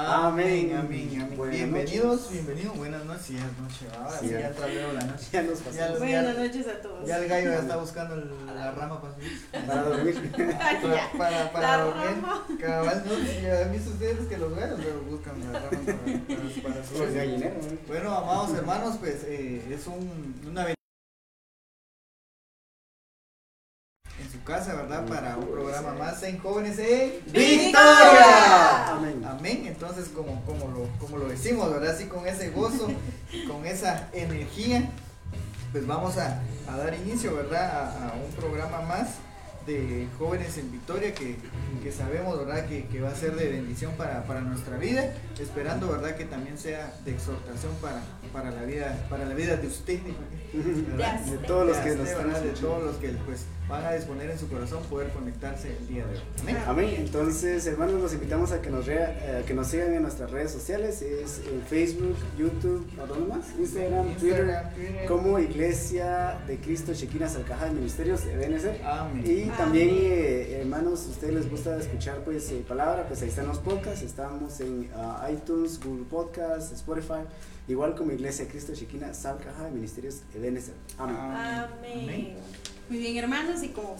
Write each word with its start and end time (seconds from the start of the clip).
Amén, 0.00 0.76
amén, 0.78 1.10
amén. 1.20 1.50
bienvenidos, 1.50 2.30
bienvenidos, 2.30 2.76
buenas 2.76 3.04
noches, 3.04 3.30
ya 3.30 3.38
es 3.38 3.58
noche, 3.58 3.98
ahora 3.98 4.18
sí, 4.20 4.28
ya 4.28 4.46
entra 4.46 4.68
la 4.68 5.00
noche. 5.06 5.26
Ya 5.32 5.42
nos 5.42 5.58
pasamos. 5.58 5.98
Buenas 5.98 6.38
noches 6.38 6.68
a 6.68 6.80
todos. 6.80 7.04
Ya 7.08 7.18
el 7.18 7.28
gallo 7.28 7.50
ya 7.50 7.58
está 7.58 7.76
buscando 7.78 8.14
la 8.54 8.70
rama 8.70 9.02
para 9.02 9.14
subir. 9.16 9.42
Para 9.66 9.82
dormir. 9.82 10.32
para, 10.36 11.12
para, 11.18 11.52
para 11.52 11.76
La 11.76 11.84
dormir. 11.84 12.04
rama. 12.04 12.46
Cabal, 12.60 13.04
no, 13.08 13.42
ya 13.42 13.64
han 13.64 13.72
visto 13.72 13.90
ustedes 13.90 14.28
que 14.28 14.38
los 14.38 14.54
gallos 14.54 14.78
luego 14.78 15.00
buscan 15.10 15.34
la 15.52 15.58
rama 15.58 15.70
para, 15.70 15.82
para, 15.82 16.52
para 16.62 16.84
Pues. 16.84 17.86
Bueno, 17.88 18.14
amados 18.18 18.54
hermanos, 18.54 18.96
pues 19.00 19.24
eh, 19.24 19.64
es 19.68 19.84
un, 19.88 20.40
una 20.48 20.77
casa, 24.48 24.74
¿verdad? 24.74 25.04
Para 25.04 25.36
un 25.36 25.46
programa 25.46 25.92
más 25.92 26.22
en 26.22 26.38
Jóvenes 26.38 26.78
en 26.78 27.12
¡Victoria! 27.26 28.92
Amén. 28.92 29.22
Amén. 29.28 29.64
Entonces, 29.66 30.08
como, 30.08 30.42
como, 30.46 30.68
lo, 30.68 30.88
como 30.98 31.18
lo 31.18 31.28
decimos, 31.28 31.70
¿verdad? 31.70 31.94
Así 31.94 32.06
con 32.06 32.26
ese 32.26 32.48
gozo, 32.48 32.88
con 33.46 33.66
esa 33.66 34.08
energía, 34.14 34.90
pues 35.70 35.86
vamos 35.86 36.16
a, 36.16 36.40
a 36.66 36.76
dar 36.78 36.94
inicio, 36.94 37.36
¿verdad? 37.36 37.70
A, 37.70 38.08
a 38.08 38.12
un 38.14 38.32
programa 38.32 38.80
más 38.80 39.08
de 39.66 40.08
jóvenes 40.18 40.56
en 40.56 40.72
Victoria 40.72 41.12
que, 41.12 41.36
que 41.82 41.92
sabemos, 41.92 42.38
¿verdad? 42.38 42.64
Que, 42.64 42.86
que 42.86 43.02
va 43.02 43.10
a 43.10 43.14
ser 43.14 43.36
de 43.36 43.50
bendición 43.50 43.92
para, 43.98 44.24
para 44.24 44.40
nuestra 44.40 44.78
vida, 44.78 45.12
esperando, 45.38 45.88
¿verdad? 45.88 46.16
Que 46.16 46.24
también 46.24 46.56
sea 46.56 46.90
de 47.04 47.10
exhortación 47.10 47.74
para, 47.82 48.00
para 48.32 48.50
la 48.50 48.62
vida, 48.62 49.06
para 49.10 49.26
la 49.26 49.34
vida 49.34 49.56
de 49.56 49.66
usted, 49.66 50.00
¿verdad? 50.54 51.20
De 51.20 51.36
todos 51.36 51.66
los 51.66 51.76
que 51.76 51.96
nos 51.96 52.08
están. 52.08 52.32
De 52.32 52.50
todos 52.52 52.82
los 52.82 52.96
que 52.96 53.10
pues 53.26 53.44
van 53.68 53.84
a 53.84 53.92
disponer 53.92 54.30
en 54.30 54.38
su 54.38 54.48
corazón 54.48 54.82
poder 54.84 55.10
conectarse 55.10 55.76
el 55.76 55.86
día 55.88 56.06
de 56.06 56.14
hoy. 56.14 56.20
Amén. 56.40 56.56
Amén. 56.66 56.94
Entonces, 56.98 57.66
hermanos, 57.66 58.00
los 58.00 58.12
invitamos 58.14 58.50
a 58.52 58.62
que 58.62 58.70
nos, 58.70 58.86
rea- 58.86 59.10
eh, 59.40 59.44
que 59.46 59.52
nos 59.52 59.66
sigan 59.68 59.92
en 59.92 60.02
nuestras 60.02 60.30
redes 60.30 60.50
sociales. 60.52 61.02
Es 61.02 61.42
en 61.46 61.60
Facebook, 61.62 62.16
YouTube, 62.38 62.88
¿a 63.00 63.04
dónde 63.06 63.26
más? 63.34 63.46
Instagram, 63.58 64.14
Twitter. 64.16 64.38
Instagram, 64.40 64.74
Twitter. 64.74 65.06
Como 65.06 65.38
Iglesia 65.38 66.38
de 66.46 66.56
Cristo 66.58 66.94
Chequina 66.94 67.28
Salcaja 67.28 67.66
de 67.66 67.72
Ministerios 67.72 68.24
de 68.24 68.36
BNC. 68.36 68.82
Amén. 68.84 69.22
Y 69.26 69.44
también, 69.50 69.88
eh, 69.92 70.58
hermanos, 70.60 71.00
si 71.00 71.08
a 71.08 71.10
ustedes 71.12 71.34
les 71.34 71.50
gusta 71.50 71.76
escuchar 71.78 72.20
pues 72.24 72.50
eh, 72.50 72.64
palabra, 72.66 73.06
pues 73.06 73.20
ahí 73.22 73.28
están 73.28 73.46
los 73.48 73.58
podcasts. 73.58 74.02
Estamos 74.02 74.60
en 74.60 74.88
ah, 74.96 75.28
iTunes, 75.30 75.78
Google 75.78 76.04
Podcasts, 76.08 76.72
Spotify. 76.72 77.20
Igual 77.68 77.94
como 77.94 78.12
Iglesia 78.12 78.46
de 78.46 78.50
Cristo 78.50 78.72
Chequina 78.74 79.12
Salcaja 79.12 79.64
de 79.64 79.70
Ministerios 79.72 80.22
de 80.32 80.40
BNC. 80.50 80.70
Amén. 80.98 81.16
Amén. 81.18 82.36
Muy 82.88 82.98
bien, 82.98 83.16
hermanos, 83.18 83.62
y 83.62 83.68
como 83.68 83.96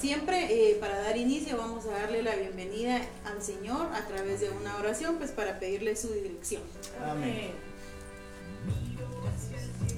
siempre, 0.00 0.70
eh, 0.70 0.76
para 0.80 0.98
dar 1.02 1.16
inicio, 1.16 1.58
vamos 1.58 1.84
a 1.84 1.90
darle 1.90 2.22
la 2.22 2.34
bienvenida 2.36 3.02
al 3.26 3.42
Señor 3.42 3.88
a 3.92 4.06
través 4.06 4.40
de 4.40 4.48
una 4.48 4.76
oración, 4.78 5.16
pues 5.18 5.30
para 5.30 5.58
pedirle 5.58 5.94
su 5.94 6.08
dirección. 6.12 6.62
Amén. 7.04 7.52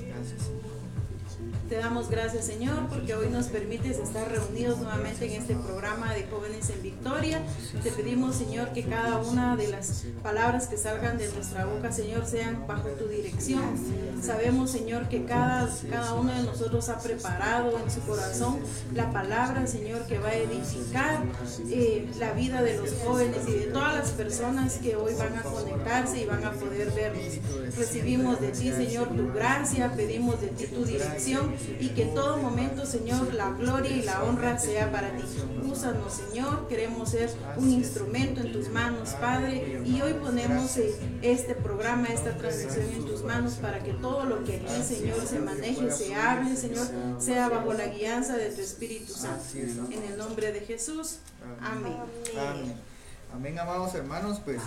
Gracias. 0.08 0.50
Te 1.72 1.78
damos 1.78 2.10
gracias, 2.10 2.44
Señor, 2.44 2.86
porque 2.90 3.14
hoy 3.14 3.30
nos 3.30 3.46
permites 3.46 3.96
estar 3.96 4.30
reunidos 4.30 4.78
nuevamente 4.80 5.24
en 5.24 5.40
este 5.40 5.54
programa 5.54 6.12
de 6.12 6.26
Jóvenes 6.26 6.68
en 6.68 6.82
Victoria. 6.82 7.40
Te 7.82 7.90
pedimos, 7.90 8.36
Señor, 8.36 8.74
que 8.74 8.84
cada 8.84 9.16
una 9.16 9.56
de 9.56 9.68
las 9.68 10.04
palabras 10.22 10.66
que 10.66 10.76
salgan 10.76 11.16
de 11.16 11.32
nuestra 11.32 11.64
boca, 11.64 11.90
Señor, 11.90 12.26
sean 12.26 12.66
bajo 12.66 12.88
tu 12.90 13.08
dirección. 13.08 13.62
Sabemos, 14.20 14.70
Señor, 14.70 15.08
que 15.08 15.24
cada, 15.24 15.66
cada 15.88 16.12
uno 16.12 16.34
de 16.34 16.42
nosotros 16.42 16.90
ha 16.90 16.98
preparado 16.98 17.78
en 17.82 17.90
su 17.90 18.00
corazón 18.02 18.58
la 18.94 19.10
palabra, 19.10 19.66
Señor, 19.66 20.06
que 20.06 20.18
va 20.18 20.28
a 20.28 20.36
edificar 20.36 21.22
eh, 21.70 22.06
la 22.18 22.32
vida 22.32 22.60
de 22.60 22.76
los 22.76 22.92
jóvenes 23.02 23.48
y 23.48 23.52
de 23.52 23.66
todas 23.68 23.94
las 23.94 24.10
personas 24.10 24.74
que 24.74 24.94
hoy 24.94 25.14
van 25.14 25.38
a 25.38 25.42
conectarse 25.42 26.20
y 26.20 26.26
van 26.26 26.44
a 26.44 26.52
poder 26.52 26.90
vernos. 26.90 27.24
Recibimos 27.78 28.42
de 28.42 28.48
ti, 28.48 28.70
Señor, 28.70 29.08
tu 29.08 29.32
gracia, 29.32 29.90
pedimos 29.96 30.38
de 30.42 30.48
ti 30.48 30.66
tu 30.66 30.84
dirección 30.84 31.61
y 31.80 31.88
que 31.90 32.02
en 32.02 32.14
todo 32.14 32.36
momento, 32.36 32.86
Señor, 32.86 33.34
la 33.34 33.50
gloria 33.50 33.90
y 33.90 34.02
la 34.02 34.22
honra 34.24 34.58
sea 34.58 34.90
para 34.90 35.16
ti. 35.16 35.24
Úsanos, 35.64 36.12
Señor, 36.12 36.68
queremos 36.68 37.10
ser 37.10 37.30
un 37.56 37.70
instrumento 37.70 38.40
en 38.40 38.52
tus 38.52 38.68
manos, 38.68 39.10
Padre, 39.20 39.82
y 39.84 40.00
hoy 40.00 40.14
ponemos 40.14 40.76
eh, 40.76 40.94
este 41.22 41.54
programa, 41.54 42.08
esta 42.08 42.36
transmisión 42.36 42.86
en 42.92 43.04
tus 43.04 43.22
manos 43.22 43.54
para 43.54 43.82
que 43.82 43.92
todo 43.92 44.24
lo 44.24 44.44
que 44.44 44.56
aquí, 44.56 44.82
Señor, 44.82 45.26
se 45.26 45.38
maneje, 45.38 45.90
se 45.90 46.14
hable, 46.14 46.56
Señor, 46.56 46.86
sea 47.18 47.48
bajo 47.48 47.72
la 47.72 47.86
guianza 47.86 48.36
de 48.36 48.50
tu 48.50 48.60
Espíritu 48.60 49.12
Santo. 49.12 49.42
En 49.90 50.02
el 50.04 50.16
nombre 50.16 50.52
de 50.52 50.60
Jesús, 50.60 51.18
amén. 51.60 51.96
Amén. 52.38 52.74
Amén, 53.34 53.58
amados 53.58 53.94
hermanos, 53.94 54.40
pues 54.44 54.60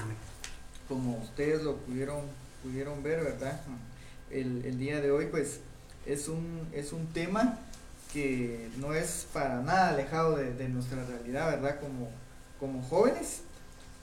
como 0.88 1.17
ustedes 1.17 1.61
lo 1.61 1.78
pudieron, 1.78 2.22
pudieron 2.63 3.03
ver, 3.03 3.23
¿verdad? 3.23 3.59
El, 4.31 4.66
el 4.66 4.79
día 4.79 5.01
de 5.01 5.11
hoy, 5.11 5.28
pues 5.28 5.59
es 6.05 6.27
un, 6.27 6.67
es 6.73 6.91
un 6.93 7.07
tema 7.07 7.59
que 8.13 8.69
no 8.77 8.93
es 8.93 9.27
para 9.33 9.61
nada 9.61 9.89
alejado 9.89 10.38
de, 10.38 10.53
de 10.53 10.69
nuestra 10.69 11.03
realidad, 11.05 11.51
¿verdad? 11.51 11.79
Como, 11.79 12.09
como 12.59 12.81
jóvenes. 12.83 13.41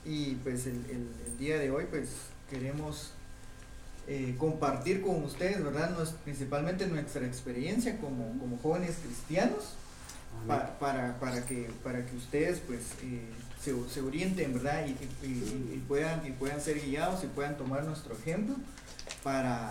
Y 0.04 0.34
pues 0.36 0.66
el, 0.66 0.74
el- 0.90 1.08
el 1.26 1.38
día 1.38 1.58
de 1.58 1.70
hoy, 1.70 1.84
pues 1.88 2.08
queremos 2.50 3.12
eh, 4.08 4.34
compartir 4.38 5.00
con 5.00 5.22
ustedes, 5.22 5.62
¿verdad? 5.62 5.90
Nos- 5.96 6.10
principalmente 6.24 6.86
nuestra 6.88 7.24
experiencia 7.26 7.98
como, 7.98 8.36
como 8.38 8.58
jóvenes 8.58 8.96
cristianos 9.02 9.74
pa- 10.48 10.78
para, 10.80 11.18
para, 11.20 11.46
que, 11.46 11.70
para 11.84 12.04
que 12.04 12.16
ustedes 12.16 12.58
pues 12.66 12.80
eh, 13.02 13.22
se, 13.62 13.72
se 13.88 14.00
orienten, 14.00 14.52
¿verdad? 14.54 14.84
Y, 14.86 14.90
y- 15.24 15.28
y- 15.28 15.74
y 15.76 15.84
puedan, 15.86 16.26
y 16.26 16.32
puedan 16.32 16.60
ser 16.60 16.80
guiados 16.84 17.22
y 17.22 17.28
puedan 17.28 17.56
tomar 17.56 17.84
nuestro 17.84 18.14
ejemplo 18.14 18.56
para, 19.22 19.70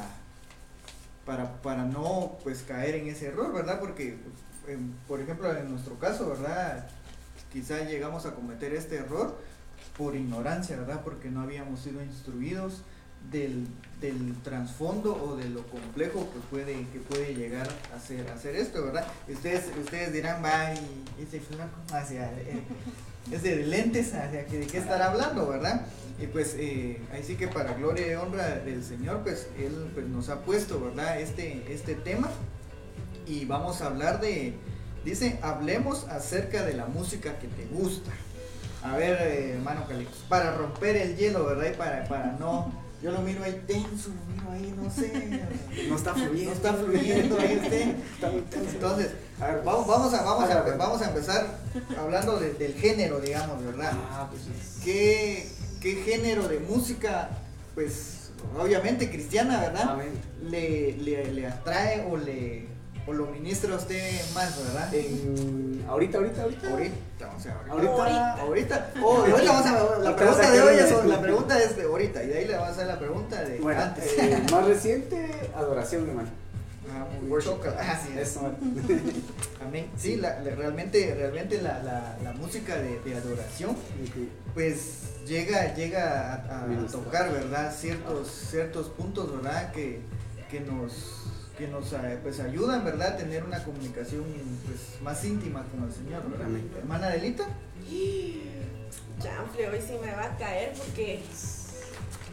para, 1.26 1.62
para 1.62 1.86
no 1.86 2.38
pues 2.44 2.64
caer 2.64 2.96
en 2.96 3.08
ese 3.08 3.28
error, 3.28 3.54
¿verdad? 3.54 3.80
Porque, 3.80 4.18
em, 4.68 4.92
por 5.08 5.22
ejemplo, 5.22 5.56
en 5.56 5.70
nuestro 5.70 5.98
caso, 6.00 6.30
¿verdad? 6.30 6.88
Quizá 7.52 7.84
llegamos 7.84 8.26
a 8.26 8.34
cometer 8.34 8.74
este 8.74 8.96
error 8.96 9.38
por 9.98 10.16
ignorancia, 10.16 10.78
¿verdad? 10.78 11.02
Porque 11.04 11.30
no 11.30 11.42
habíamos 11.42 11.82
sido 11.82 12.02
instruidos 12.04 12.84
del, 13.30 13.68
del 14.00 14.36
trasfondo 14.42 15.14
o 15.14 15.36
de 15.36 15.50
lo 15.50 15.64
complejo 15.68 16.28
que 16.32 16.40
puede, 16.50 16.88
que 16.88 17.00
puede 17.00 17.36
llegar 17.36 17.68
a 17.96 18.00
ser, 18.00 18.28
hacer 18.30 18.56
esto, 18.56 18.84
¿verdad? 18.86 19.06
Ustedes, 19.28 19.66
ustedes 19.78 20.14
dirán, 20.14 20.44
va, 20.44 20.74
y 20.74 21.24
ese 21.24 21.40
flaco, 21.40 21.78
hacia, 21.94 22.32
eh, 22.40 22.64
ese 23.32 23.58
de 23.58 23.66
lentes, 23.66 24.14
de 24.14 24.68
qué 24.72 24.78
estará 24.78 25.12
hablando, 25.12 25.48
¿verdad? 25.48 25.86
Y 26.22 26.28
pues 26.28 26.56
eh, 26.58 27.02
ahí 27.12 27.24
sí 27.24 27.36
que 27.36 27.48
para 27.48 27.74
gloria 27.74 28.12
y 28.12 28.16
honra 28.16 28.60
del 28.60 28.84
Señor, 28.84 29.22
pues 29.24 29.48
Él 29.58 29.90
pues, 29.94 30.08
nos 30.08 30.30
ha 30.30 30.42
puesto, 30.42 30.80
¿verdad? 30.80 31.20
Este, 31.20 31.66
este 31.70 31.96
tema 31.96 32.30
y 33.26 33.46
vamos 33.46 33.82
a 33.82 33.88
hablar 33.88 34.20
de, 34.20 34.54
dice, 35.06 35.40
hablemos 35.42 36.08
acerca 36.10 36.64
de 36.64 36.74
la 36.74 36.86
música 36.86 37.40
que 37.40 37.48
te 37.48 37.66
gusta. 37.66 38.12
A 38.84 38.98
ver, 38.98 39.18
eh, 39.22 39.54
hermano 39.54 39.88
Calixto, 39.88 40.18
para 40.28 40.56
romper 40.56 40.96
el 40.96 41.16
hielo, 41.16 41.46
¿verdad? 41.46 41.72
Y 41.72 41.78
para, 41.78 42.04
para 42.06 42.34
no, 42.34 42.72
yo 43.04 43.12
lo 43.12 43.20
miro 43.22 43.44
ahí 43.44 43.62
tenso, 43.68 44.10
lo 44.10 44.34
miro 44.34 44.52
ahí, 44.52 44.74
no 44.82 44.90
sé, 44.92 45.12
No 45.90 45.96
está 45.96 46.14
fluyendo. 46.14 46.52
no 46.52 46.56
está 46.56 46.74
fluyendo 46.74 47.38
ahí. 47.40 48.02
Está 48.14 48.30
muy 48.32 48.42
tenso. 48.42 48.70
Entonces, 48.72 49.10
a 49.40 49.48
ver, 49.48 49.64
vamos, 49.64 49.88
vamos, 49.88 50.14
a, 50.14 50.22
vamos, 50.24 50.50
a, 50.50 50.62
vamos 50.78 51.02
a 51.02 51.08
empezar 51.10 51.58
hablando 51.98 52.40
de- 52.40 52.54
del 52.54 52.74
género, 52.76 53.20
digamos, 53.20 53.64
¿verdad? 53.66 53.92
Ah, 54.12 54.28
pues 54.30 54.44
es- 54.44 54.84
¿Qué, 54.84 55.48
qué 55.82 55.96
género 56.04 56.48
de 56.48 56.60
música, 56.60 57.30
pues, 57.76 58.30
obviamente 58.60 59.10
cristiana, 59.10 59.60
¿verdad? 59.62 59.98
Le, 60.44 60.94
le, 60.98 61.32
le 61.34 61.48
atrae 61.48 62.06
o 62.10 62.18
le 62.18 62.66
o 63.08 63.14
lo 63.14 63.26
ministra 63.28 63.76
usted 63.76 64.22
más, 64.34 64.56
¿verdad? 64.64 64.94
En- 64.94 65.84
ahorita, 65.88 66.18
ahorita, 66.20 66.44
ahorita. 66.44 66.70
Ahorita, 66.70 67.34
o 67.36 67.40
sea, 67.40 67.58
Ahorita. 67.70 67.92
ahorita. 67.94 68.34
Ahorita. 68.42 68.92
Oh, 69.04 69.18
ahorita 69.18 69.52
vamos 69.52 69.66
a 69.66 70.00
la 70.00 70.16
pregunta 70.16 70.52
de 70.52 70.62
hoy 70.62 70.76
es 70.76 71.06
la 71.06 71.22
pregunta 71.22 71.60
es 71.64 71.78
de 71.78 71.84
ahorita 71.84 72.24
y 72.24 72.28
de 72.28 72.38
ahí 72.38 72.46
le 72.48 72.54
vamos 72.54 72.70
a 72.70 72.72
hacer 72.74 72.88
la 72.88 73.00
pregunta 73.00 73.42
de 73.44 73.60
Bueno, 73.60 73.82
antes. 73.82 74.06
eh, 74.18 74.44
más 74.52 74.66
reciente, 74.66 75.32
adoración, 75.56 76.08
hermano. 76.10 76.30
Ah, 76.94 77.06
muy 77.22 77.30
Worship. 77.32 77.52
Ah, 77.80 78.00
sí, 78.06 78.20
Eso. 78.20 78.42
Amén. 79.66 79.88
Sí, 79.98 80.18
la, 80.18 80.40
la- 80.42 80.56
realmente, 80.56 81.14
realmente 81.16 81.62
la, 81.62 81.82
la, 81.84 82.18
la 82.24 82.34
música 82.34 82.76
de, 82.76 83.00
de 83.00 83.16
adoración, 83.16 83.76
pues 84.54 85.24
llega, 85.26 85.74
llega 85.76 86.34
a, 86.34 86.64
a 86.66 86.88
tocar, 86.92 87.32
¿verdad? 87.32 87.74
Ciertos, 87.74 88.28
ciertos 88.50 88.88
puntos, 88.90 89.32
¿verdad? 89.32 89.72
Que, 89.72 90.02
que 90.50 90.60
nos, 90.60 90.92
que 91.62 91.68
nos 91.68 91.94
eh, 91.94 92.18
pues, 92.24 92.40
ayudan, 92.40 92.84
¿verdad? 92.84 93.14
A 93.14 93.18
tener 93.18 93.44
una 93.44 93.64
comunicación 93.64 94.24
pues, 94.66 95.00
más 95.04 95.24
íntima 95.24 95.64
con 95.66 95.84
el 95.84 95.94
Señor, 95.94 96.28
¿verdad? 96.28 96.48
Hermana 96.76 97.08
Adelita. 97.08 97.46
Chanfle, 99.22 99.70
hoy 99.70 99.80
sí 99.80 99.94
me 100.04 100.12
va 100.12 100.26
a 100.26 100.38
caer 100.38 100.74
porque 100.76 101.22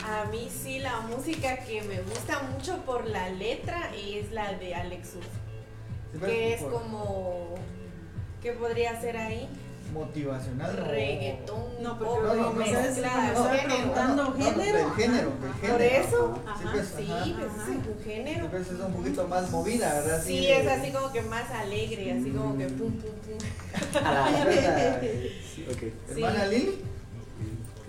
a 0.02 0.24
mí 0.30 0.48
sí 0.50 0.78
la 0.78 1.00
música 1.02 1.58
que 1.58 1.82
me 1.82 2.00
gusta 2.00 2.40
mucho 2.40 2.78
por 2.86 3.06
la 3.06 3.28
letra 3.28 3.90
es 3.94 4.32
la 4.32 4.54
de 4.54 4.74
Alex 4.74 5.16
Uf, 5.16 6.22
que 6.24 6.54
es 6.54 6.62
como 6.62 7.54
¿qué 8.42 8.52
podría 8.52 8.98
ser 8.98 9.18
ahí? 9.18 9.46
Motivacional. 9.92 10.76
no- 10.76 10.84
reggaetón. 10.84 11.62
No, 11.82 11.98
porque 11.98 12.14
no, 12.28 12.34
no, 12.34 12.44
como 12.48 12.60
no, 12.60 12.66
sabes, 12.66 12.98
preguntando 13.64 14.24
No, 14.24 14.30
no, 14.30 14.36
género. 14.36 14.78
del 14.78 14.90
género, 14.92 15.32
ajá, 15.32 15.40
del 15.40 15.50
ajá. 15.50 15.58
género. 15.60 15.72
Por 15.72 15.82
eso. 15.82 16.34
Sí, 16.34 16.42
Ajá. 16.48 16.70
pues, 16.72 16.88
Sí, 16.96 17.10
ajá. 17.12 17.24
pues 17.38 17.52
Ajá. 17.52 17.62
es 17.72 17.86
un 17.98 18.04
género. 18.04 18.44
Entonces 18.46 18.74
es 18.74 18.80
un 18.80 18.92
poquito 18.92 19.28
más 19.28 19.50
movida, 19.50 19.94
¿verdad? 20.00 20.22
Sí, 20.24 20.46
es 20.48 20.66
así 20.66 20.90
como 20.92 21.12
que 21.12 21.22
más 21.22 21.50
alegre, 21.50 22.12
así 22.12 22.30
como 22.30 22.56
que 22.58 22.66
pum, 22.66 22.92
pum, 22.92 23.10
pum. 23.10 24.04
A 24.06 24.12
la 24.12 24.44
¿verdad? 24.44 25.02
Ok. 25.70 25.82
Hermana 26.10 26.44
Sí. 26.44 26.50
Lili. 26.50 26.78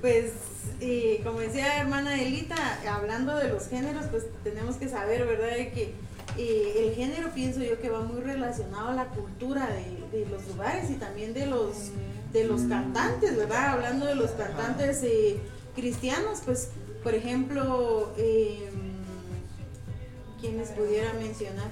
Pues, 0.01 0.31
eh, 0.79 1.21
como 1.25 1.39
decía 1.39 1.81
hermana 1.81 2.21
Elita, 2.21 2.55
hablando 2.89 3.35
de 3.35 3.49
los 3.49 3.67
géneros, 3.67 4.05
pues 4.09 4.23
tenemos 4.43 4.77
que 4.77 4.87
saber, 4.87 5.25
¿verdad? 5.25 5.57
De 5.57 5.71
que 5.71 5.93
eh, 6.37 6.85
el 6.87 6.95
género 6.95 7.29
pienso 7.33 7.61
yo 7.61 7.79
que 7.79 7.89
va 7.89 8.01
muy 8.01 8.21
relacionado 8.21 8.89
a 8.89 8.93
la 8.93 9.05
cultura 9.05 9.67
de, 9.67 10.17
de 10.17 10.25
los 10.29 10.47
lugares 10.47 10.89
y 10.89 10.95
también 10.95 11.33
de 11.33 11.45
los, 11.45 11.91
de 12.33 12.45
los 12.45 12.61
cantantes, 12.63 13.35
¿verdad? 13.35 13.69
Hablando 13.69 14.05
de 14.05 14.15
los 14.15 14.31
cantantes 14.31 15.01
eh, 15.03 15.37
cristianos, 15.75 16.41
pues, 16.45 16.69
por 17.03 17.13
ejemplo, 17.15 18.13
eh, 18.17 18.69
quienes 20.39 20.69
pudiera 20.69 21.13
mencionar? 21.13 21.69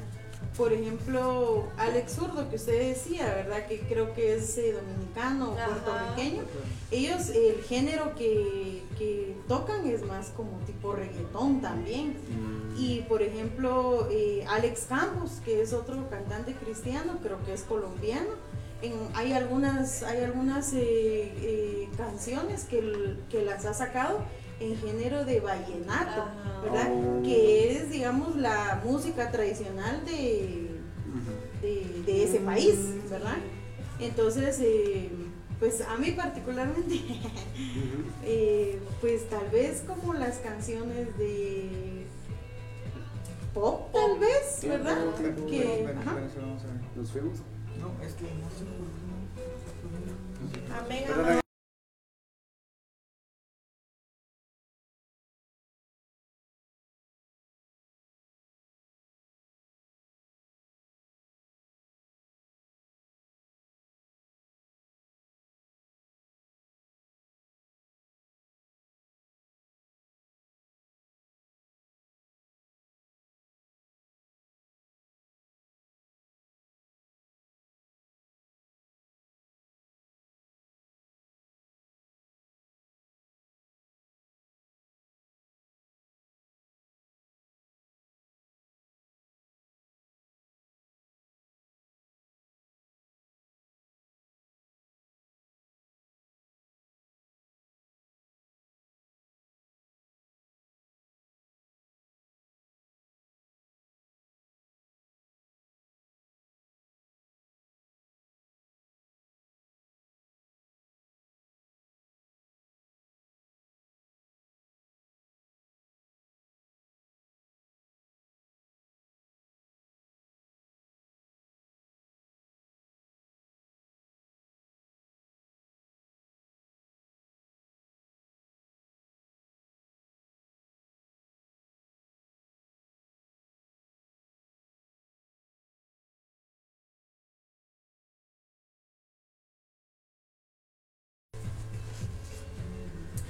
Por 0.57 0.73
ejemplo, 0.73 1.67
Alex 1.77 2.13
Zurdo, 2.13 2.49
que 2.49 2.55
usted 2.55 2.79
decía, 2.95 3.25
¿verdad? 3.35 3.67
Que 3.67 3.79
creo 3.81 4.13
que 4.15 4.35
es 4.35 4.57
eh, 4.57 4.73
dominicano 4.73 5.51
o 5.51 5.55
puertorriqueño. 5.55 6.41
Ellos, 6.89 7.29
el 7.29 7.61
género 7.63 8.15
que, 8.15 8.81
que 8.97 9.35
tocan 9.47 9.87
es 9.87 10.03
más 10.03 10.29
como 10.35 10.57
tipo 10.65 10.93
reggaetón 10.93 11.61
también. 11.61 12.15
Y 12.75 13.01
por 13.01 13.21
ejemplo, 13.21 14.07
eh, 14.11 14.45
Alex 14.49 14.85
Campos, 14.89 15.33
que 15.45 15.61
es 15.61 15.73
otro 15.73 16.09
cantante 16.09 16.53
cristiano, 16.55 17.19
creo 17.21 17.37
que 17.45 17.53
es 17.53 17.61
colombiano. 17.61 18.29
En- 18.81 18.93
hay 19.15 19.33
algunas, 19.33 20.01
hay 20.03 20.23
algunas 20.23 20.73
eh, 20.73 21.33
eh, 21.41 21.89
canciones 21.97 22.63
que, 22.65 23.15
que 23.29 23.43
las 23.43 23.65
ha 23.65 23.73
sacado 23.73 24.19
en 24.59 24.77
género 24.77 25.23
de 25.25 25.39
vallenato, 25.39 26.21
Ajá. 26.21 26.61
¿verdad? 26.63 26.91
Oh. 26.91 27.21
Que 27.23 27.77
es, 27.77 27.89
digamos, 27.91 28.35
la 28.35 28.81
música 28.85 29.31
tradicional 29.31 30.03
de, 30.05 30.79
de, 31.61 32.03
de 32.05 32.23
ese 32.23 32.39
país, 32.39 32.75
¿verdad? 33.09 33.37
Entonces, 33.99 34.59
eh, 34.61 35.09
pues 35.59 35.81
a 35.81 35.97
mí 35.97 36.11
particularmente, 36.11 37.01
eh, 38.23 38.79
pues 39.01 39.27
tal 39.29 39.49
vez 39.49 39.83
como 39.87 40.13
las 40.13 40.37
canciones 40.37 41.17
de 41.17 42.05
pop, 43.53 43.91
tal 43.91 44.19
vez, 44.19 44.57
Sí, 44.59 44.67
¿verdad? 44.67 44.97
Que. 45.49 45.87
No, 47.79 47.91
es 48.03 48.13
que 48.13 48.23
no 48.23 48.49
sé. 48.51 48.65
Amén, 50.79 51.03
amén. 51.13 51.39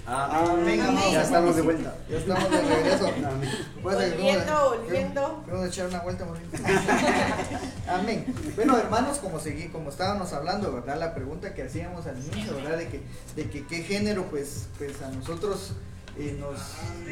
Amén, 0.10 0.80
amén. 0.82 1.12
Ya 1.12 1.22
estamos 1.24 1.56
de 1.56 1.62
vuelta. 1.62 1.94
Ya 2.10 2.18
estamos 2.18 2.50
de 2.50 2.62
regreso. 2.62 3.08
Amén. 3.28 3.50
Volviendo, 3.84 4.54
vamos 4.54 4.74
a- 4.74 4.78
volviendo. 4.78 5.44
Vamos 5.48 5.64
a 5.64 5.68
echar 5.68 5.88
una 5.88 6.00
vuelta. 6.00 6.26
Amén. 7.90 8.34
Bueno, 8.56 8.78
hermanos, 8.78 9.18
como 9.18 9.38
seguí, 9.40 9.68
como 9.68 9.90
estábamos 9.90 10.32
hablando, 10.32 10.72
¿verdad? 10.72 10.98
La 10.98 11.14
pregunta 11.14 11.54
que 11.54 11.64
hacíamos 11.64 12.06
al 12.08 12.18
inicio, 12.26 12.56
¿verdad? 12.56 12.78
De 12.78 12.88
que, 12.88 13.02
de 13.36 13.50
que 13.50 13.68
qué 13.68 13.84
género, 13.84 14.24
pues, 14.30 14.68
pues 14.78 15.02
a 15.02 15.10
nosotros 15.10 15.74
eh, 16.18 16.38
nos, 16.40 16.54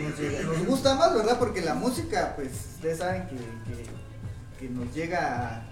nos, 0.01 0.17
llega- 0.19 0.43
nos 0.43 0.65
gusta 0.65 0.95
más, 0.95 1.13
¿verdad? 1.13 1.37
Porque 1.37 1.59
la 1.61 1.73
música, 1.73 2.31
pues, 2.37 2.51
ustedes 2.75 2.99
saben 2.99 3.27
que, 3.27 3.35
que, 3.35 3.85
que 4.67 4.69
nos 4.73 4.93
llega 4.95 5.57
a, 5.57 5.63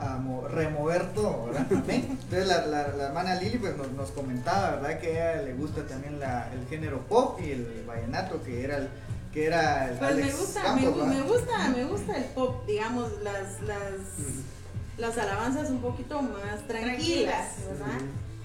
a 0.00 0.48
remover 0.50 1.12
todo, 1.12 1.46
¿verdad? 1.46 1.66
Entonces 1.88 2.46
la, 2.46 2.66
la, 2.66 2.88
la 2.88 3.04
hermana 3.06 3.34
Lili 3.36 3.58
pues 3.58 3.76
nos, 3.76 3.90
nos 3.92 4.10
comentaba, 4.10 4.76
¿verdad? 4.76 4.98
Que 5.00 5.20
a 5.20 5.32
ella 5.34 5.42
le 5.42 5.54
gusta 5.54 5.86
también 5.86 6.18
la, 6.20 6.50
el 6.52 6.66
género 6.68 7.00
pop 7.08 7.38
y 7.40 7.50
el 7.52 7.84
vallenato, 7.86 8.42
que 8.42 8.64
era 8.64 8.76
el 8.78 8.88
que 9.32 9.44
era 9.46 9.90
el 9.90 9.98
Pues 9.98 10.16
me 10.16 10.32
gusta, 10.32 10.62
Campos, 10.62 11.06
me, 11.06 11.20
gusta, 11.20 11.68
me 11.68 11.84
gusta 11.84 12.16
el 12.16 12.24
pop, 12.24 12.66
digamos, 12.66 13.10
las, 13.22 13.60
las, 13.60 13.92
las 14.96 15.18
alabanzas 15.18 15.68
un 15.70 15.80
poquito 15.80 16.22
más 16.22 16.66
tranquilas, 16.66 16.66
Tranquilas. 16.66 17.54
¿verdad? 17.68 18.00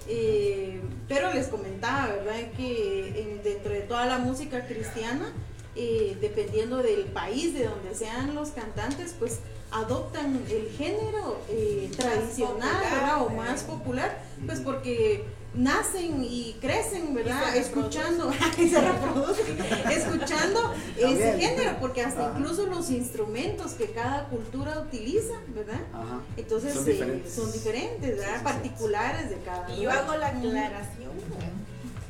Eh, 0.10 0.82
pero 1.08 1.34
les 1.34 1.48
comentaba, 1.48 2.08
¿verdad? 2.08 2.51
Que 2.58 3.22
en- 3.22 3.44
dentro 3.44 3.72
de 3.72 3.82
toda 3.82 4.06
la 4.06 4.18
música 4.18 4.66
cristiana, 4.66 5.32
eh, 5.75 6.18
dependiendo 6.22 6.77
del 6.77 7.06
país 7.06 7.53
de 7.53 7.65
donde 7.65 7.96
sean 7.96 8.36
los 8.36 8.50
cantantes, 8.50 9.15
pues 9.18 9.39
adoptan 9.72 10.39
el 10.50 10.70
género 10.77 11.39
eh, 11.50 11.89
tradicional, 11.98 12.84
popular. 12.84 13.22
O 13.22 13.30
más 13.30 13.63
popular, 13.63 14.24
pues 14.46 14.60
porque 14.60 15.25
nacen 15.56 16.24
y 16.24 16.56
crecen, 16.62 17.13
¿verdad? 17.13 17.56
Y 17.56 17.60
Escuchando, 17.60 18.32
y 18.58 18.70
se 18.70 18.82
reproducen, 18.82 19.58
escuchando 19.92 20.74
ese 20.98 21.39
género, 21.39 21.77
porque 21.80 22.01
hasta 22.01 22.30
Ajá. 22.30 22.39
incluso 22.39 22.65
los 22.68 22.89
instrumentos 22.89 23.74
que 23.74 23.88
cada 23.92 24.25
cultura 24.30 24.80
utiliza, 24.80 25.34
¿verdad? 25.50 25.82
Ajá. 25.94 26.22
Entonces 26.38 26.74
Son 26.74 26.88
eh, 26.88 26.92
diferentes. 26.92 27.34
son 27.34 27.51
diferentes, 27.51 28.18
¿verdad? 28.18 28.25
Sí, 28.25 28.32
sí, 28.34 28.38
sí. 28.38 28.44
Particulares 28.44 29.30
de 29.30 29.38
cada 29.38 29.72
Y 29.75 29.82
yo 29.82 29.92
hago 29.92 30.15
la 30.18 30.27
aclaración 30.27 31.12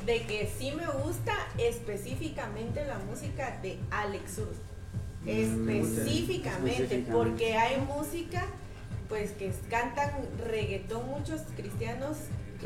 de 0.05 0.23
que 0.23 0.49
sí 0.57 0.71
me 0.71 0.87
gusta 0.87 1.33
específicamente 1.57 2.85
la 2.85 2.97
música 2.99 3.59
de 3.61 3.77
Alex 3.91 4.35
Zurdo. 4.35 4.73
Mm, 5.23 5.69
Específicamente, 5.69 7.05
porque 7.11 7.55
hay 7.55 7.79
música 7.81 8.45
pues 9.07 9.31
que 9.31 9.53
cantan 9.69 10.11
reggaetón 10.49 11.07
muchos 11.07 11.41
cristianos 11.55 12.17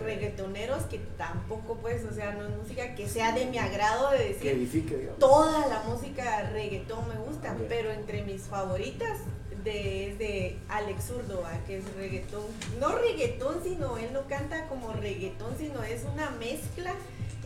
reggaetoneros 0.03 0.83
que 0.83 0.99
tampoco 1.17 1.77
pues, 1.77 2.03
o 2.05 2.13
sea, 2.13 2.33
no 2.33 2.45
es 2.45 2.55
música 2.55 2.95
que 2.95 3.07
sea 3.07 3.31
de 3.31 3.47
mi 3.47 3.57
agrado 3.57 4.11
de 4.11 4.29
decir 4.29 4.51
edifique, 4.51 5.09
toda 5.19 5.67
la 5.67 5.83
música 5.83 6.49
reggaetón 6.51 7.07
me 7.07 7.15
gusta, 7.15 7.55
pero 7.67 7.91
entre 7.91 8.23
mis 8.23 8.43
favoritas 8.43 9.19
de, 9.63 10.11
es 10.11 10.19
de 10.19 10.57
Alex 10.69 11.05
Zurdo, 11.05 11.41
¿va? 11.41 11.51
que 11.65 11.77
es 11.77 11.95
reggaetón. 11.95 12.43
No 12.79 12.95
reggaetón, 12.95 13.61
sino 13.63 13.97
él 13.97 14.09
no 14.13 14.27
canta 14.27 14.67
como 14.67 14.93
reggaetón, 14.93 15.57
sino 15.57 15.83
es 15.83 16.03
una 16.13 16.29
mezcla 16.31 16.93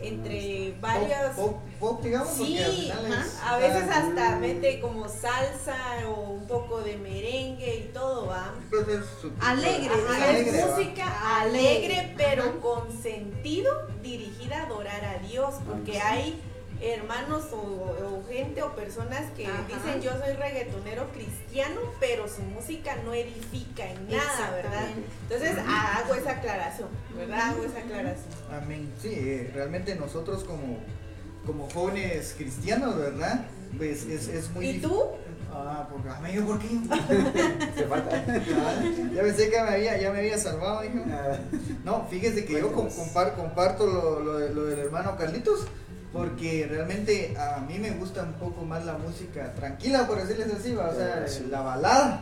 entre. 0.00 0.74
Pop, 1.36 1.60
pop, 1.80 2.02
digamos, 2.02 2.28
Sí, 2.28 2.38
porque 2.58 2.64
al 2.64 2.72
final 2.72 3.24
es- 3.24 3.38
a 3.44 3.56
veces 3.58 3.84
ah, 3.90 3.98
hasta 4.08 4.36
mete 4.36 4.80
como 4.80 5.08
salsa 5.08 5.76
o 6.08 6.30
un 6.32 6.46
poco 6.46 6.80
de 6.80 6.96
merengue 6.96 7.76
y 7.88 7.92
todo, 7.92 8.26
¿va? 8.26 8.52
Alegre, 9.40 9.90
Ajá, 9.94 10.28
alegre, 10.30 10.58
es 10.58 10.64
¿va? 10.68 10.76
música 10.76 11.40
Alegre. 11.40 11.68
alegre, 11.68 12.14
pero 12.16 12.42
Ajá. 12.44 12.52
con 12.60 13.02
sentido 13.02 13.70
dirigida 14.02 14.60
a 14.60 14.66
adorar 14.66 15.04
a 15.04 15.18
Dios, 15.26 15.54
porque 15.68 16.00
hay 16.00 16.40
hermanos 16.82 17.44
o, 17.52 17.56
o 17.56 18.22
gente 18.28 18.62
o 18.62 18.74
personas 18.74 19.30
que 19.36 19.46
Ajá. 19.46 19.64
dicen 19.68 20.00
yo 20.02 20.10
soy 20.12 20.34
reggaetonero 20.34 21.06
cristiano, 21.12 21.80
pero 22.00 22.28
su 22.28 22.42
música 22.42 22.96
no 23.04 23.14
edifica 23.14 23.88
en 23.88 24.08
nada, 24.08 24.50
¿verdad? 24.50 24.88
Entonces 25.22 25.56
hago 25.66 26.14
esa 26.14 26.32
aclaración, 26.32 26.88
¿verdad? 27.16 27.50
Hago 27.50 27.64
esa 27.64 27.78
aclaración. 27.78 28.26
Amén. 28.50 28.92
Sí, 29.00 29.10
eh, 29.12 29.50
realmente 29.54 29.94
nosotros 29.94 30.44
como, 30.44 30.78
como 31.46 31.68
jóvenes 31.70 32.34
cristianos, 32.36 32.96
¿verdad? 32.98 33.46
Pues 33.78 34.04
es, 34.04 34.28
es 34.28 34.50
muy 34.50 34.68
¿Y 34.68 34.78
tú? 34.80 35.02
Ah, 35.54 35.86
porque, 35.90 36.08
amigo, 36.08 36.46
¿por 36.46 36.58
qué? 36.58 36.66
Te 37.76 37.84
falta. 37.84 38.24
Ah, 38.26 38.82
ya 39.14 39.22
pensé 39.22 39.50
que 39.50 39.62
me 39.62 39.68
había, 39.68 39.98
ya 40.00 40.10
me 40.10 40.18
había 40.20 40.38
salvado, 40.38 40.82
hijo. 40.84 40.98
Ah, 41.10 41.38
No, 41.84 42.06
fíjese 42.10 42.44
que 42.44 42.54
yo 42.54 42.72
com- 42.72 42.88
compar- 42.88 43.34
comparto 43.34 43.86
lo, 43.86 44.20
lo 44.48 44.64
del 44.64 44.78
hermano 44.78 45.16
Carlitos, 45.16 45.66
porque 46.12 46.66
realmente 46.68 47.34
a 47.38 47.60
mí 47.60 47.78
me 47.78 47.90
gusta 47.92 48.22
un 48.22 48.34
poco 48.34 48.64
más 48.64 48.84
la 48.84 48.98
música 48.98 49.52
tranquila, 49.54 50.06
por 50.06 50.18
decirles 50.20 50.52
así, 50.52 50.74
¿va? 50.74 50.88
o 50.90 50.94
sea, 50.94 51.26
Sí. 51.26 51.46
la 51.50 51.60
balada. 51.62 52.20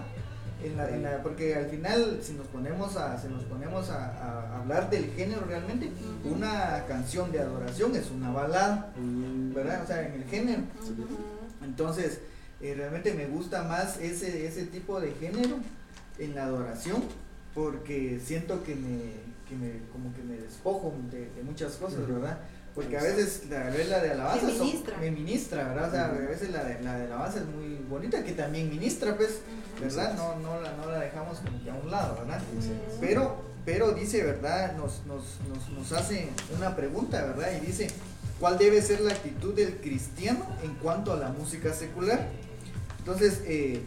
En 0.63 0.77
la- 0.77 0.91
en 0.91 1.03
la- 1.03 1.23
porque 1.23 1.55
al 1.55 1.67
final, 1.71 2.19
si 2.23 2.35
nos 2.35 2.47
ponemos 2.49 2.95
a, 2.97 3.19
si 3.19 3.29
nos 3.29 3.43
ponemos 3.45 3.89
a, 3.89 4.05
a 4.13 4.59
hablar 4.61 4.91
del 4.91 5.07
género 5.13 5.43
realmente, 5.47 5.91
una 6.23 6.85
canción 6.87 7.33
de 7.33 7.41
adoración 7.41 7.97
es 7.97 8.11
una 8.11 8.31
balada, 8.31 8.93
¿verdad? 9.55 9.83
O 9.83 9.87
sea, 9.87 10.07
en 10.07 10.15
el 10.21 10.25
género. 10.25 10.61
Entonces, 11.65 12.21
eh, 12.61 12.75
realmente 12.77 13.15
me 13.15 13.27
gusta 13.27 13.63
más 13.65 13.99
ese, 14.01 14.47
ese 14.47 14.67
tipo 14.67 15.01
de 15.01 15.13
género 15.13 15.57
en 16.19 16.35
la 16.35 16.45
adoración 16.45 17.03
porque 17.55 18.21
siento 18.23 18.63
que 18.63 18.75
me, 18.75 18.99
que 19.49 19.57
me 19.57 19.81
como 19.93 20.13
que 20.15 20.23
me 20.23 20.37
despojo 20.37 20.93
de, 21.11 21.31
de 21.31 21.43
muchas 21.43 21.73
cosas. 21.77 22.07
¿verdad? 22.07 22.39
Porque 22.75 22.97
a 22.97 23.03
veces 23.03 23.43
la, 23.51 23.65
la 23.71 24.01
de 24.01 24.11
alabanza 24.13 24.49
son- 24.49 24.61
ministra. 24.61 24.97
me 24.99 25.11
ministra, 25.11 25.65
¿verdad? 25.69 25.89
O 25.89 25.93
sea, 25.93 26.05
a 26.07 26.13
veces 26.13 26.51
la 26.51 26.65
de, 26.65 26.81
la 26.83 26.99
de 26.99 27.05
alabanza 27.07 27.39
es 27.41 27.47
muy 27.47 27.77
bonita, 27.89 28.23
que 28.23 28.33
también 28.33 28.71
ministra, 28.71 29.17
pues, 29.17 29.41
¿verdad? 29.81 30.15
No, 30.15 30.37
no, 30.37 30.61
la, 30.61 30.73
no 30.77 30.87
la 30.91 31.01
dejamos 31.01 31.39
como 31.39 31.63
que 31.65 31.71
a 31.71 31.75
un 31.75 31.91
lado, 31.91 32.15
¿verdad? 32.17 32.41
Pero, 33.01 33.43
pero 33.65 33.91
dice, 33.93 34.23
¿verdad? 34.23 34.77
Nos, 34.77 35.05
nos, 35.07 35.23
nos, 35.49 35.69
nos 35.71 35.93
hace 35.93 36.29
una 36.57 36.77
pregunta, 36.77 37.25
¿verdad? 37.25 37.49
Y 37.61 37.67
dice, 37.67 37.89
¿cuál 38.39 38.57
debe 38.57 38.81
ser 38.83 39.01
la 39.01 39.13
actitud 39.13 39.53
del 39.55 39.77
cristiano 39.81 40.47
en 40.63 40.75
cuanto 40.77 41.13
a 41.13 41.17
la 41.17 41.29
música 41.31 41.75
secular? 41.75 42.29
Entonces, 43.01 43.41
eh, 43.47 43.83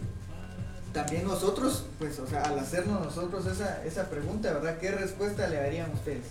también 0.92 1.26
nosotros, 1.26 1.86
pues, 2.00 2.20
o 2.20 2.28
sea, 2.28 2.42
al 2.44 2.60
hacernos 2.60 3.02
nosotros 3.02 3.46
esa, 3.48 3.84
esa 3.86 4.10
pregunta, 4.10 4.52
¿verdad? 4.54 4.78
¿Qué 4.78 4.92
respuesta 4.92 5.48
le 5.48 5.56
darían 5.56 5.90
ustedes? 5.92 6.26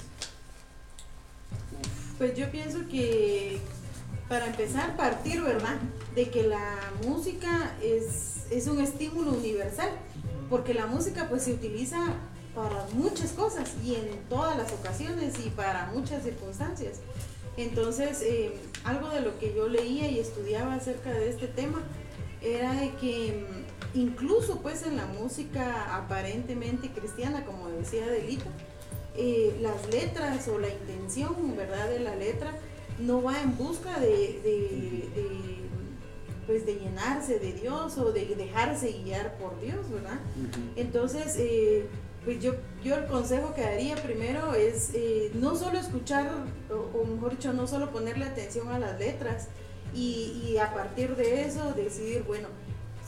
Pues 2.19 2.37
yo 2.37 2.51
pienso 2.51 2.87
que 2.89 3.59
para 4.29 4.47
empezar 4.47 4.97
partir, 4.97 5.43
¿verdad? 5.43 5.77
De 6.15 6.31
que 6.31 6.45
la 6.45 6.79
música 7.07 7.75
es, 7.83 8.47
es 8.51 8.67
un 8.67 8.81
estímulo 8.81 9.33
universal, 9.33 9.91
porque 10.49 10.75
la 10.75 10.87
música 10.87 11.29
pues 11.29 11.43
se 11.43 11.53
utiliza 11.53 11.99
para 12.55 12.87
muchas 12.93 13.33
cosas 13.33 13.73
y 13.83 13.95
en 13.95 14.09
todas 14.29 14.57
las 14.57 14.73
ocasiones 14.73 15.35
y 15.45 15.51
para 15.51 15.87
muchas 15.87 16.23
circunstancias. 16.23 17.01
Entonces, 17.57 18.23
eh, 18.23 18.55
algo 18.85 19.09
de 19.11 19.21
lo 19.21 19.39
que 19.39 19.55
yo 19.55 19.69
leía 19.69 20.09
y 20.09 20.19
estudiaba 20.19 20.75
acerca 20.75 21.11
de 21.11 21.29
este 21.29 21.47
tema 21.47 21.83
era 22.41 22.73
de 22.73 22.91
que 22.97 23.47
mm, 23.95 23.99
incluso 23.99 24.61
pues 24.61 24.83
en 24.85 24.97
la 24.97 25.07
música 25.07 25.95
aparentemente 25.95 26.91
cristiana, 26.91 27.45
como 27.45 27.69
decía 27.69 28.07
Delita, 28.07 28.51
eh, 29.17 29.57
las 29.61 29.89
letras 29.93 30.49
o 30.49 30.59
la 30.59 30.69
intención, 30.69 31.57
¿verdad?, 31.57 31.89
de 31.91 32.01
la 32.01 32.17
letra 32.17 32.53
no 32.99 33.23
va 33.23 33.41
en 33.43 33.57
busca 33.57 33.99
de, 34.01 34.09
de- 34.43 35.09
de, 35.15 35.53
pues 36.47 36.67
de 36.67 36.75
llenarse 36.75 37.39
de 37.39 37.53
Dios 37.53 37.97
o 37.99 38.13
de 38.13 38.27
dejarse 38.35 38.93
guiar 39.05 39.37
por 39.39 39.61
Dios, 39.61 39.89
¿verdad? 39.91 40.19
Entonces, 40.77 41.37
eh, 41.39 41.87
pues 42.25 42.41
yo, 42.43 42.55
yo 42.85 42.97
el 42.97 43.07
consejo 43.07 43.55
que 43.55 43.63
daría 43.63 43.97
primero 43.97 44.55
es 44.55 44.91
eh, 44.95 45.31
no 45.35 45.55
solo 45.57 45.79
escuchar, 45.79 46.31
o, 46.71 46.99
o 46.99 47.05
mejor 47.05 47.33
dicho, 47.33 47.53
no 47.53 47.67
solo 47.67 47.91
ponerle 47.91 48.25
atención 48.25 48.69
a 48.69 48.79
las 48.79 48.99
letras 48.99 49.49
y, 49.95 50.43
y 50.53 50.59
a 50.59 50.73
partir 50.75 51.17
de 51.17 51.45
eso 51.45 51.73
decidir, 51.75 52.23
bueno, 52.25 52.49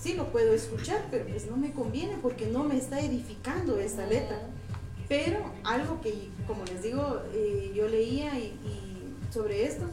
sí 0.01 0.15
lo 0.15 0.31
puedo 0.33 0.53
escuchar, 0.55 1.03
pero 1.11 1.27
pues 1.27 1.47
no 1.47 1.57
me 1.57 1.73
conviene 1.73 2.17
porque 2.23 2.47
no 2.47 2.63
me 2.65 2.77
está 2.77 3.01
edificando 3.01 3.79
esta 3.79 4.07
letra. 4.07 4.39
Pero 5.09 5.53
algo 5.65 6.01
que, 6.01 6.29
como 6.47 6.65
les 6.65 6.83
digo, 6.83 7.23
eh, 7.33 7.73
yo 7.75 7.89
leía 7.89 8.39
y, 8.39 8.53
sobre 9.31 9.67
esto, 9.67 9.85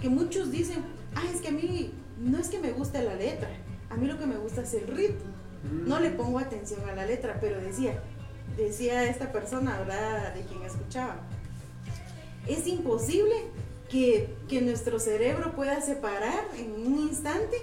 que 0.00 0.08
muchos 0.08 0.50
dicen, 0.50 0.84
ah, 1.14 1.22
es 1.32 1.40
que 1.40 1.48
a 1.48 1.52
mí 1.52 1.92
no 2.20 2.38
es 2.38 2.48
que 2.48 2.58
me 2.58 2.72
guste 2.72 3.02
la 3.02 3.14
letra, 3.14 3.48
a 3.90 3.96
mí 3.96 4.06
lo 4.06 4.18
que 4.18 4.26
me 4.26 4.36
gusta 4.36 4.62
es 4.62 4.74
el 4.74 4.88
ritmo. 4.88 5.30
No 5.86 5.98
le 5.98 6.10
pongo 6.10 6.38
atención 6.38 6.88
a 6.88 6.94
la 6.94 7.04
letra, 7.04 7.38
pero 7.40 7.60
decía, 7.60 8.00
decía 8.56 9.04
esta 9.04 9.32
persona, 9.32 9.78
¿verdad? 9.78 10.34
De 10.34 10.42
quien 10.42 10.62
escuchaba, 10.62 11.16
es 12.46 12.66
imposible 12.66 13.34
que, 13.88 14.34
que 14.48 14.60
nuestro 14.60 14.98
cerebro 15.00 15.54
pueda 15.54 15.80
separar 15.80 16.44
en 16.56 16.72
un 16.72 16.98
instante. 17.08 17.56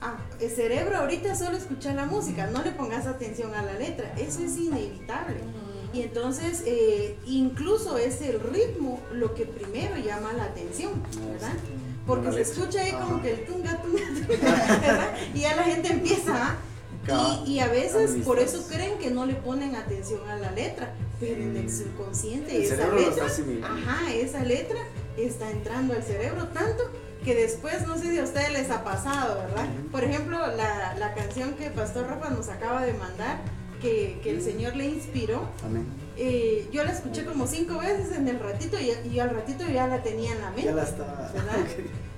Ah, 0.00 0.16
el 0.40 0.50
cerebro 0.50 0.96
ahorita 0.96 1.34
solo 1.34 1.56
escucha 1.56 1.94
la 1.94 2.06
música, 2.06 2.48
no 2.48 2.62
le 2.62 2.72
pongas 2.72 3.06
atención 3.06 3.54
a 3.54 3.62
la 3.62 3.74
letra, 3.74 4.12
eso 4.16 4.42
es 4.42 4.56
inevitable. 4.56 5.40
Y 5.92 6.02
entonces, 6.02 6.62
eh, 6.66 7.16
incluso 7.26 7.98
es 7.98 8.20
el 8.22 8.40
ritmo 8.40 9.00
lo 9.12 9.34
que 9.34 9.44
primero 9.44 9.96
llama 9.96 10.32
la 10.32 10.44
atención, 10.44 10.92
¿verdad? 11.32 11.52
Porque 12.06 12.32
se 12.32 12.40
escucha 12.40 12.80
ahí 12.82 12.92
como 12.92 13.14
Ajá. 13.16 13.22
que 13.22 13.30
el 13.32 13.44
tunga, 13.46 13.80
tunga, 13.82 14.00
tunga, 14.26 14.78
¿verdad? 14.80 15.14
Y 15.34 15.40
ya 15.40 15.54
la 15.56 15.64
gente 15.64 15.92
empieza, 15.92 16.34
¿ah? 16.34 16.56
Y, 17.46 17.52
y 17.54 17.58
a 17.60 17.66
veces 17.68 18.24
por 18.24 18.38
eso 18.38 18.64
creen 18.68 18.96
que 18.98 19.10
no 19.10 19.26
le 19.26 19.34
ponen 19.34 19.74
atención 19.76 20.20
a 20.30 20.36
la 20.36 20.50
letra, 20.52 20.94
pero 21.20 21.42
en 21.42 21.56
el 21.56 21.64
Mm. 21.64 21.68
subconsciente 21.68 22.56
El 22.56 22.62
esa 22.62 22.76
letra, 22.88 23.26
ajá, 23.66 24.12
esa 24.14 24.42
letra 24.44 24.78
está 25.16 25.50
entrando 25.50 25.94
al 25.94 26.02
cerebro 26.04 26.46
tanto 26.48 26.84
que 27.24 27.34
después, 27.34 27.86
no 27.86 27.98
sé 27.98 28.10
si 28.10 28.18
a 28.18 28.24
ustedes 28.24 28.52
les 28.52 28.70
ha 28.70 28.82
pasado, 28.82 29.34
¿verdad? 29.36 29.66
Por 29.92 30.02
ejemplo, 30.04 30.38
la, 30.56 30.94
la 30.98 31.14
canción 31.14 31.54
que 31.54 31.70
Pastor 31.70 32.06
Rafa 32.06 32.30
nos 32.30 32.48
acaba 32.48 32.82
de 32.84 32.94
mandar, 32.94 33.40
que, 33.82 34.18
que 34.22 34.30
el 34.30 34.40
Señor 34.40 34.76
le 34.76 34.86
inspiró, 34.86 35.48
Amén. 35.64 35.84
eh, 36.16 36.68
yo 36.72 36.84
la 36.84 36.92
escuché 36.92 37.24
como 37.26 37.46
cinco 37.46 37.78
veces 37.78 38.16
en 38.16 38.28
el 38.28 38.38
ratito 38.38 38.76
y, 38.80 38.92
y 39.12 39.18
al 39.18 39.30
ratito 39.30 39.64
ya 39.70 39.86
la 39.88 40.02
tenía 40.02 40.32
en 40.32 40.40
la 40.40 40.50
mente. 40.50 40.64
Ya 40.66 40.72
la. 40.74 40.84
¿verdad? 40.84 41.66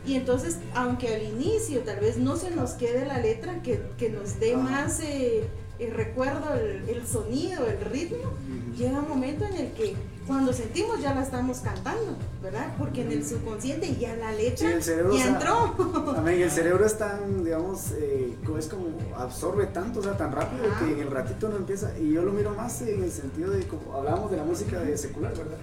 Y 0.06 0.16
entonces, 0.16 0.58
aunque 0.74 1.14
al 1.14 1.22
inicio 1.22 1.80
tal 1.80 1.98
vez 1.98 2.18
no 2.18 2.36
se 2.36 2.50
nos 2.50 2.72
quede 2.72 3.06
la 3.06 3.20
letra, 3.20 3.62
que, 3.62 3.80
que 3.96 4.10
nos 4.10 4.38
dé 4.38 4.54
más 4.54 5.00
eh, 5.00 5.44
el 5.78 5.90
recuerdo, 5.92 6.54
el, 6.54 6.88
el 6.88 7.06
sonido, 7.06 7.66
el 7.66 7.80
ritmo, 7.80 8.30
llega 8.76 9.00
un 9.00 9.08
momento 9.08 9.44
en 9.44 9.54
el 9.54 9.72
que 9.72 9.94
cuando 10.26 10.52
sentimos 10.52 11.00
ya 11.02 11.14
la 11.14 11.22
estamos 11.22 11.58
cantando, 11.58 12.16
¿verdad? 12.42 12.74
Porque 12.78 13.02
en 13.02 13.12
el 13.12 13.26
subconsciente 13.26 13.94
ya 13.96 14.14
la 14.16 14.32
Sí, 14.34 14.42
letra 14.42 14.72
el 14.74 14.82
cerebro. 14.82 15.12
ya 15.12 15.18
o 15.18 15.22
sea, 15.22 15.32
entró. 15.34 16.14
Amén, 16.16 16.40
el 16.40 16.50
cerebro 16.58 16.86
es 16.86 16.96
tan, 16.96 17.44
digamos, 17.44 17.90
eh, 17.98 18.34
es 18.58 18.66
como 18.68 18.86
absorbe 19.16 19.66
tanto, 19.66 20.00
o 20.00 20.02
sea, 20.02 20.16
tan 20.16 20.32
rápido 20.32 20.64
que 20.78 20.92
en 20.92 21.00
el 21.00 21.10
ratito 21.10 21.48
no 21.48 21.56
empieza. 21.56 21.92
Y 21.98 22.12
yo 22.12 22.22
lo 22.22 22.32
miro 22.32 22.50
más 22.54 22.80
en 22.82 23.02
el 23.02 23.10
sentido 23.12 23.50
de, 23.50 23.66
como 23.66 23.94
hablábamos 23.94 24.30
de 24.30 24.36
la 24.38 24.44
música 24.44 24.80
de 24.80 24.96
secular, 24.96 25.36
¿verdad? 25.36 25.58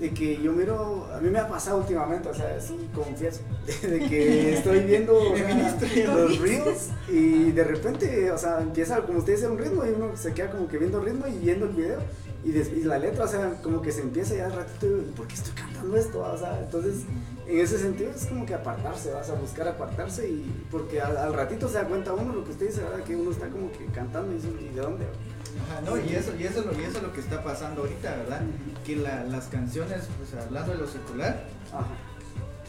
De 0.00 0.10
que 0.10 0.40
yo 0.42 0.52
miro, 0.52 1.06
a 1.14 1.20
mí 1.20 1.28
me 1.28 1.38
ha 1.38 1.46
pasado 1.46 1.78
últimamente, 1.78 2.30
o 2.30 2.34
sea, 2.34 2.58
sí, 2.58 2.88
confieso, 2.94 3.42
de 3.82 3.98
que 3.98 4.54
estoy 4.54 4.80
viendo 4.80 5.14
o 5.14 5.36
sea, 5.36 6.06
los 6.14 6.38
reels 6.38 6.88
y 7.06 7.52
de 7.52 7.64
repente, 7.64 8.30
o 8.30 8.38
sea, 8.38 8.62
empieza, 8.62 9.02
como 9.02 9.18
usted 9.18 9.34
dice, 9.34 9.46
un 9.46 9.58
ritmo 9.58 9.84
y 9.84 9.90
uno 9.90 10.16
se 10.16 10.32
queda 10.32 10.50
como 10.50 10.68
que 10.68 10.78
viendo 10.78 11.00
el 11.00 11.04
ritmo 11.04 11.26
y 11.26 11.38
viendo 11.38 11.66
el 11.66 11.72
video. 11.72 11.98
Y, 12.42 12.52
la 12.84 12.98
letra, 12.98 13.24
o 13.24 13.28
sea, 13.28 13.60
como 13.62 13.82
que 13.82 13.92
se 13.92 14.00
empieza 14.00 14.34
ya 14.34 14.46
al 14.46 14.52
ratito, 14.54 14.86
y 14.86 15.12
¿por 15.14 15.26
qué 15.26 15.34
estoy 15.34 15.52
cantando 15.54 15.96
esto? 15.96 16.20
O 16.22 16.38
sea, 16.38 16.58
entonces, 16.58 17.02
en 17.46 17.58
ese 17.60 17.78
sentido 17.78 18.10
es 18.10 18.24
como 18.26 18.46
que 18.46 18.54
apartarse, 18.54 19.12
vas 19.12 19.28
a 19.28 19.34
buscar 19.34 19.68
apartarse 19.68 20.28
y 20.28 20.64
porque 20.70 21.00
al, 21.02 21.16
al 21.18 21.34
ratito 21.34 21.68
se 21.68 21.74
da 21.74 21.84
cuenta 21.84 22.14
uno 22.14 22.32
lo 22.32 22.44
que 22.44 22.52
usted 22.52 22.68
dice, 22.68 22.82
¿verdad? 22.82 23.04
Que 23.04 23.14
uno 23.16 23.30
está 23.30 23.48
como 23.48 23.70
que 23.72 23.84
cantando 23.86 24.32
y 24.32 24.36
dice, 24.36 24.48
¿y 24.58 24.74
de 24.74 24.80
dónde? 24.80 25.04
Ajá, 25.04 25.80
no, 25.82 25.98
y 25.98 26.14
eso, 26.14 26.32
y 26.38 26.44
eso, 26.44 26.60
es 26.60 26.66
lo- 26.66 26.72
y 26.80 26.84
eso 26.84 26.96
es 26.98 27.02
lo 27.02 27.12
que 27.12 27.20
está 27.20 27.42
pasando 27.44 27.82
ahorita, 27.82 28.16
¿verdad? 28.16 28.40
Que 28.86 28.96
la- 28.96 29.24
las 29.24 29.46
canciones, 29.48 30.08
pues 30.16 30.42
hablando 30.42 30.72
de 30.72 30.78
lo 30.78 30.86
secular, 30.86 31.44
Ajá. 31.72 31.86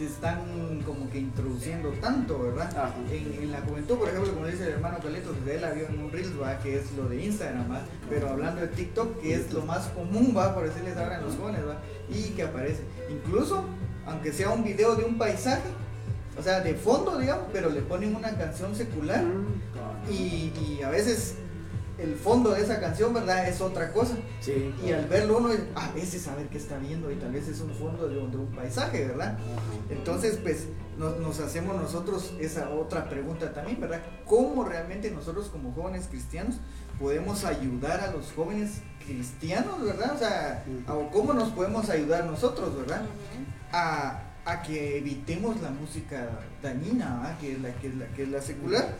Están 0.06 0.82
como 0.86 1.10
que 1.10 1.20
introduciendo 1.20 1.90
tanto, 2.02 2.40
¿verdad? 2.40 2.94
En, 3.12 3.44
en 3.44 3.52
la 3.52 3.62
juventud, 3.62 3.98
por 3.98 4.10
ejemplo, 4.10 4.34
como 4.34 4.48
dice 4.48 4.64
el 4.64 4.74
hermano 4.74 5.00
Carlitos, 5.00 5.36
que 5.44 5.56
él 5.56 5.62
la 5.62 5.72
vio 5.72 5.88
en 5.88 6.00
un 6.00 6.12
Reels, 6.12 6.42
¿va? 6.42 6.58
que 6.60 6.78
es 6.78 6.92
lo 6.94 7.08
de 7.10 7.24
Instagram, 7.24 7.72
¿va? 7.72 7.82
pero 8.10 8.30
hablando 8.30 8.62
de 8.62 8.68
TikTok, 8.68 9.22
que 9.22 9.36
es 9.36 9.52
lo 9.54 9.62
más 9.62 9.88
común, 9.88 10.34
¿va? 10.36 10.54
por 10.54 10.66
decirles 10.66 10.98
ahora 10.98 11.18
en 11.18 11.26
los 11.26 11.36
jóvenes, 11.36 11.62
¿va? 11.68 11.78
y 12.10 12.30
que 12.32 12.44
aparece. 12.44 12.84
Incluso 13.10 13.66
aunque 14.06 14.34
sea 14.34 14.50
un 14.50 14.64
video 14.64 14.96
de 14.96 15.04
un 15.04 15.18
paisaje, 15.18 15.70
o 16.38 16.42
sea, 16.42 16.62
de 16.62 16.74
fondo, 16.74 17.18
digamos, 17.18 17.46
pero 17.54 17.70
le 17.70 17.82
ponen 17.82 18.16
una 18.16 18.32
canción 18.32 18.76
secular 18.76 19.24
Mm, 19.24 20.12
y, 20.12 20.52
y 20.60 20.82
a 20.84 20.90
veces 20.90 21.36
el 22.02 22.16
fondo 22.16 22.52
de 22.52 22.62
esa 22.62 22.80
canción, 22.80 23.14
¿verdad? 23.14 23.48
Es 23.48 23.62
otra 23.62 23.92
cosa. 23.94 24.16
Sí. 24.40 24.74
Y 24.84 24.92
al 24.92 25.08
verlo 25.08 25.38
uno, 25.38 25.50
a 25.76 25.92
veces 25.92 26.24
saber 26.24 26.48
qué 26.48 26.58
está 26.58 26.78
viendo 26.78 27.12
y 27.12 27.16
tal 27.16 27.32
vez 27.32 27.48
es 27.48 27.62
un 27.62 27.72
fondo 27.72 28.08
de 28.08 28.18
un, 28.18 28.32
de 28.32 28.38
un 28.38 28.48
paisaje, 28.48 29.06
¿verdad? 29.08 29.38
Entonces, 29.90 30.40
pues 30.42 30.68
nos, 30.98 31.18
nos 31.20 31.40
hacemos 31.40 31.76
nosotros 31.80 32.34
esa 32.40 32.70
otra 32.70 33.08
pregunta 33.10 33.54
también, 33.54 33.80
¿verdad? 33.80 34.02
¿Cómo 34.26 34.64
realmente 34.64 35.12
nosotros 35.12 35.48
como 35.50 35.74
jóvenes 35.74 36.08
cristianos 36.10 36.56
podemos 37.00 37.44
ayudar 37.46 38.02
a 38.02 38.12
los 38.12 38.32
jóvenes 38.32 38.82
cristianos, 39.06 39.84
¿verdad? 39.84 40.14
O 40.16 40.20
sea, 40.20 40.64
cómo 41.12 41.34
nos 41.34 41.50
podemos 41.50 41.90
ayudar 41.90 42.26
nosotros, 42.26 42.78
¿verdad? 42.78 43.04
A, 43.72 44.22
a 44.46 44.62
que 44.62 44.98
evitemos 44.98 45.62
la 45.62 45.70
música 45.70 46.30
dañina, 46.62 47.20
¿verdad? 47.20 47.40
Que 47.40 47.52
es 47.54 47.62
la, 47.62 47.74
que 47.74 47.88
es 47.88 47.96
la, 47.96 48.08
que 48.08 48.24
es 48.24 48.30
la 48.30 48.42
secular. 48.42 48.96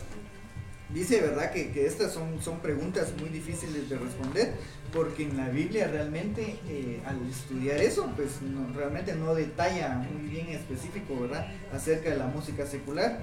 Dice, 0.94 1.22
¿verdad? 1.22 1.52
Que, 1.52 1.72
que 1.72 1.86
estas 1.86 2.12
son, 2.12 2.42
son 2.42 2.60
preguntas 2.60 3.14
muy 3.20 3.30
difíciles 3.30 3.90
de 3.90 3.98
responder, 3.98 4.54
porque 4.92 5.24
en 5.24 5.38
la 5.38 5.48
Biblia 5.50 5.88
realmente, 5.88 6.60
eh, 6.68 7.02
al 7.06 7.18
estudiar 7.30 7.80
eso, 7.80 8.12
pues 8.16 8.40
realmente 8.76 9.16
no 9.16 9.34
detalla 9.34 9.96
muy 9.96 10.30
bien 10.30 10.50
específico, 10.50 11.20
¿verdad? 11.22 11.48
Acerca 11.74 12.10
de 12.10 12.18
la 12.18 12.28
música 12.28 12.66
secular, 12.66 13.20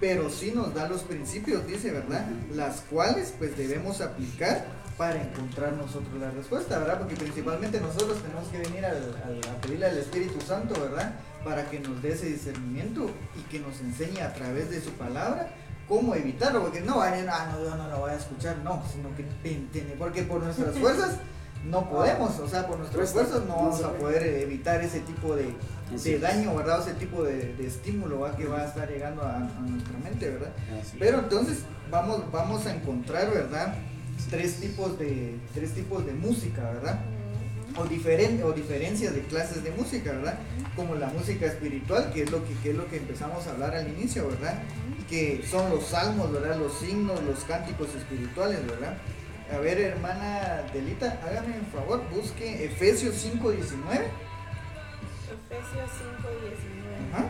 pero 0.00 0.30
sí 0.30 0.52
nos 0.54 0.74
da 0.74 0.88
los 0.88 1.02
principios, 1.02 1.66
dice, 1.66 1.90
¿verdad? 1.90 2.28
Las 2.54 2.82
cuales 2.82 3.34
pues 3.36 3.56
debemos 3.56 4.00
aplicar 4.00 4.64
para 4.96 5.20
encontrar 5.22 5.72
nosotros 5.72 6.20
la 6.20 6.30
respuesta, 6.30 6.78
¿verdad? 6.78 6.98
Porque 6.98 7.16
principalmente 7.16 7.80
nosotros 7.80 8.20
tenemos 8.22 8.48
que 8.48 8.58
venir 8.58 8.84
a 8.84 9.60
pedirle 9.60 9.86
al 9.86 9.98
Espíritu 9.98 10.40
Santo, 10.40 10.80
¿verdad? 10.80 11.14
Para 11.44 11.68
que 11.68 11.80
nos 11.80 12.00
dé 12.00 12.12
ese 12.12 12.26
discernimiento 12.26 13.10
y 13.38 13.42
que 13.50 13.60
nos 13.60 13.80
enseñe 13.80 14.20
a 14.20 14.32
través 14.34 14.70
de 14.70 14.80
su 14.80 14.90
palabra 14.90 15.52
cómo 15.88 16.14
evitarlo, 16.14 16.62
porque 16.62 16.80
no, 16.80 17.00
ay, 17.00 17.24
ah, 17.30 17.50
no, 17.52 17.64
yo 17.64 17.74
no 17.76 17.88
lo 17.88 17.98
voy 18.00 18.10
a 18.10 18.14
escuchar, 18.16 18.58
no, 18.58 18.82
sino 18.92 19.14
que 19.16 19.24
tiene, 19.42 19.94
porque 19.98 20.22
por 20.22 20.42
nuestras 20.42 20.76
fuerzas 20.78 21.16
no 21.64 21.88
podemos, 21.90 22.38
o 22.38 22.48
sea, 22.48 22.66
por 22.66 22.78
nuestras 22.78 23.10
Cuesta, 23.10 23.30
fuerzas 23.32 23.48
no 23.48 23.56
vamos 23.56 23.82
a 23.82 23.92
poder 23.98 24.22
eh, 24.22 24.42
evitar 24.42 24.80
ese 24.82 25.00
tipo 25.00 25.34
de, 25.34 25.54
daño, 26.18 26.54
¿verdad? 26.54 26.78
O 26.78 26.82
ese 26.82 26.94
tipo 26.94 27.22
de, 27.24 27.54
de 27.54 27.66
estímulo 27.66 28.24
que 28.36 28.46
va 28.46 28.60
a 28.60 28.64
estar 28.66 28.88
llegando 28.88 29.22
a, 29.22 29.36
a 29.36 29.60
nuestra 29.66 29.98
mente, 29.98 30.30
¿verdad? 30.30 30.52
Pero 30.98 31.18
entonces 31.20 31.58
vamos, 31.90 32.22
vamos 32.30 32.64
a 32.66 32.74
encontrar, 32.74 33.30
¿verdad? 33.30 33.74
Tres 34.30 34.60
tipos 34.60 34.98
de, 34.98 35.36
tres 35.54 35.72
tipos 35.74 36.04
de 36.06 36.12
música, 36.12 36.62
¿verdad? 36.62 37.00
O, 37.76 37.84
diferen- 37.84 38.42
o 38.44 38.52
diferencias 38.52 39.14
de 39.14 39.22
clases 39.22 39.62
de 39.64 39.70
música, 39.72 40.12
¿verdad? 40.12 40.38
Como 40.76 40.94
la 40.94 41.08
música 41.08 41.46
espiritual, 41.46 42.12
que 42.12 42.22
es 42.22 42.30
lo 42.30 42.44
que, 42.44 42.54
que 42.62 42.70
es 42.70 42.76
lo 42.76 42.86
que 42.88 42.96
empezamos 42.98 43.46
a 43.46 43.50
hablar 43.50 43.74
al 43.74 43.88
inicio, 43.88 44.28
¿verdad? 44.28 44.54
Que 45.08 45.42
son 45.48 45.70
los 45.70 45.86
salmos, 45.86 46.30
¿verdad? 46.32 46.56
Los 46.58 46.74
signos, 46.78 47.22
los 47.22 47.40
cánticos 47.44 47.94
espirituales, 47.94 48.66
¿verdad? 48.66 48.98
A 49.52 49.58
ver, 49.58 49.80
hermana 49.80 50.64
Delita, 50.72 51.18
hágame 51.26 51.58
un 51.58 51.66
favor, 51.66 52.02
busque 52.14 52.64
Efesios 52.66 53.14
5.19. 53.14 54.02
Efesios 55.24 55.90
5, 55.98 56.28
19. 56.42 57.12
Ajá. 57.14 57.24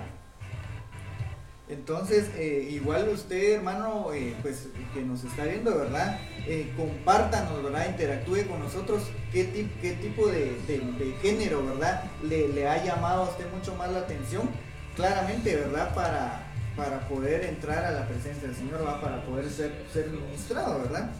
Entonces, 1.68 2.30
eh, 2.36 2.66
igual 2.70 3.10
usted, 3.10 3.56
hermano, 3.56 4.12
eh, 4.14 4.34
pues 4.40 4.68
que 4.94 5.02
nos 5.02 5.22
está 5.22 5.44
viendo, 5.44 5.76
¿verdad? 5.76 6.18
Eh, 6.46 6.72
compártanos, 6.76 7.62
¿verdad? 7.62 7.88
Interactúe 7.90 8.46
con 8.48 8.60
nosotros. 8.60 9.02
¿Qué, 9.32 9.44
tip- 9.52 9.80
qué 9.82 9.92
tipo 9.92 10.28
de, 10.28 10.56
de- 10.66 10.78
de 10.98 11.14
género, 11.20 11.64
¿verdad? 11.66 12.04
Le, 12.22 12.48
le 12.48 12.66
ha 12.66 12.82
llamado 12.82 13.24
a 13.24 13.28
usted 13.28 13.44
mucho 13.54 13.74
más 13.76 13.90
la 13.92 13.98
atención? 14.00 14.48
Claramente, 14.96 15.54
¿verdad? 15.56 15.94
Para, 15.94 16.47
para 16.78 17.00
poder 17.08 17.44
entrar 17.44 17.84
a 17.84 17.90
la 17.90 18.06
presencia 18.06 18.46
del 18.46 18.56
Señor, 18.56 18.78
¿verdad? 18.78 19.00
Para 19.00 19.22
poder 19.24 19.50
ser, 19.50 19.84
ser 19.92 20.08
ministrado, 20.10 20.78
¿verdad? 20.82 21.10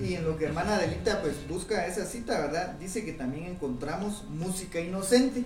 Y 0.00 0.14
en 0.14 0.24
lo 0.24 0.36
que 0.36 0.44
hermana 0.44 0.74
Adelita 0.76 1.22
pues 1.22 1.48
busca 1.48 1.86
esa 1.86 2.04
cita, 2.04 2.38
¿verdad? 2.38 2.74
Dice 2.78 3.04
que 3.06 3.14
también 3.14 3.46
encontramos 3.46 4.24
música 4.28 4.78
inocente. 4.78 5.44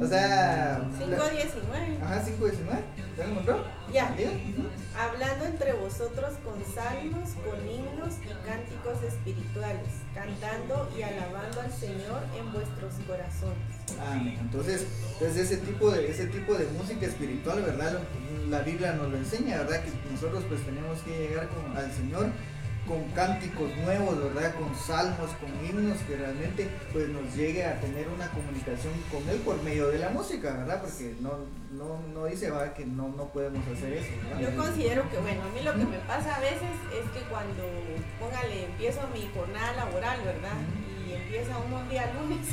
O 0.00 0.06
sea, 0.06 0.88
5, 0.96 1.10
la- 1.10 1.28
19. 1.30 1.98
Ajá, 2.00 2.22
519. 2.24 2.80
¿Ya 3.18 3.24
lo 3.24 3.30
encontró? 3.32 3.64
Ya. 3.92 4.14
Hablando 4.96 5.44
entre 5.46 5.72
vosotros 5.72 6.34
con 6.44 6.62
salmos, 6.72 7.30
con 7.44 7.58
himnos 7.68 8.14
y 8.22 8.46
cánticos 8.48 9.02
espirituales, 9.02 9.88
cantando 10.14 10.88
y 10.96 11.02
alabando 11.02 11.60
al 11.60 11.72
Señor 11.72 12.22
en 12.38 12.52
vuestros 12.52 12.94
corazones. 13.04 13.79
Amén. 14.10 14.38
Entonces, 14.40 14.86
entonces 15.14 15.50
ese 15.50 15.56
tipo 15.58 15.90
de 15.90 16.10
ese 16.10 16.26
tipo 16.26 16.54
de 16.54 16.66
música 16.66 17.06
espiritual, 17.06 17.62
¿verdad? 17.62 17.92
Lo- 17.94 18.50
La 18.50 18.60
Biblia 18.62 18.92
nos 18.94 19.10
lo 19.10 19.16
enseña, 19.16 19.58
¿verdad? 19.58 19.82
Que 19.84 19.90
nosotros 20.12 20.42
pues 20.48 20.60
tenemos 20.64 20.98
que 21.02 21.28
llegar 21.28 21.48
con- 21.48 21.76
al 21.76 21.90
Señor 21.92 22.26
con 22.88 23.04
cánticos 23.14 23.70
nuevos, 23.84 24.18
¿verdad? 24.34 24.52
Con 24.56 24.74
salmos, 24.74 25.30
con 25.38 25.50
himnos 25.64 25.98
que 26.08 26.16
realmente 26.16 26.66
pues 26.92 27.08
nos 27.08 27.32
llegue 27.36 27.64
a 27.64 27.78
tener 27.80 28.08
una 28.08 28.28
comunicación 28.30 28.92
con 29.12 29.22
Él 29.28 29.36
por 29.44 29.62
medio 29.62 29.86
de 29.88 29.98
la 29.98 30.08
música, 30.08 30.56
¿verdad? 30.56 30.80
Porque 30.80 31.14
no, 31.20 31.34
no, 31.70 32.00
no 32.12 32.26
dice, 32.26 32.50
¿verdad? 32.50 32.72
Que 32.72 32.84
no, 32.86 33.08
no 33.10 33.26
podemos 33.28 33.62
hacer 33.68 33.92
eso, 33.92 34.08
¿verdad? 34.24 34.40
Yo 34.50 34.56
considero 34.56 35.08
que, 35.10 35.18
bueno, 35.18 35.42
a 35.44 35.48
mí 35.54 35.60
lo 35.62 35.72
que 35.76 35.84
me 35.84 35.98
pasa 36.08 36.34
a 36.34 36.40
veces 36.40 36.74
es 36.90 37.08
que 37.12 37.20
cuando, 37.28 37.62
póngale, 38.18 38.64
empiezo 38.64 39.00
mi 39.14 39.28
jornada 39.32 39.72
laboral, 39.76 40.18
¿verdad? 40.24 40.56
Y 41.10 41.14
empieza 41.14 41.58
un 41.58 41.88
día 41.88 42.12
lunes, 42.14 42.46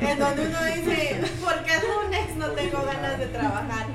en 0.00 0.18
donde 0.18 0.46
uno 0.46 0.64
dice, 0.64 1.20
porque 1.44 1.74
es 1.74 1.82
lunes, 1.82 2.36
no 2.36 2.50
tengo 2.52 2.82
ganas 2.82 3.18
de 3.18 3.26
trabajar. 3.26 3.86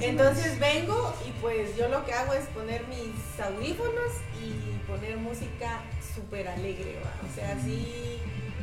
Entonces 0.00 0.58
vengo 0.58 1.14
y 1.28 1.30
pues 1.40 1.76
yo 1.76 1.88
lo 1.88 2.04
que 2.04 2.12
hago 2.12 2.32
es 2.32 2.46
poner 2.46 2.86
mis 2.88 3.38
audífonos 3.38 4.12
y 4.42 4.78
poner 4.88 5.16
música 5.18 5.82
súper 6.14 6.48
alegre, 6.48 6.98
¿va? 7.04 7.28
o 7.28 7.34
sea, 7.34 7.52
así 7.52 8.18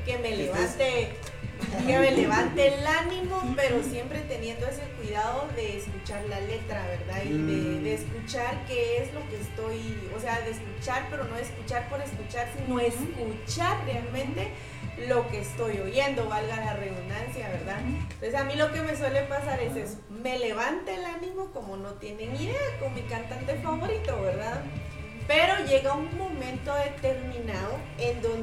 que 0.06 0.18
me 0.18 0.36
levante, 0.36 1.14
que 1.86 1.98
me 1.98 2.12
levante 2.12 2.68
el 2.68 2.86
ánimo, 2.86 3.54
pero 3.56 3.84
siempre 3.84 4.20
teniendo 4.22 4.68
ese 4.68 4.84
cuidado 4.98 5.48
de 5.56 5.78
escuchar 5.78 6.24
la 6.30 6.40
letra, 6.42 6.86
¿verdad? 6.88 7.24
Y 7.24 7.38
de, 7.38 7.82
de 7.82 7.94
escuchar 7.96 8.66
qué 8.68 9.04
es 9.04 9.14
lo 9.14 9.28
que 9.30 9.38
estoy, 9.42 10.10
o 10.16 10.20
sea, 10.20 10.40
de 10.42 10.52
escuchar, 10.52 11.08
pero 11.10 11.26
no 11.26 11.38
escuchar 11.38 11.90
por 11.90 12.02
escuchar, 12.02 12.48
sino 12.58 12.80
escuchar 12.80 13.84
realmente 13.86 14.52
lo 15.08 15.28
que 15.28 15.42
estoy 15.42 15.80
oyendo, 15.80 16.28
valga 16.28 16.58
la 16.58 16.74
redundancia, 16.74 17.50
¿verdad? 17.50 17.80
Entonces 17.82 18.36
a 18.36 18.44
mí 18.44 18.56
lo 18.56 18.72
que 18.72 18.82
me 18.82 18.96
suele 18.96 19.22
pasar 19.24 19.60
es 19.62 19.76
eso, 19.76 19.98
me 20.10 20.40
levanta 20.40 20.94
el 20.94 21.06
ánimo 21.06 21.52
como 21.52 21.78
no 21.78 21.94
tienen 21.94 22.36
idea 22.36 22.80
con 22.80 22.94
mi 22.96 23.02
cantante 23.02 23.56
favorito, 23.56 24.20
¿verdad? 24.22 24.64
Pero 25.28 25.66
llega 25.66 25.94
un 25.94 26.18
momento 26.18 26.74
determinado 26.74 27.78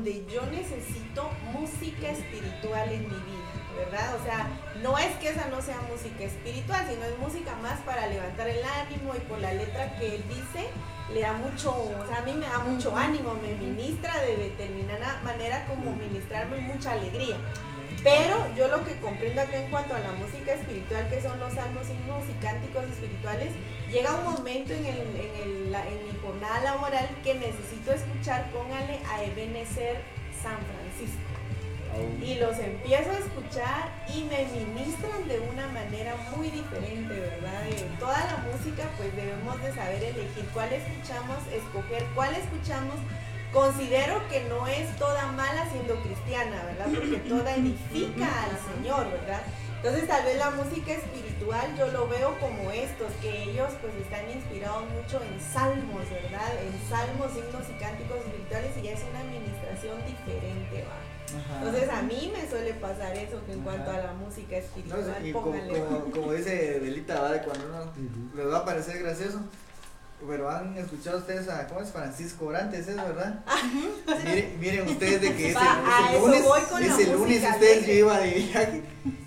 donde 0.04 0.24
yo 0.30 0.44
necesito 0.50 1.30
música 1.52 2.10
espiritual 2.10 2.92
en 2.92 3.04
mi 3.04 3.08
vida, 3.08 3.74
¿verdad? 3.74 4.16
O 4.20 4.22
sea, 4.22 4.48
no 4.82 4.98
es 4.98 5.16
que 5.16 5.30
esa 5.30 5.48
no 5.48 5.62
sea 5.62 5.80
música 5.90 6.24
espiritual, 6.24 6.84
sino 6.86 7.04
es 7.04 7.18
música 7.18 7.56
más 7.62 7.80
para 7.80 8.06
levantar 8.08 8.48
el 8.48 8.62
ánimo 8.62 9.14
y 9.16 9.20
por 9.20 9.38
la 9.38 9.54
letra 9.54 9.96
que 9.98 10.16
él 10.16 10.24
dice, 10.28 10.68
le 11.14 11.22
da 11.22 11.32
mucho, 11.32 11.70
o 11.70 12.06
sea, 12.06 12.18
a 12.18 12.22
mí 12.22 12.34
me 12.34 12.46
da 12.46 12.58
mucho 12.58 12.94
ánimo, 12.94 13.34
me 13.40 13.54
ministra 13.54 14.20
de 14.20 14.36
determinada 14.36 15.22
manera 15.24 15.66
como 15.66 15.96
ministrarme 15.96 16.58
mucha 16.58 16.92
alegría. 16.92 17.36
Pero 18.04 18.36
yo 18.54 18.68
lo 18.68 18.84
que 18.84 18.94
comprendo 19.00 19.40
acá 19.40 19.56
en 19.56 19.70
cuanto 19.70 19.94
a 19.94 19.98
la 19.98 20.12
música 20.12 20.52
espiritual, 20.52 21.08
que 21.08 21.22
son 21.22 21.38
los 21.40 21.54
salmos, 21.54 21.88
himnos 21.88 22.22
y 22.30 22.34
cánticos 22.44 22.84
espirituales, 22.84 23.48
llega 23.90 24.14
un 24.14 24.24
momento 24.34 24.72
en, 24.74 24.84
el, 24.84 24.98
en, 25.00 25.32
el- 25.42 25.72
la- 25.72 25.86
en 25.88 26.04
mi 26.06 26.12
jornada 26.20 26.60
laboral 26.60 27.08
que 27.24 27.34
necesito 27.34 27.92
escuchar, 27.92 28.50
póngale 28.52 29.00
a 29.10 29.24
Ebenezer 29.24 29.96
San 30.42 30.58
Francisco. 30.68 31.18
Y 32.20 32.34
los 32.40 32.58
empiezo 32.58 33.10
a 33.12 33.18
escuchar 33.18 33.88
y 34.12 34.24
me 34.24 34.44
ministran 34.66 35.28
de 35.28 35.38
una 35.38 35.68
manera 35.68 36.16
muy 36.36 36.50
diferente, 36.50 37.14
¿verdad? 37.14 37.62
De 37.62 37.76
toda 38.00 38.18
la 38.18 38.36
música, 38.50 38.82
pues 38.98 39.14
debemos 39.14 39.62
de 39.62 39.72
saber 39.72 40.02
elegir 40.02 40.44
cuál 40.52 40.72
escuchamos, 40.72 41.38
escoger 41.54 42.04
cuál 42.16 42.34
escuchamos. 42.34 42.96
Considero 43.54 44.20
que 44.28 44.42
no 44.48 44.66
es 44.66 44.94
toda 44.98 45.30
mala 45.32 45.64
siendo 45.70 45.94
cristiana, 46.02 46.64
¿verdad? 46.64 46.86
Porque 46.92 47.16
toda 47.28 47.54
edifica 47.54 48.26
al 48.44 48.58
Señor, 48.74 49.08
¿verdad? 49.12 49.42
Entonces 49.76 50.08
tal 50.08 50.24
vez 50.24 50.38
la 50.38 50.50
música 50.50 50.92
espiritual 50.92 51.76
yo 51.78 51.86
lo 51.88 52.08
veo 52.08 52.36
como 52.40 52.70
estos, 52.72 53.12
que 53.22 53.44
ellos 53.44 53.68
pues 53.80 53.94
están 53.94 54.28
inspirados 54.30 54.82
mucho 54.90 55.22
en 55.22 55.38
salmos, 55.40 56.02
¿verdad? 56.10 56.50
En 56.66 56.72
salmos, 56.90 57.30
himnos 57.36 57.62
y 57.70 57.74
cánticos 57.78 58.16
espirituales 58.26 58.70
y 58.78 58.82
ya 58.82 58.92
es 58.92 59.04
una 59.10 59.20
administración 59.20 59.98
diferente, 60.06 60.84
¿va? 60.88 61.38
Ajá. 61.38 61.58
Entonces 61.64 61.88
a 61.90 62.02
mí 62.02 62.32
me 62.34 62.48
suele 62.50 62.74
pasar 62.74 63.14
eso 63.16 63.40
que 63.46 63.52
en 63.52 63.60
cuanto 63.60 63.90
a 63.90 63.98
la 63.98 64.12
música 64.14 64.56
No, 64.56 64.62
espiritual, 64.62 65.26
y 65.26 65.32
como, 65.32 65.44
póngale. 65.52 65.78
como- 65.80 66.04
como 66.10 66.32
dice 66.32 66.80
Delita, 66.80 67.20
¿va? 67.20 67.32
De 67.32 67.42
cuando 67.42 67.66
uno 67.66 67.82
Ujú. 67.82 68.36
les 68.36 68.46
va 68.52 68.58
a 68.58 68.64
parecer 68.64 68.98
gracioso. 69.02 69.40
Pero 70.26 70.50
han 70.50 70.76
escuchado 70.78 71.18
ustedes 71.18 71.48
a, 71.48 71.66
¿cómo 71.66 71.80
es? 71.80 71.90
Francisco 71.90 72.46
Orantes, 72.46 72.88
¿es 72.88 72.96
verdad? 72.96 73.44
miren, 74.24 74.60
miren 74.60 74.88
ustedes 74.88 75.20
de 75.20 75.36
que 75.36 75.50
ese, 75.50 75.58
Va, 75.58 76.10
ese 76.10 76.20
lunes, 76.20 76.44
ese 76.80 77.12
lunes 77.12 77.42
ustedes 77.52 77.86
yo 77.86 77.92
iba 77.92 78.18
de 78.18 78.30
viaje 78.30 78.82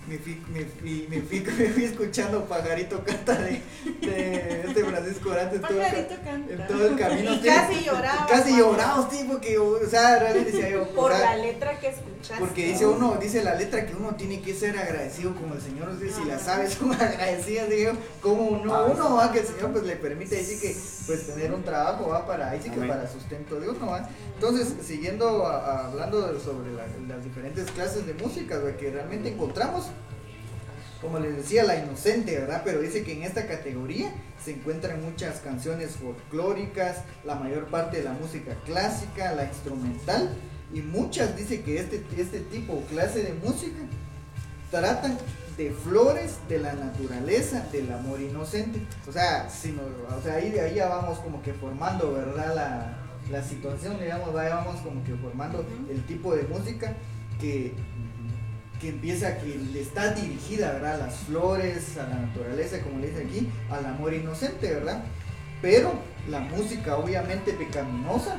me 0.08 0.18
fui, 0.18 0.42
me 0.52 0.64
fui, 0.64 1.06
me 1.10 1.20
fui, 1.22 1.40
me 1.58 1.68
fui 1.70 1.84
escuchando 1.84 2.44
Pajarito 2.46 3.02
Canta 3.04 3.34
de, 3.34 3.60
de 4.00 4.64
este 4.66 4.84
Francisco 4.84 5.30
Orantes 5.30 5.60
todo, 5.60 5.70
el 5.72 5.78
ca- 5.78 5.84
Pajarito 5.90 6.14
canta. 6.24 6.52
en 6.54 6.66
todo 6.66 6.86
el 6.88 6.96
camino. 6.98 7.32
Y 7.34 7.38
sí. 7.38 7.44
casi 7.46 7.84
lloraba. 7.84 8.26
Casi 8.26 8.56
lloraba, 8.56 9.08
sí, 9.10 9.26
porque, 9.30 9.58
o 9.58 9.88
sea, 9.88 10.18
realmente 10.18 10.52
decía 10.52 10.70
yo, 10.70 10.82
o 10.82 10.88
Por 10.94 11.12
sea, 11.12 11.36
la 11.36 11.36
letra 11.36 11.78
que 11.78 11.88
escuchaste. 11.88 12.38
porque 12.44 12.66
dice 12.66 12.86
uno, 12.86 13.16
dice 13.20 13.42
la 13.44 13.54
letra 13.54 13.86
que 13.86 13.94
uno 13.94 14.14
tiene 14.16 14.40
que 14.40 14.54
ser 14.54 14.78
agradecido 14.78 15.34
como 15.34 15.54
el 15.54 15.60
Señor, 15.60 15.88
o 15.88 15.98
sea, 15.98 16.08
si 16.12 16.24
la 16.24 16.38
sabes 16.38 16.76
como 16.76 16.92
agradecida, 16.94 17.66
digo, 17.66 17.92
como 18.20 18.42
uno, 18.48 18.74
Ah, 18.74 18.84
uno 18.84 19.14
va 19.16 19.30
que 19.32 19.40
el 19.40 19.46
Señor 19.46 19.72
pues 19.72 19.84
le 19.84 19.96
permite 19.96 20.36
decir 20.36 20.60
que 20.60 20.76
pues 21.06 21.26
tener 21.26 21.52
un 21.52 21.62
trabajo 21.62 22.08
va 22.08 22.26
para 22.26 22.50
ahí 22.50 22.60
sí 22.62 22.70
que 22.70 22.80
para 22.86 23.06
sustento 23.10 23.58
de 23.60 23.68
uno, 23.70 23.86
¿va? 23.86 24.08
Entonces, 24.34 24.72
siguiendo 24.86 25.46
a- 25.46 25.56
a- 25.58 25.86
hablando 25.88 26.32
de- 26.32 26.38
sobre 26.40 26.72
la- 26.72 26.86
las 27.14 27.24
diferentes 27.24 27.70
clases 27.72 28.06
de 28.06 28.14
música 28.14 28.58
que 28.76 28.90
realmente 28.90 29.30
encontramos, 29.30 29.86
como 31.00 31.18
les 31.18 31.36
decía, 31.36 31.64
la 31.64 31.76
inocente, 31.76 32.38
¿verdad? 32.38 32.62
Pero 32.64 32.80
dice 32.80 33.04
que 33.04 33.12
en 33.12 33.22
esta 33.22 33.46
categoría 33.46 34.12
se 34.42 34.52
encuentran 34.52 35.02
muchas 35.04 35.40
canciones 35.40 35.96
folclóricas, 35.96 36.98
la 37.24 37.36
mayor 37.36 37.66
parte 37.66 37.98
de 37.98 38.04
la 38.04 38.12
música 38.12 38.56
clásica, 38.64 39.32
la 39.34 39.44
instrumental, 39.44 40.34
y 40.72 40.80
muchas 40.80 41.36
dice 41.36 41.62
que 41.62 41.78
este, 41.78 42.04
este 42.16 42.40
tipo 42.40 42.74
o 42.74 42.82
clase 42.82 43.22
de 43.22 43.32
música 43.34 43.78
tratan 44.70 45.16
de 45.56 45.70
flores, 45.70 46.38
de 46.48 46.58
la 46.58 46.74
naturaleza, 46.74 47.66
del 47.72 47.92
amor 47.92 48.20
inocente. 48.20 48.80
O 49.08 49.12
sea, 49.12 49.48
si 49.48 49.76
o 49.76 50.22
sea 50.22 50.34
ahí, 50.34 50.56
ahí 50.58 50.76
ya 50.76 50.88
vamos 50.88 51.18
como 51.18 51.42
que 51.42 51.52
formando, 51.52 52.12
¿verdad? 52.12 52.54
La, 52.54 52.98
la 53.30 53.42
situación, 53.42 53.98
digamos, 54.00 54.34
ahí 54.36 54.50
vamos 54.50 54.80
como 54.80 55.02
que 55.04 55.14
formando 55.14 55.64
el 55.90 56.04
tipo 56.06 56.34
de 56.34 56.42
música 56.44 56.94
que 57.40 57.72
que 58.80 58.88
empieza, 58.90 59.38
que 59.38 59.56
le 59.72 59.80
está 59.80 60.12
dirigida, 60.14 60.72
¿verdad? 60.72 60.94
A 60.94 61.06
las 61.06 61.16
flores, 61.20 61.96
a 61.98 62.08
la 62.08 62.16
naturaleza, 62.20 62.80
como 62.80 62.98
le 63.00 63.08
dice 63.08 63.24
aquí, 63.24 63.48
al 63.70 63.84
amor 63.86 64.14
inocente, 64.14 64.72
¿verdad? 64.74 65.02
Pero 65.60 65.92
la 66.30 66.40
música 66.40 66.96
obviamente 66.96 67.52
pecaminosa, 67.52 68.36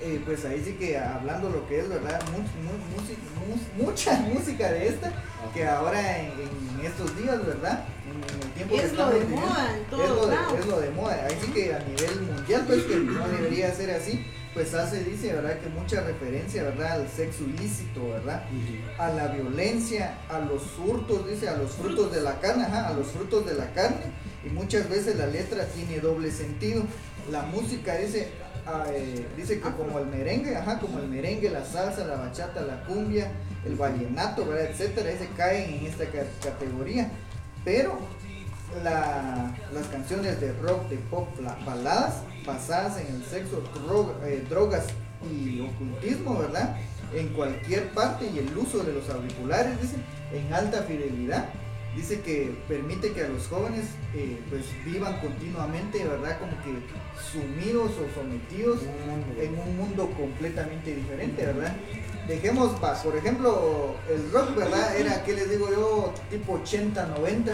eh, 0.00 0.20
pues 0.24 0.44
ahí 0.44 0.62
sí 0.64 0.72
que 0.74 0.98
hablando 0.98 1.48
lo 1.50 1.66
que 1.68 1.80
es, 1.80 1.88
¿verdad? 1.88 2.20
Much- 2.32 2.62
mu- 2.62 2.96
musi- 2.96 3.78
mu- 3.78 3.84
mucha 3.84 4.12
música 4.34 4.70
de 4.72 4.88
esta, 4.88 5.12
que 5.54 5.66
ahora 5.66 6.18
en, 6.18 6.30
en 6.80 6.86
estos 6.86 7.16
días, 7.16 7.44
¿verdad? 7.46 7.84
En, 8.06 8.16
en 8.36 8.42
el 8.42 8.50
tiempo 8.52 8.74
que 8.76 8.82
Es 8.82 8.92
lo 8.92 9.10
estamos 9.10 9.14
de 9.14 9.20
viviendo, 9.20 9.46
moda 9.46 9.70
en 9.76 9.82
es 9.82 9.88
todos 9.90 10.08
lo, 10.08 10.26
de, 10.26 10.60
es 10.60 10.66
lo 10.66 10.80
de 10.80 10.90
moda. 10.90 11.26
Ahí 11.28 11.38
sí 11.44 11.52
que 11.52 11.74
a 11.74 11.78
nivel 11.80 12.20
mundial, 12.22 12.64
pues 12.66 12.82
que 12.84 12.96
no 12.96 13.28
debería 13.28 13.74
ser 13.74 13.90
así, 13.92 14.24
pues 14.54 14.74
hace, 14.74 15.02
dice, 15.04 15.32
¿verdad? 15.32 15.58
Que 15.60 15.68
mucha 15.70 16.02
referencia, 16.02 16.62
¿verdad? 16.64 16.92
Al 17.00 17.08
sexo 17.08 17.44
ilícito, 17.44 18.06
¿verdad? 18.08 18.44
a 18.98 19.08
la 19.10 19.28
violencia, 19.28 20.18
a 20.28 20.38
los 20.40 20.62
hurtos, 20.78 21.26
dice, 21.28 21.48
a 21.48 21.56
los 21.56 21.72
frutos 21.72 22.12
de 22.12 22.20
la 22.20 22.38
carne, 22.40 22.64
ajá, 22.64 22.88
a 22.88 22.92
los 22.92 23.06
frutos 23.08 23.46
de 23.46 23.54
la 23.54 23.72
carne, 23.72 24.12
y 24.44 24.50
muchas 24.50 24.88
veces 24.90 25.16
la 25.16 25.26
letra 25.26 25.64
tiene 25.66 26.00
doble 26.00 26.30
sentido. 26.30 26.82
La 27.30 27.42
música 27.42 27.96
dice, 27.96 28.28
ah, 28.66 28.84
eh, 28.92 29.26
dice 29.36 29.54
que 29.60 29.70
como 29.70 29.98
el 29.98 30.06
merengue, 30.06 30.54
ajá, 30.56 30.78
como 30.80 30.98
el 30.98 31.08
merengue, 31.08 31.48
la 31.48 31.64
salsa, 31.64 32.04
la 32.06 32.16
bachata, 32.16 32.60
la 32.60 32.84
cumbia, 32.84 33.30
el 33.64 33.76
vallenato, 33.76 34.44
¿verdad? 34.46 34.70
etcétera, 34.70 35.10
dice, 35.10 35.28
caen 35.36 35.72
en 35.78 35.86
esta 35.86 36.04
ca- 36.06 36.26
categoría. 36.42 37.10
Pero 37.64 37.98
la- 38.82 39.54
las 39.72 39.86
canciones 39.88 40.40
de 40.40 40.52
rock, 40.54 40.88
de 40.88 40.96
pop, 40.96 41.28
las 41.40 41.64
baladas 41.64 42.16
basadas 42.46 43.00
en 43.00 43.14
el 43.16 43.24
sexo, 43.24 43.62
dro- 43.86 44.14
eh, 44.24 44.44
drogas 44.48 44.84
y 45.30 45.60
ocultismo, 45.60 46.38
¿verdad? 46.38 46.76
En 47.14 47.28
cualquier 47.28 47.90
parte 47.90 48.30
y 48.34 48.38
el 48.38 48.56
uso 48.56 48.82
de 48.82 48.92
los 48.94 49.08
auriculares, 49.10 49.80
dice, 49.80 49.96
en 50.32 50.52
alta 50.52 50.82
fidelidad. 50.82 51.48
Dice 51.94 52.22
que 52.22 52.56
permite 52.68 53.12
que 53.12 53.22
a 53.22 53.28
los 53.28 53.46
jóvenes 53.48 53.84
eh, 54.14 54.38
pues 54.48 54.62
vivan 54.82 55.20
continuamente, 55.20 56.02
¿verdad? 56.02 56.38
Como 56.38 56.52
que 56.62 56.72
sumidos 57.30 57.90
o 57.92 58.18
sometidos 58.18 58.80
en 59.38 59.58
un 59.58 59.76
mundo 59.76 60.08
completamente 60.16 60.94
diferente, 60.96 61.44
¿verdad? 61.44 61.76
Dejemos, 62.26 62.72
por 63.04 63.14
ejemplo, 63.16 63.94
el 64.10 64.32
rock, 64.32 64.56
¿verdad? 64.56 64.96
Era, 64.96 65.22
¿qué 65.22 65.34
les 65.34 65.50
digo 65.50 65.68
yo? 65.70 66.14
Tipo 66.30 66.54
80, 66.54 67.08
90 67.18 67.52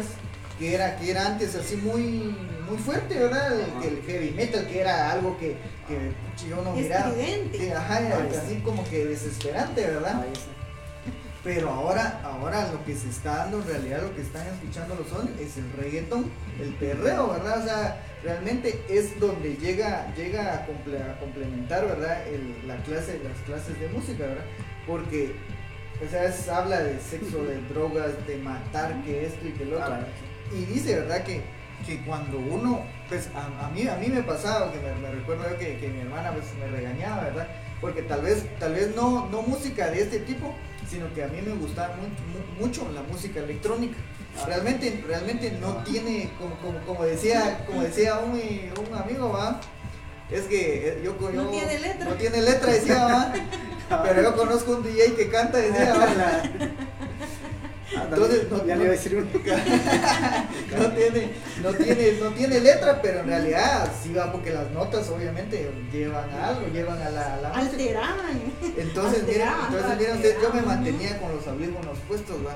que 0.59 0.75
era, 0.75 0.97
que 0.97 1.11
era 1.11 1.27
antes 1.27 1.55
así 1.55 1.77
muy, 1.77 2.35
muy 2.68 2.77
fuerte, 2.79 3.18
¿verdad? 3.18 3.53
El, 3.83 3.88
el 3.99 4.03
heavy 4.05 4.31
metal, 4.33 4.66
que 4.66 4.81
era 4.81 5.12
algo 5.12 5.37
que, 5.38 5.57
que 5.87 6.49
yo 6.49 6.57
no 6.62 6.73
miraba. 6.83 7.11
Que, 7.59 7.73
ajá, 7.73 8.01
era 8.01 8.16
así 8.42 8.57
como 8.64 8.88
que 8.88 9.07
desesperante, 9.07 9.83
¿verdad? 9.87 10.25
Pero 11.44 11.71
ahora, 11.71 12.21
ahora 12.25 12.68
lo 12.73 12.85
que 12.85 12.94
se 12.97 13.09
está 13.09 13.37
dando 13.38 13.59
en 13.62 13.68
realidad, 13.68 14.03
lo 14.03 14.14
que 14.14 14.23
están 14.23 14.44
escuchando 14.49 14.97
los 14.97 15.07
son 15.09 15.31
es 15.40 15.57
el 15.57 15.71
reggaetón, 15.81 16.31
el 16.61 16.75
perreo, 16.75 17.29
¿verdad? 17.33 17.61
O 17.61 17.64
sea, 17.64 18.03
realmente 18.25 18.83
es 18.88 19.18
donde 19.21 19.55
llega, 19.57 20.12
llega 20.16 20.53
a, 20.55 20.66
comple- 20.66 21.01
a 21.01 21.18
complementar, 21.21 21.87
¿verdad? 21.87 22.27
El- 22.27 22.66
la 22.66 22.77
clase, 22.83 23.21
las 23.23 23.38
clases 23.47 23.79
de 23.81 23.88
música, 23.88 24.27
¿verdad? 24.27 24.44
Porque, 24.87 25.37
o 26.05 26.11
sea, 26.11 26.25
es- 26.25 26.49
habla 26.49 26.81
de 26.83 26.99
sexo, 27.01 27.44
de 27.44 27.61
drogas, 27.73 28.11
de 28.27 28.37
matar, 28.38 29.01
que 29.05 29.25
esto 29.27 29.47
y 29.47 29.53
que 29.53 29.64
lo 29.64 29.77
otro. 29.77 29.94
Y 30.52 30.64
dice, 30.64 30.96
¿verdad? 30.96 31.22
Que, 31.24 31.42
que 31.87 32.00
cuando 32.04 32.38
uno, 32.38 32.82
pues 33.08 33.28
a, 33.34 33.66
a 33.66 33.70
mí, 33.70 33.87
a 33.87 33.96
mí 33.96 34.08
me 34.08 34.22
pasaba, 34.22 34.72
que 34.72 34.78
me, 34.80 35.11
recuerdo 35.11 35.48
yo 35.50 35.58
que, 35.58 35.76
que 35.78 35.88
mi 35.88 36.00
hermana 36.00 36.32
pues, 36.32 36.46
me 36.58 36.66
regañaba, 36.76 37.24
¿verdad? 37.24 37.48
Porque 37.80 38.02
tal 38.02 38.22
vez, 38.22 38.44
tal 38.58 38.74
vez 38.74 38.94
no, 38.96 39.28
no 39.30 39.42
música 39.42 39.88
de 39.90 40.02
este 40.02 40.18
tipo, 40.20 40.52
sino 40.90 41.12
que 41.14 41.22
a 41.22 41.28
mí 41.28 41.40
me 41.42 41.52
gustaba 41.54 41.94
mu- 41.96 42.02
mu- 42.02 42.66
mucho 42.66 42.90
la 42.92 43.02
música 43.02 43.40
electrónica. 43.40 43.96
Realmente, 44.46 45.02
realmente 45.06 45.50
no 45.61 45.82
tiene, 45.84 46.30
como, 46.40 46.56
como, 46.56 46.78
como 46.87 47.04
decía, 47.04 47.64
como 47.66 47.82
decía 47.82 48.18
un, 48.18 48.32
un 48.32 48.94
amigo, 48.96 49.32
¿va? 49.32 49.61
Es 50.30 50.42
que 50.42 50.88
eh, 50.88 51.00
yo, 51.04 51.16
yo 51.18 51.30
No 51.30 51.48
tiene 51.50 51.78
letra. 51.78 52.04
No 52.08 52.14
tiene 52.16 52.42
letra, 52.42 52.72
decía, 52.72 53.04
¿va? 53.06 53.32
Pero 54.02 54.22
yo 54.22 54.37
conozco 54.37 54.72
un 54.72 54.82
DJ 54.82 55.14
que 55.14 55.28
canta, 55.28 55.58
decía, 55.58 55.94
¿va? 55.94 56.06
Entonces, 57.90 58.51
no- 58.51 58.66
ya 58.66 58.74
no- 58.74 58.81
le 58.81 58.85
iba 58.85 58.92
a 58.94 58.96
decir 58.96 59.16
uno. 59.16 59.27
no 60.79 60.87
tiene, 60.92 61.31
no 61.62 61.70
tiene, 61.72 62.12
no 62.20 62.29
tiene 62.31 62.61
letra, 62.61 63.01
pero 63.01 63.20
en 63.20 63.27
realidad 63.27 63.88
sí 64.03 64.12
va 64.12 64.31
porque 64.31 64.51
las 64.53 64.70
notas 64.72 65.09
obviamente 65.09 65.70
llevan 65.92 66.29
a 66.31 66.48
algo, 66.48 66.66
llevan 66.68 67.01
a 67.01 67.11
la, 67.11 67.35
a 67.35 67.37
la 67.38 67.48
música. 67.48 67.61
Alteraban. 67.72 68.42
Entonces, 68.77 69.22
miren, 69.24 69.48
alteraban, 69.48 69.72
entonces 69.72 70.37
yo 70.42 70.53
me 70.53 70.62
mantenía 70.62 71.18
con 71.18 71.35
los 71.35 71.46
audífonos 71.46 71.98
puestos, 72.07 72.37
va, 72.46 72.55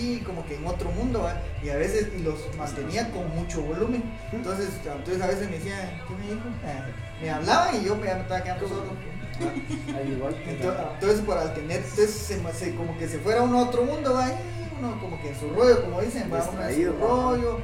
y 0.00 0.18
como 0.20 0.46
que 0.46 0.54
en 0.56 0.66
otro 0.66 0.90
mundo, 0.92 1.22
va, 1.24 1.40
y 1.62 1.68
a 1.68 1.76
veces 1.76 2.08
y 2.16 2.22
los 2.22 2.38
mantenía 2.56 3.10
con 3.10 3.28
mucho 3.36 3.60
volumen. 3.62 4.02
Entonces, 4.32 4.68
entonces 4.84 5.22
a 5.22 5.26
veces 5.26 5.50
me 5.50 5.58
decían, 5.58 6.02
¿qué 6.08 6.14
me 6.14 6.26
dijo? 6.34 6.46
Ah, 6.64 6.86
Me 7.20 7.30
hablaban 7.30 7.76
y 7.80 7.84
yo 7.84 7.96
me, 7.96 8.02
me 8.14 8.20
estaba 8.20 8.42
quedando 8.42 8.68
solo. 8.68 8.84
Entonces, 9.40 10.40
entonces 10.46 11.20
por 11.22 11.38
al 11.38 11.54
tener, 11.54 11.78
entonces 11.78 12.10
se, 12.10 12.74
como 12.74 12.96
que 12.98 13.08
se 13.08 13.18
fuera 13.18 13.42
uno 13.42 13.58
a 13.58 13.62
otro 13.68 13.84
mundo, 13.84 14.12
va, 14.14 14.30
uno 14.80 14.98
como 15.00 15.20
que 15.22 15.28
en 15.28 15.38
su 15.38 15.48
rollo, 15.50 15.82
como 15.84 16.00
dicen, 16.00 16.30
va 16.32 16.48
uno 16.52 16.68
en 16.68 16.74
su 16.74 16.92
rollo 16.98 17.58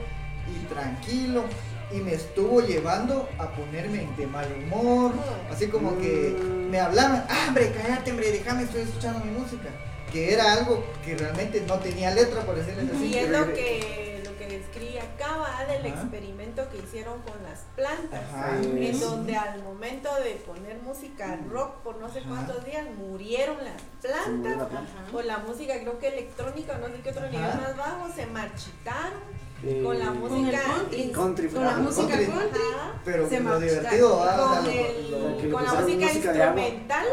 y 0.48 0.64
tranquilo. 0.72 1.44
Y 1.92 1.98
me 2.00 2.14
estuvo 2.14 2.60
llevando 2.60 3.28
a 3.38 3.48
ponerme 3.50 4.08
de 4.16 4.26
mal 4.26 4.48
humor, 4.64 5.12
así 5.52 5.68
como 5.68 5.96
que 5.98 6.36
Mm. 6.36 6.70
me 6.70 6.80
hablaban, 6.80 7.24
ah, 7.28 7.44
hombre, 7.48 7.72
cállate, 7.72 8.10
hombre, 8.10 8.32
déjame, 8.32 8.64
estoy 8.64 8.82
escuchando 8.82 9.24
mi 9.24 9.30
música. 9.30 9.68
Que 10.12 10.32
era 10.32 10.52
algo 10.52 10.84
que 11.04 11.16
realmente 11.16 11.62
no 11.66 11.74
tenía 11.78 12.12
letra, 12.12 12.40
por 12.42 12.56
decirles 12.56 12.86
así. 12.94 13.06
Y 13.06 13.14
es 13.18 13.28
lo 13.28 13.52
que, 13.52 14.15
va, 14.80 15.64
del 15.66 15.86
Ajá. 15.86 15.88
experimento 16.02 16.68
que 16.70 16.78
hicieron 16.78 17.20
con 17.22 17.42
las 17.42 17.60
plantas. 17.74 18.22
Ajá. 18.32 18.56
En 18.60 19.00
donde 19.00 19.36
al 19.36 19.62
momento 19.62 20.14
de 20.16 20.32
poner 20.46 20.78
música 20.82 21.38
rock 21.50 21.76
por 21.82 21.96
no 21.96 22.08
sé 22.08 22.20
Ajá. 22.20 22.28
cuántos 22.28 22.64
días 22.64 22.84
murieron 22.96 23.56
las 23.64 23.80
plantas. 24.00 24.56
la 24.56 24.68
planta. 24.68 24.92
O 25.12 25.22
la 25.22 25.38
música, 25.38 25.74
creo 25.80 25.98
que 25.98 26.08
electrónica, 26.08 26.78
no 26.78 26.86
sé 26.88 27.00
qué 27.02 27.10
otro 27.10 27.22
Ajá. 27.22 27.30
nivel 27.30 27.60
más 27.60 27.76
bajo, 27.76 28.12
se 28.14 28.26
marchitaron 28.26 29.36
Eh, 29.64 29.80
con 29.82 29.98
la 29.98 30.06
Con 30.08 30.18
música. 30.20 30.60
country. 30.62 31.02
in- 31.02 31.12
Country, 31.12 31.48
Con 31.48 31.64
la 31.64 31.76
música 31.78 32.08
country. 32.14 32.60
Pero 33.06 33.28
se 33.28 33.40
lo 33.40 33.56
o 33.56 34.24
sea, 34.24 34.36
con, 34.36 34.64
lo- 35.10 35.40
lo- 35.40 35.50
con 35.52 35.64
la 35.64 35.72
música, 35.80 36.12
instrumental 36.12 37.06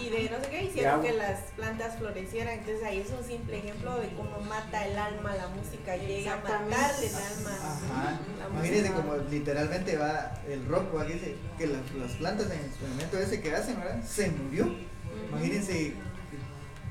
y 0.00 0.08
de 0.08 0.30
no 0.30 0.42
sé 0.42 0.50
qué 0.50 0.64
hicieron 0.64 1.02
que 1.02 1.12
las 1.12 1.40
plantas 1.56 1.96
florecieran. 1.98 2.58
Entonces 2.58 2.84
ahí 2.84 3.00
es 3.00 3.10
un 3.10 3.24
simple 3.24 3.58
ejemplo 3.58 3.98
de 4.00 4.08
cómo 4.10 4.40
mata 4.40 4.86
el 4.86 4.98
alma 4.98 5.34
la 5.34 5.48
música, 5.48 5.96
llega 5.96 6.34
a 6.34 6.36
matarle 6.36 7.06
el 7.06 7.14
alma. 7.14 7.50
Ajá. 7.50 8.20
Imagínense 8.50 8.92
como 8.92 9.16
literalmente 9.16 9.96
va 9.96 10.34
el 10.48 10.66
rock, 10.66 10.96
va, 10.96 11.06
que 11.06 11.14
dice 11.14 11.36
que 11.58 11.66
las, 11.66 11.92
las 11.94 12.12
plantas 12.12 12.46
en 12.46 12.58
el 12.58 12.66
experimento 12.66 13.18
ese 13.18 13.40
que 13.40 13.54
hacen, 13.54 13.78
¿verdad? 13.78 14.02
Se 14.04 14.30
murió. 14.30 14.74
Imagínense 15.30 15.94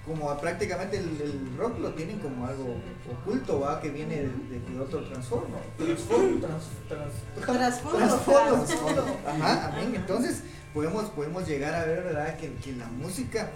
como 0.05 0.35
prácticamente 0.39 0.97
el, 0.97 1.21
el 1.21 1.57
rock 1.57 1.77
lo 1.79 1.93
tienen 1.93 2.19
como 2.19 2.45
algo 2.47 2.75
oculto, 3.11 3.59
va, 3.59 3.79
que 3.79 3.89
viene 3.89 4.15
de, 4.15 4.27
de- 4.27 4.59
de 4.73 4.79
otro 4.79 5.03
transformo. 5.03 5.57
Transformo, 5.77 6.39
trans, 6.39 6.63
trans- 6.87 7.45
Trasfondo. 7.57 7.97
trasfondo. 7.99 8.63
Trasfondo. 8.65 9.17
Ajá, 9.27 9.67
amén. 9.67 9.93
Entonces 9.95 10.41
podemos, 10.73 11.05
podemos 11.11 11.47
llegar 11.47 11.73
a 11.75 11.85
ver, 11.85 12.03
¿verdad? 12.03 12.35
Que, 12.37 12.53
que 12.55 12.73
la 12.73 12.87
música 12.87 13.49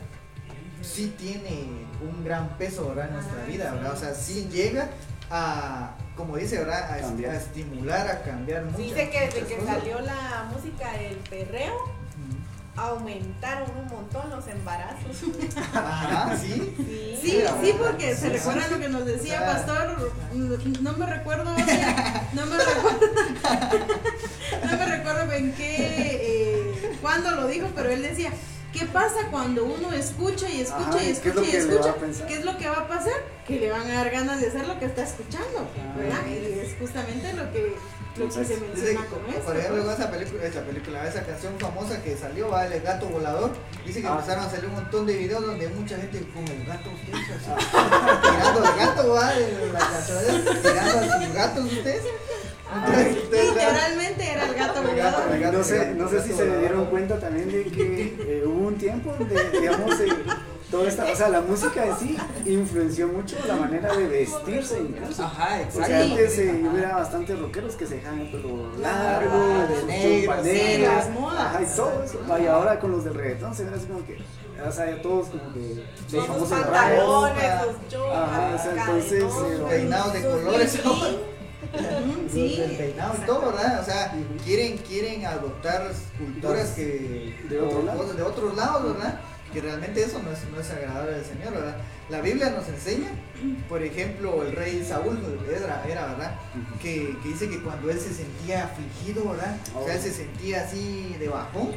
sí 0.82 1.16
tiene 1.18 1.68
un 2.08 2.24
gran 2.24 2.58
peso, 2.58 2.90
¿verdad? 2.90 3.08
En 3.10 3.14
nuestra 3.16 3.44
vida, 3.46 3.72
¿verdad? 3.74 3.94
O 3.94 3.98
sea, 3.98 4.14
sí 4.14 4.48
llega 4.52 4.90
a, 5.32 5.96
como 6.16 6.38
dice, 6.38 6.60
¿verdad? 6.60 6.92
A, 6.92 7.36
estimular, 7.36 8.08
a 8.08 8.22
cambiar 8.22 8.66
muchas 8.66 8.78
Dice 8.78 9.10
que 9.10 9.20
desde 9.22 9.42
muchas 9.42 9.48
que 9.50 9.58
cosas. 9.58 9.76
salió 9.80 10.00
la 10.02 10.52
música 10.54 10.92
del 10.94 11.16
perreo. 11.16 11.74
Aumentaron 12.78 13.70
un 13.80 13.88
montón 13.88 14.30
los 14.30 14.48
embarazos. 14.48 15.24
Ajá, 15.74 16.36
sí. 16.38 16.74
Sí, 16.78 17.18
Sí, 17.22 17.44
sí, 17.64 17.74
porque 17.78 18.14
Sí, 18.16 18.22
se 18.22 18.28
sí. 18.28 18.34
recuerda 18.38 18.68
lo 18.68 18.80
que 18.80 18.90
nos 18.90 19.06
decía 19.06 19.40
Pastor, 19.46 20.12
no 20.34 20.94
me 20.94 21.06
recuerdo, 21.06 21.44
no 21.54 22.46
me 22.46 22.58
recuerdo, 22.58 23.00
no 24.64 24.78
me 24.78 24.86
recuerdo 24.86 25.32
en 25.34 25.54
qué, 25.54 25.76
eh, 26.22 26.98
cuándo 27.02 27.32
lo 27.32 27.48
dijo, 27.48 27.68
pero 27.76 27.90
él 27.90 28.02
decía, 28.04 28.32
¿qué 28.74 28.86
pasa 28.86 29.28
cuando 29.32 29.64
uno 29.66 29.92
escucha 29.94 30.50
y 30.50 30.62
escucha 30.62 30.90
Ajá, 30.90 31.04
y 31.04 31.14
¿qué 31.16 31.30
es 31.30 31.36
lo 31.36 31.42
escucha 31.42 31.52
y 31.52 31.56
escucha? 31.56 32.28
¿Qué 32.28 32.34
es 32.36 32.46
lo 32.46 32.58
que 32.58 32.68
va 32.70 32.78
a 32.78 32.88
pasar? 32.88 33.14
Que 33.48 33.60
le 33.60 33.72
van 33.72 33.90
a 33.90 33.94
dar 33.96 34.12
ganas 34.12 34.40
de 34.42 34.48
hacer 34.48 34.68
lo 34.68 34.78
que 34.80 34.86
está 34.86 35.04
escuchando, 35.04 35.60
Ah. 35.60 35.96
¿verdad? 35.98 36.20
Y 36.30 36.60
es 36.60 36.76
justamente 36.80 37.34
lo 37.34 37.52
que, 37.52 37.76
se 38.16 38.58
menciona 38.58 39.06
con 39.08 39.26
esto. 39.30 39.42
por 39.46 39.58
ejemplo, 39.58 39.84
pues. 39.84 40.00
esa 40.00 40.12
película, 40.12 40.44
esa 40.46 40.62
película, 40.62 41.08
esa 41.08 41.24
canción 41.24 41.54
famosa 41.60 42.02
que 42.02 42.16
salió, 42.16 42.50
va 42.50 42.66
el 42.66 42.82
gato 42.82 43.08
volador. 43.08 43.52
Dice 43.86 44.02
que 44.02 44.08
Ah. 44.08 44.12
empezaron 44.16 44.46
a 44.46 44.50
salir 44.50 44.66
un 44.68 44.76
montón 44.76 45.06
de 45.06 45.14
videos 45.18 45.46
donde 45.46 45.68
mucha 45.70 45.98
gente 45.98 46.22
con 46.34 46.44
el 46.48 46.66
gato 46.66 46.90
ustedes 46.92 47.26
tirando 48.22 48.66
al 48.66 48.76
gato, 48.78 49.10
va, 49.12 49.34
de 49.34 49.72
la 49.72 49.80
canción, 49.80 50.44
tirando 50.62 51.00
a 51.00 51.20
sus 51.22 51.34
gatos 51.34 51.66
ustedes. 51.66 52.04
Entonces, 52.76 53.18
ustedes 53.24 53.56
dan- 53.56 53.66
Literalmente 53.74 54.32
era 54.32 54.46
el 54.50 54.56
gato 54.56 54.82
El 54.82 54.88
volador. 54.88 55.32
el. 55.34 55.52
No 55.52 55.64
sé, 55.64 55.94
no 55.96 56.10
sé 56.10 56.22
si 56.24 56.34
se 56.34 56.58
dieron 56.60 56.86
cuenta 56.88 57.20
también 57.20 57.52
de 57.52 57.64
que 57.66 58.16
eh, 58.20 58.44
hubo 58.46 58.68
un 58.68 58.76
tiempo 58.78 59.14
donde, 59.18 59.50
digamos, 59.52 60.00
eh, 60.00 60.08
toda 60.72 60.88
esta, 60.88 61.06
o 61.06 61.16
sea, 61.16 61.30
la 61.30 61.42
música 61.42 61.86
en 61.86 61.98
sí 61.98 62.18
influenció 62.46 63.08
mucho 63.08 63.38
la 63.48 63.56
manera 63.56 63.96
de 63.96 64.08
vestirse 64.08 64.80
incluso. 64.80 65.24
Ajá, 65.24 65.62
exacto. 65.62 65.88
sea, 65.88 66.02
antes 66.02 66.40
eh, 66.40 66.66
hubiera 66.72 66.96
bastantes 66.96 67.40
rockeros 67.40 67.76
que 67.76 67.86
se 67.86 67.96
dejaban 67.96 68.22
el 68.22 68.32
pelo 68.32 68.72
largo, 68.80 69.38
negro, 69.86 70.26
chompa 70.26 70.44
sí, 70.44 70.50
negra, 70.50 70.96
las 70.96 71.10
modas. 71.12 71.46
ajá, 71.46 71.64
y 71.64 71.76
todo 71.76 72.04
eso. 72.04 72.20
Vaya, 72.28 72.56
ahora 72.56 72.80
con 72.80 72.92
los 72.92 73.04
del 73.04 73.14
reggaetón 73.14 73.56
se 73.56 73.64
ven 73.66 73.74
así 73.74 73.86
como 73.86 74.06
que, 74.06 74.18
o 74.68 74.72
sea, 74.72 74.90
ya 74.90 75.02
todos 75.02 75.28
como 75.28 75.54
que 75.54 75.84
los 76.12 76.28
famosos 76.28 76.50
pantalones, 76.50 77.44
Ajá, 77.44 78.56
o 78.56 78.58
sea, 78.58 78.72
entonces, 78.72 79.24
eh, 79.24 79.64
peinados 79.70 80.14
de 80.14 80.22
colores. 80.24 80.80
Sí, 82.32 82.58
del 82.58 82.78
peinado 82.78 83.16
y 83.22 83.26
todo, 83.26 83.42
¿verdad? 83.48 83.82
O 83.82 83.86
sea, 83.86 84.14
quieren, 84.46 84.78
quieren 84.78 85.26
adoptar 85.26 85.92
culturas 86.18 86.70
que 86.70 87.36
De 87.50 87.60
otro 87.60 88.14
de 88.14 88.24
otros 88.24 88.56
lados, 88.56 88.94
¿verdad? 88.94 89.20
Que 89.56 89.62
realmente 89.62 90.04
eso 90.04 90.22
no 90.22 90.32
es, 90.32 90.40
no 90.54 90.60
es 90.60 90.70
agradable 90.70 91.16
al 91.16 91.24
Señor, 91.24 91.54
¿verdad? 91.54 91.78
La 92.10 92.20
Biblia 92.20 92.50
nos 92.50 92.68
enseña, 92.68 93.08
por 93.70 93.82
ejemplo, 93.82 94.44
el 94.44 94.52
rey 94.52 94.86
Saúl 94.86 95.18
era, 95.50 95.82
era 95.90 96.08
¿verdad? 96.08 96.36
Que, 96.82 97.16
que 97.24 97.30
dice 97.30 97.48
que 97.48 97.62
cuando 97.62 97.90
él 97.90 97.98
se 97.98 98.14
sentía 98.14 98.66
afligido, 98.66 99.30
¿verdad? 99.30 99.56
O 99.74 99.86
sea, 99.86 99.96
él 99.96 100.02
se 100.02 100.12
sentía 100.12 100.66
así 100.66 101.16
de 101.18 101.30
bajón, 101.30 101.72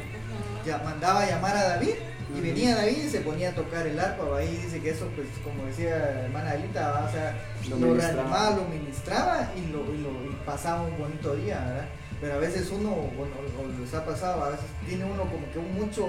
ya 0.65 0.79
mandaba 0.79 1.21
a 1.21 1.29
llamar 1.29 1.55
a 1.55 1.63
David 1.69 1.93
y 2.35 2.41
venía 2.41 2.75
David 2.75 3.05
y 3.05 3.09
se 3.09 3.21
ponía 3.21 3.49
a 3.49 3.55
tocar 3.55 3.87
el 3.87 3.99
arpa, 3.99 4.43
y 4.43 4.57
dice 4.57 4.79
que 4.79 4.91
eso, 4.91 5.07
pues, 5.15 5.27
como 5.43 5.65
decía 5.65 5.97
la 5.97 6.25
hermana 6.25 6.53
Elita, 6.53 6.91
¿va? 6.91 7.05
o 7.05 7.11
sea, 7.11 7.35
Lo 7.69 7.77
lo, 7.77 7.95
reanimaba, 7.95 8.51
lo 8.55 8.65
ministraba 8.65 9.51
y 9.55 9.71
lo, 9.71 9.79
y 9.93 9.97
lo 9.97 10.09
y 10.25 10.35
pasaba 10.45 10.83
un 10.83 10.97
bonito 10.97 11.35
día, 11.35 11.59
¿verdad? 11.59 11.85
Pero 12.21 12.33
a 12.33 12.37
veces 12.37 12.69
uno, 12.71 12.89
bueno, 13.17 13.33
o 13.57 13.81
les 13.81 13.93
ha 13.93 14.05
pasado, 14.05 14.43
a 14.43 14.49
veces 14.49 14.65
tiene 14.85 15.05
uno 15.05 15.23
como 15.23 15.49
que 15.51 15.59
mucho 15.59 16.05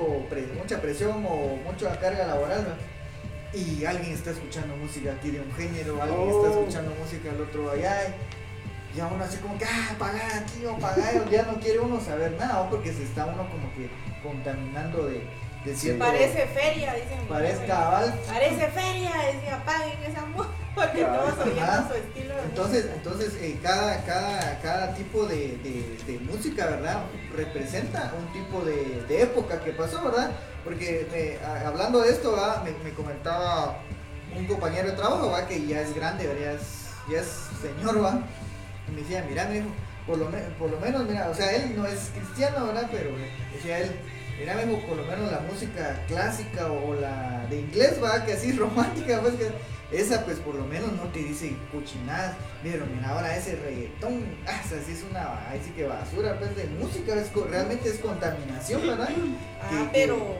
mucha 0.58 0.80
presión 0.80 1.24
o 1.24 1.56
mucha 1.64 1.98
carga 2.00 2.26
laboral, 2.26 2.62
¿verdad? 2.62 2.76
y 3.52 3.84
alguien 3.84 4.12
está 4.12 4.30
escuchando 4.30 4.76
música 4.76 5.12
aquí 5.12 5.30
de 5.30 5.40
un 5.40 5.52
género, 5.54 6.00
alguien 6.00 6.20
Oh. 6.20 6.44
está 6.44 6.60
escuchando 6.60 6.94
música 6.94 7.32
del 7.32 7.42
otro 7.42 7.70
allá, 7.70 8.14
y 8.92 8.96
ya 8.96 9.06
uno 9.06 9.24
así 9.24 9.38
como 9.38 9.58
que, 9.58 9.64
ah, 9.64 9.94
pagar 9.98 10.42
aquí 10.42 10.64
o 10.66 10.76
pagar, 10.78 11.28
ya 11.30 11.42
no 11.44 11.54
quiere 11.58 11.78
uno 11.80 12.00
saber 12.00 12.32
nada, 12.38 12.68
porque 12.70 12.92
se 12.92 13.04
está 13.04 13.26
uno 13.26 13.48
como 13.50 13.72
que 13.74 13.88
contaminando 14.22 15.06
de, 15.06 15.22
de 15.64 15.74
cierto... 15.76 16.04
Parece 16.04 16.46
feria, 16.46 16.94
dicen. 16.94 17.18
Parece 17.28 17.66
cabal. 17.66 18.14
Parece 18.26 18.66
feria, 18.68 19.12
decía, 19.32 19.62
paguen 19.64 19.98
esa 20.08 20.24
música, 20.26 20.54
porque 20.74 21.00
Cabal. 21.02 21.20
todos 21.34 21.46
oyendo 21.46 21.88
su 21.88 21.94
estilo 21.94 22.34
de 22.36 22.42
Entonces, 22.42 22.84
música. 22.84 22.94
entonces 22.96 23.34
eh, 23.42 23.58
cada, 23.62 24.04
cada, 24.04 24.60
cada 24.60 24.94
tipo 24.94 25.26
de, 25.26 25.58
de- 25.58 25.98
de 26.06 26.18
música, 26.20 26.66
¿verdad? 26.66 27.02
Representa 27.36 28.12
un 28.18 28.32
tipo 28.32 28.64
de, 28.64 29.04
de 29.08 29.22
época 29.22 29.60
que 29.60 29.72
pasó, 29.72 30.02
¿verdad? 30.02 30.30
Porque 30.64 31.06
eh, 31.12 31.38
a- 31.44 31.68
hablando 31.68 32.00
de 32.00 32.10
esto, 32.10 32.32
¿verdad? 32.32 32.62
Me, 32.62 32.70
me 32.84 32.94
comentaba 32.94 33.78
un 34.36 34.46
compañero 34.46 34.90
de 34.90 34.96
trabajo, 34.96 35.30
¿verdad? 35.30 35.46
Que 35.48 35.66
ya 35.66 35.80
es 35.82 35.94
grande, 35.94 36.26
¿verdad? 36.26 36.40
Ya 36.42 36.52
es, 36.52 36.62
ya 37.10 37.20
es 37.20 37.28
señor, 37.60 37.96
¿verdad? 37.96 38.20
Y 38.88 38.92
me 38.92 39.00
decía, 39.02 39.24
mira, 39.28 39.44
me 39.46 39.54
dijo, 39.54 39.66
por 40.06 40.16
lo, 40.18 40.28
me- 40.30 40.38
por 40.58 40.70
lo 40.70 40.78
menos, 40.80 41.04
mira, 41.06 41.28
o 41.28 41.34
sea, 41.34 41.52
él 41.54 41.74
no 41.76 41.86
es 41.86 42.10
cristiano, 42.14 42.66
¿verdad? 42.66 42.88
Pero 42.90 43.10
eh, 43.10 43.30
decía 43.54 43.78
él, 43.80 43.94
mira, 44.40 44.56
dijo, 44.64 44.78
por 44.80 44.96
lo 44.96 45.04
menos 45.04 45.30
la 45.30 45.40
música 45.40 46.02
clásica 46.08 46.70
o 46.70 46.94
la 46.94 47.46
de 47.48 47.60
inglés, 47.60 48.00
¿verdad? 48.00 48.24
Que 48.26 48.32
así 48.32 48.52
romántica, 48.58 49.20
pues 49.20 49.34
que 49.34 49.50
esa 49.96 50.24
pues 50.24 50.38
por 50.38 50.54
lo 50.54 50.64
menos 50.66 50.92
no 50.92 51.02
te 51.12 51.18
dice 51.18 51.52
cochinadas, 51.72 52.34
pero 52.62 52.86
mira 52.86 53.08
ahora 53.10 53.36
ese 53.36 53.56
reggaetón, 53.56 54.24
ah, 54.46 54.60
o 54.64 54.68
sea, 54.68 54.78
sí 54.86 54.92
es 54.92 55.04
una, 55.10 55.48
ahí 55.48 55.60
sí 55.64 55.70
que 55.72 55.84
basura 55.84 56.38
pues 56.38 56.54
de 56.56 56.64
música, 56.78 57.14
es, 57.16 57.28
realmente 57.50 57.88
es 57.88 57.98
contaminación, 57.98 58.86
¿verdad? 58.86 59.08
Ah, 59.62 59.68
que- 59.68 59.90
pero 59.92 60.36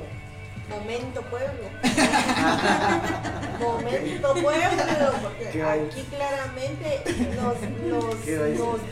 momento 0.71 1.23
pueblo. 1.23 1.69
momento 3.61 4.33
pueblo, 4.35 4.83
porque 5.23 5.63
aquí 5.63 6.03
claramente 6.05 7.03
nos, 7.37 7.61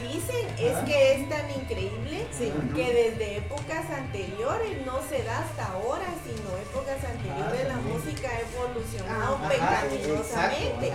dicen 0.03 0.47
es 0.59 0.77
que 0.85 1.15
es 1.15 1.29
tan 1.29 1.49
increíble 1.51 2.27
Sí. 2.37 2.53
que 2.75 2.93
desde 2.93 3.37
épocas 3.39 3.89
anteriores 3.91 4.85
no 4.85 5.01
se 5.09 5.23
da 5.25 5.39
hasta 5.39 5.67
ahora, 5.73 6.05
sino 6.25 6.57
épocas 6.59 7.03
anteriores 7.05 7.61
Ah, 7.65 7.69
la 7.69 7.77
música 7.77 8.29
ha 8.29 8.41
evolucionado 8.41 9.37
Ajá, 9.37 9.49
pecaminosamente. 9.49 10.93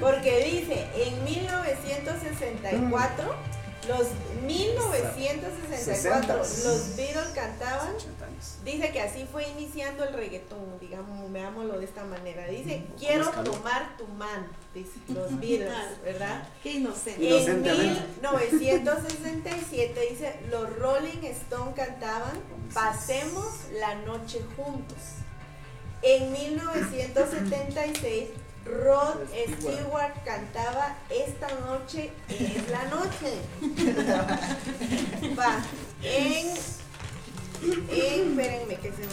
Porque 0.00 0.44
dice, 0.44 0.86
en 0.96 1.24
1964, 1.24 3.34
los 3.88 4.06
1964, 4.46 6.44
Sesentas. 6.44 6.64
los 6.64 6.96
Beatles 6.96 7.28
cantaban 7.34 7.94
80 7.94 8.24
años. 8.24 8.58
Dice 8.64 8.90
que 8.90 9.00
así 9.00 9.26
fue 9.30 9.46
iniciando 9.48 10.04
el 10.04 10.14
reggaetón, 10.14 10.78
digamos, 10.80 11.30
veámoslo 11.32 11.78
de 11.78 11.84
esta 11.84 12.04
manera. 12.04 12.46
Dice, 12.46 12.84
quiero 12.98 13.30
tomar 13.30 13.96
tu 13.96 14.06
mano, 14.08 14.46
dice 14.74 14.98
los 15.08 15.38
Beatles, 15.38 16.02
¿verdad? 16.04 16.48
Qué 16.62 16.72
inocente. 16.72 17.26
En 17.28 17.34
Inocentemente. 17.34 18.02
1967 18.52 20.08
dice, 20.10 20.34
los 20.50 20.76
Rolling 20.78 21.22
Stone 21.24 21.72
cantaban, 21.74 22.40
pasemos 22.74 23.46
la 23.78 23.94
noche 23.96 24.40
juntos. 24.56 24.98
En 26.02 26.32
1976, 26.32 28.28
Rod 28.66 29.26
Stewart. 29.28 30.14
Cantaba, 30.24 30.96
esta 31.10 31.48
noche 31.66 32.12
es 32.28 32.70
la 32.70 32.84
noche. 32.84 33.34
Va, 35.38 35.62
en, 36.02 36.46
en, 37.62 38.30
espérenme 38.30 38.76
que 38.76 38.92
se 38.92 38.98
me. 38.98 39.06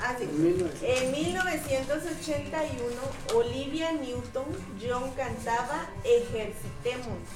Ah, 0.00 0.16
sí. 0.18 0.24
1900. 0.26 0.82
En 0.82 1.12
1981, 1.12 2.94
Olivia 3.34 3.92
Newton-John 3.92 5.10
cantaba 5.16 5.86
Ejercitémonos. 6.04 7.28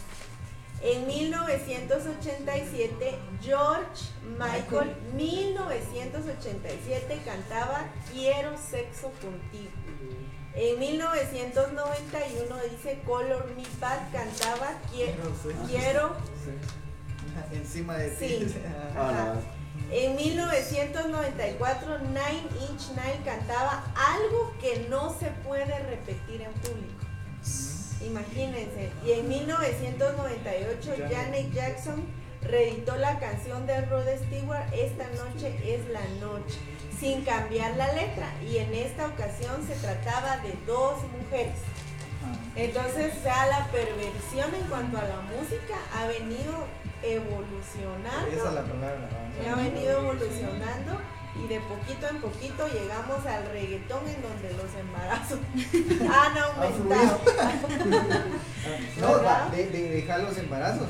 En 0.83 1.07
1987, 1.07 3.19
George 3.42 4.05
Michael, 4.38 4.95
1987, 5.14 7.23
cantaba 7.25 7.87
Quiero 8.12 8.59
sexo 8.59 9.11
contigo. 9.23 9.71
En 10.57 10.79
1991 10.79 12.57
dice 12.71 12.99
Color 13.05 13.53
Me 13.57 13.64
Bad 13.79 14.11
cantaba 14.11 14.73
Quiero, 14.90 15.23
quiero 15.69 16.16
Encima 17.53 17.99
de 17.99 18.11
ti. 18.11 18.29
Sí. 18.49 18.55
Ajá. 18.97 19.35
Ah. 19.35 19.40
En 19.92 20.16
1994, 20.16 21.99
Nine 21.99 22.49
Inch 22.69 22.90
Nails 22.97 23.21
cantaba 23.25 23.85
algo 23.95 24.53
que 24.61 24.87
no 24.88 25.14
se 25.19 25.27
puede 25.47 25.79
repetir 25.79 26.42
en 26.42 26.53
público. 26.55 27.05
Imagínense. 28.05 28.90
Y 29.05 29.12
en 29.12 29.29
1998, 29.29 30.90
Janet. 30.97 31.12
Janet 31.12 31.53
Jackson 31.53 32.05
reeditó 32.42 32.97
la 32.97 33.19
canción 33.19 33.66
de 33.66 33.81
Rod 33.83 34.07
Stewart, 34.27 34.73
Esta 34.73 35.07
noche 35.11 35.55
es 35.64 35.87
la 35.90 36.05
noche, 36.21 36.59
sin 36.99 37.23
cambiar 37.25 37.77
la 37.77 37.93
letra. 37.93 38.29
Y 38.47 38.59
en 38.59 38.75
esta 38.75 39.07
ocasión 39.07 39.67
se 39.67 39.75
trataba 39.77 40.39
de 40.39 40.55
dos 40.67 40.97
mujeres. 41.21 41.57
Entonces, 42.57 43.13
sea, 43.23 43.47
la 43.47 43.67
perversión 43.67 44.55
en 44.55 44.69
cuanto 44.69 44.99
a 44.99 45.05
la 45.05 45.21
música 45.21 45.77
ha 45.95 46.07
venido 46.07 46.67
evolucionando 47.03 48.29
Esa 48.33 48.49
es 48.49 48.55
la 48.55 48.63
palabra. 48.63 49.09
¿no? 49.45 49.53
ha 49.53 49.57
venido 49.57 50.01
evolucionando 50.01 51.01
y 51.37 51.49
de 51.49 51.61
poquito 51.61 52.09
en 52.09 52.21
poquito 52.21 52.67
llegamos 52.69 53.27
al 53.27 53.47
reggaetón 53.53 54.03
en 54.09 54.23
donde 54.23 54.55
los 54.55 54.75
embarazos 54.75 55.39
han 56.01 56.39
aumentado. 56.39 57.21
no, 59.01 59.51
de, 59.51 59.67
de 59.67 59.91
dejar 59.91 60.21
los 60.21 60.39
embarazos. 60.39 60.89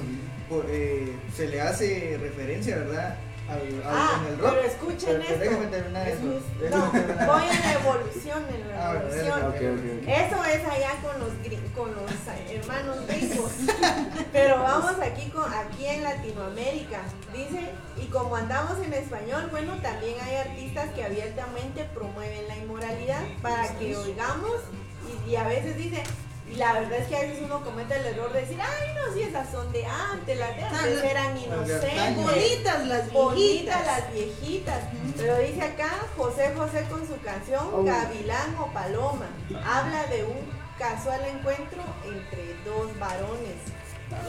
por, 0.49 0.67
eh, 0.69 1.13
se 1.35 1.49
le 1.49 1.61
hace 1.61 2.17
referencia, 2.21 2.77
¿verdad? 2.77 3.17
Al, 3.49 3.59
al- 3.61 3.83
Ah, 3.87 4.21
en 4.27 4.33
el 4.35 4.39
rock. 4.41 4.51
pero 4.55 4.67
escuchen 4.67 4.99
Pero- 5.07 5.19
pero 5.23 5.35
esto. 5.35 5.45
Déjame 5.45 5.67
terminar 5.69 6.09
Es 6.09 6.21
no, 6.21 6.91
voy 6.91 7.43
en 7.49 7.61
la 7.63 7.73
evolución, 7.75 8.45
en 8.53 8.69
la 8.69 8.89
Ah, 8.91 8.95
bueno, 8.95 9.39
evolución. 9.39 10.01
Eso 10.09 10.45
es 10.45 10.65
allá 10.67 10.91
con 11.03 11.21
los, 11.21 11.31
con 11.77 11.95
los 11.95 12.11
hermanos 12.51 12.97
gringos. 13.07 13.53
Pero 14.33 14.59
vamos 14.63 14.95
aquí, 15.01 15.31
con, 15.31 15.53
aquí 15.53 15.87
en 15.87 16.03
Latinoamérica. 16.03 17.01
Dice, 17.33 17.71
y 17.97 18.07
como 18.07 18.37
andamos 18.37 18.79
en 18.85 18.93
español, 18.93 19.49
bueno, 19.51 19.75
también 19.81 20.15
hay 20.23 20.37
artistas 20.37 20.91
que 20.95 21.05
abiertamente 21.05 21.85
promueven 21.95 22.49
la 22.49 22.57
inmoralidad 22.57 23.23
para 23.43 23.69
que 23.79 23.97
oigamos. 23.97 24.61
Y, 25.27 25.31
y 25.31 25.37
a 25.37 25.45
veces 25.45 25.77
dice, 25.77 26.03
la 26.55 26.73
verdad 26.75 26.99
es 27.01 27.09
que 27.09 27.17
a 27.17 27.21
veces 27.23 27.41
uno 27.45 27.61
comete 27.65 27.97
el 27.97 28.07
error 28.07 28.33
de 28.33 28.41
decir, 28.43 28.59
ay, 28.61 28.95
no, 28.95 29.13
si 29.13 29.23
esas 29.23 29.51
son 29.51 29.71
de 29.73 29.85
antes, 29.85 30.39
las 30.39 30.57
de 30.57 30.63
antes 30.63 31.03
eran 31.05 31.37
inocentes. 31.37 32.17
Bonitas 32.17 32.87
las 32.87 33.13
Bonitas 33.13 33.35
viejitas. 33.35 33.87
las 33.87 34.13
viejitas. 34.13 34.81
Pero 35.17 35.39
dice 35.39 35.63
acá 35.63 35.91
José 36.17 36.53
José 36.57 36.85
con 36.91 37.07
su 37.07 37.21
canción 37.21 37.69
Oh. 37.73 37.83
Gavilán 37.85 38.55
o 38.59 38.67
Paloma. 38.73 39.27
Habla 39.65 40.07
de 40.07 40.25
un 40.25 40.39
casual 40.79 41.21
encuentro 41.25 41.83
entre 42.05 42.55
dos 42.65 42.97
varones. 42.99 43.57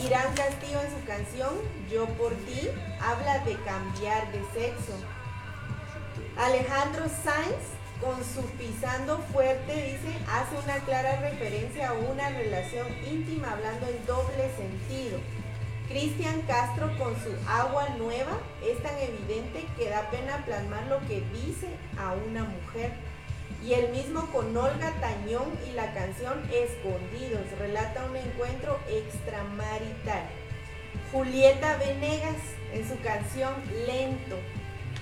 Irán 0.03 0.33
Castillo 0.33 0.81
en 0.81 0.89
su 0.89 1.05
canción 1.05 1.53
Yo 1.91 2.07
por 2.17 2.33
ti 2.33 2.67
habla 2.99 3.39
de 3.45 3.55
cambiar 3.61 4.31
de 4.31 4.39
sexo. 4.53 4.93
Alejandro 6.37 7.05
Sainz 7.23 7.76
con 8.01 8.23
su 8.23 8.41
pisando 8.57 9.17
fuerte 9.33 9.73
dice 9.73 10.17
hace 10.29 10.55
una 10.63 10.77
clara 10.85 11.19
referencia 11.21 11.89
a 11.89 11.93
una 11.93 12.29
relación 12.29 12.87
íntima 13.09 13.51
hablando 13.51 13.87
en 13.87 14.05
doble 14.05 14.49
sentido. 14.55 15.19
Cristian 15.87 16.41
Castro 16.41 16.89
con 16.97 17.15
su 17.15 17.31
agua 17.47 17.89
nueva 17.97 18.37
es 18.63 18.81
tan 18.83 18.97
evidente 18.97 19.65
que 19.77 19.89
da 19.89 20.09
pena 20.11 20.43
plasmar 20.45 20.85
lo 20.87 20.99
que 21.07 21.23
dice 21.33 21.69
a 21.97 22.13
una 22.13 22.43
mujer. 22.43 22.91
Y 23.63 23.73
el 23.73 23.91
mismo 23.91 24.27
con 24.31 24.55
Olga 24.55 24.93
Tañón 24.99 25.51
y 25.67 25.71
la 25.73 25.93
canción 25.93 26.43
Escondidos 26.51 27.45
relata 27.57 28.05
un 28.05 28.15
encuentro 28.15 28.79
extramarital. 28.89 30.23
Julieta 31.11 31.77
Venegas 31.77 32.35
en 32.73 32.87
su 32.87 32.99
canción 33.01 33.53
Lento 33.87 34.37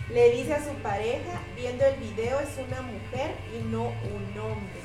le 0.09 0.31
dice 0.31 0.53
a 0.53 0.63
su 0.63 0.73
pareja, 0.81 1.41
viendo 1.55 1.85
el 1.85 1.95
video 1.97 2.39
es 2.39 2.57
una 2.57 2.81
mujer 2.81 3.35
y 3.53 3.63
no 3.65 3.83
un 3.83 4.39
hombre. 4.39 4.81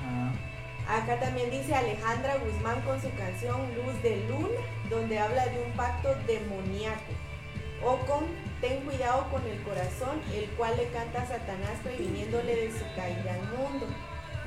Ajá. 0.00 1.00
Acá 1.00 1.18
también 1.18 1.50
dice 1.50 1.74
Alejandra 1.74 2.36
Guzmán 2.36 2.80
con 2.82 3.00
su 3.00 3.10
canción 3.14 3.60
Luz 3.74 4.02
de 4.02 4.24
Luna, 4.28 4.60
donde 4.90 5.18
habla 5.18 5.46
de 5.46 5.62
un 5.62 5.72
pacto 5.72 6.14
demoníaco. 6.26 7.12
O 7.82 7.98
con 8.06 8.24
Ten 8.64 8.80
cuidado 8.80 9.28
con 9.30 9.46
el 9.46 9.60
corazón, 9.62 10.22
el 10.32 10.48
cual 10.56 10.74
le 10.78 10.88
canta 10.88 11.20
a 11.20 11.26
Satanás 11.26 11.76
previniéndole 11.82 12.56
de 12.56 12.72
su 12.72 12.84
caída 12.96 13.34
al 13.34 13.42
mundo. 13.58 13.86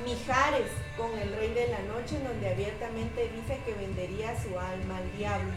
Mijares 0.04 0.72
con 0.98 1.16
el 1.20 1.36
Rey 1.36 1.54
de 1.54 1.68
la 1.68 1.84
Noche, 1.84 2.16
en 2.16 2.24
donde 2.24 2.50
abiertamente 2.50 3.30
dice 3.30 3.60
que 3.64 3.76
vendería 3.76 4.34
su 4.42 4.58
alma 4.58 4.98
al 4.98 5.18
diablo. 5.20 5.54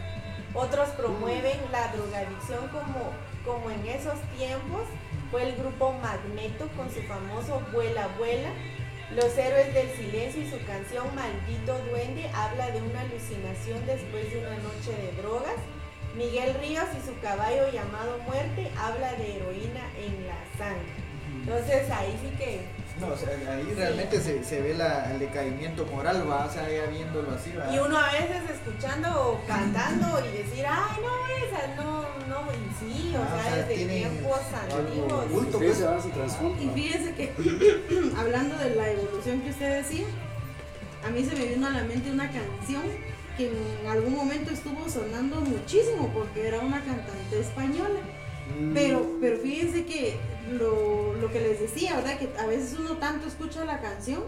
Otros 0.53 0.89
promueven 0.89 1.57
la 1.71 1.87
drogadicción 1.87 2.67
como, 2.67 3.09
como 3.45 3.69
en 3.69 3.85
esos 3.87 4.19
tiempos 4.37 4.83
fue 5.29 5.43
el 5.43 5.55
grupo 5.55 5.93
Magneto 5.93 6.67
con 6.75 6.89
su 6.91 7.01
famoso 7.03 7.61
Vuela 7.71 8.07
Vuela. 8.17 8.49
Los 9.15 9.37
héroes 9.37 9.73
del 9.73 9.89
silencio 9.91 10.41
y 10.41 10.49
su 10.49 10.63
canción 10.65 11.07
Maldito 11.15 11.77
Duende 11.89 12.29
habla 12.33 12.71
de 12.71 12.81
una 12.81 13.01
alucinación 13.01 13.85
después 13.85 14.31
de 14.31 14.39
una 14.39 14.57
noche 14.57 14.91
de 14.91 15.21
drogas. 15.21 15.57
Miguel 16.15 16.53
Ríos 16.61 16.87
y 16.97 17.05
su 17.05 17.17
caballo 17.19 17.71
llamado 17.71 18.19
Muerte 18.19 18.69
habla 18.77 19.13
de 19.13 19.35
heroína 19.35 19.83
en 19.97 20.27
la 20.27 20.37
sangre. 20.57 20.93
Entonces 21.41 21.89
ahí 21.89 22.17
sí 22.21 22.37
que 22.37 22.61
No, 22.99 23.07
o 23.07 23.17
sea, 23.17 23.29
ahí 23.29 23.73
realmente 23.75 24.19
se, 24.19 24.43
se 24.43 24.61
ve 24.61 24.73
la, 24.73 25.11
el 25.11 25.19
decaimiento 25.19 25.85
moral, 25.85 26.29
va, 26.29 26.45
o 26.45 26.51
sea, 26.51 26.69
ya 26.69 26.85
viéndolo 26.85 27.31
así, 27.31 27.51
va. 27.53 27.73
Y 27.73 27.79
uno 27.79 27.97
a 27.97 28.11
veces 28.11 28.49
escuchando 28.49 29.09
o 29.09 29.47
cantando 29.47 30.19
y 30.25 30.37
decir, 30.37 30.65
ay, 30.67 30.97
no, 31.01 31.47
esa, 31.47 31.75
no, 31.75 32.01
no, 32.27 32.51
y 32.51 32.93
sí, 32.93 33.15
o 33.15 33.19
Ah, 33.21 33.37
o 33.37 33.41
sea, 33.41 33.55
desde 33.65 33.85
tiempos 33.85 34.39
antiguos. 34.53 35.77
se 35.77 36.01
su 36.01 36.09
trasfondo. 36.09 36.61
Y 36.61 36.69
fíjense 36.69 37.13
que, 37.15 37.33
hablando 38.17 38.55
de 38.57 38.75
la 38.75 38.91
evolución 38.91 39.41
que 39.41 39.49
usted 39.49 39.77
decía, 39.83 40.05
a 41.05 41.09
mí 41.09 41.23
se 41.23 41.35
me 41.35 41.45
vino 41.45 41.67
a 41.67 41.71
la 41.71 41.83
mente 41.83 42.11
una 42.11 42.29
canción 42.31 42.83
que 43.37 43.47
en 43.47 43.87
algún 43.89 44.15
momento 44.15 44.51
estuvo 44.51 44.87
sonando 44.89 45.41
muchísimo 45.41 46.09
porque 46.13 46.47
era 46.47 46.59
una 46.59 46.81
cantante 46.83 47.39
española. 47.39 47.99
Mm. 48.49 48.73
Pero, 48.73 49.17
pero 49.19 49.37
fíjense 49.37 49.85
que 49.85 50.17
lo, 50.51 51.15
lo 51.15 51.31
que 51.31 51.39
les 51.39 51.59
decía, 51.59 51.95
¿verdad? 51.95 52.17
Que 52.17 52.29
a 52.37 52.47
veces 52.47 52.77
uno 52.79 52.97
tanto 52.97 53.27
escucha 53.27 53.65
la 53.65 53.81
canción 53.81 54.23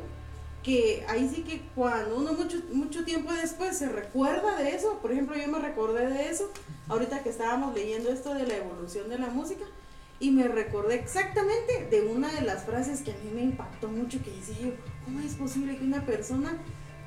que 0.63 1.05
ahí 1.09 1.29
sí 1.33 1.43
que 1.43 1.61
cuando 1.75 2.15
uno 2.15 2.33
mucho, 2.33 2.57
mucho 2.71 3.03
tiempo 3.03 3.33
después 3.33 3.77
se 3.77 3.89
recuerda 3.89 4.55
de 4.55 4.73
eso, 4.73 4.97
por 5.01 5.11
ejemplo 5.11 5.35
yo 5.35 5.49
me 5.49 5.59
recordé 5.59 6.07
de 6.07 6.29
eso, 6.29 6.49
ahorita 6.87 7.21
que 7.21 7.29
estábamos 7.29 7.75
leyendo 7.75 8.09
esto 8.09 8.33
de 8.33 8.47
la 8.47 8.55
evolución 8.55 9.09
de 9.09 9.19
la 9.19 9.27
música, 9.27 9.65
y 10.19 10.31
me 10.31 10.47
recordé 10.47 10.95
exactamente 10.95 11.87
de 11.91 12.07
una 12.07 12.31
de 12.31 12.41
las 12.41 12.63
frases 12.63 13.01
que 13.01 13.11
a 13.11 13.15
mí 13.15 13.31
me 13.35 13.41
impactó 13.41 13.89
mucho, 13.89 14.19
que 14.23 14.31
decía 14.31 14.55
yo, 14.61 14.71
¿cómo 15.03 15.19
es 15.19 15.35
posible 15.35 15.75
que 15.75 15.83
una 15.83 16.05
persona 16.05 16.57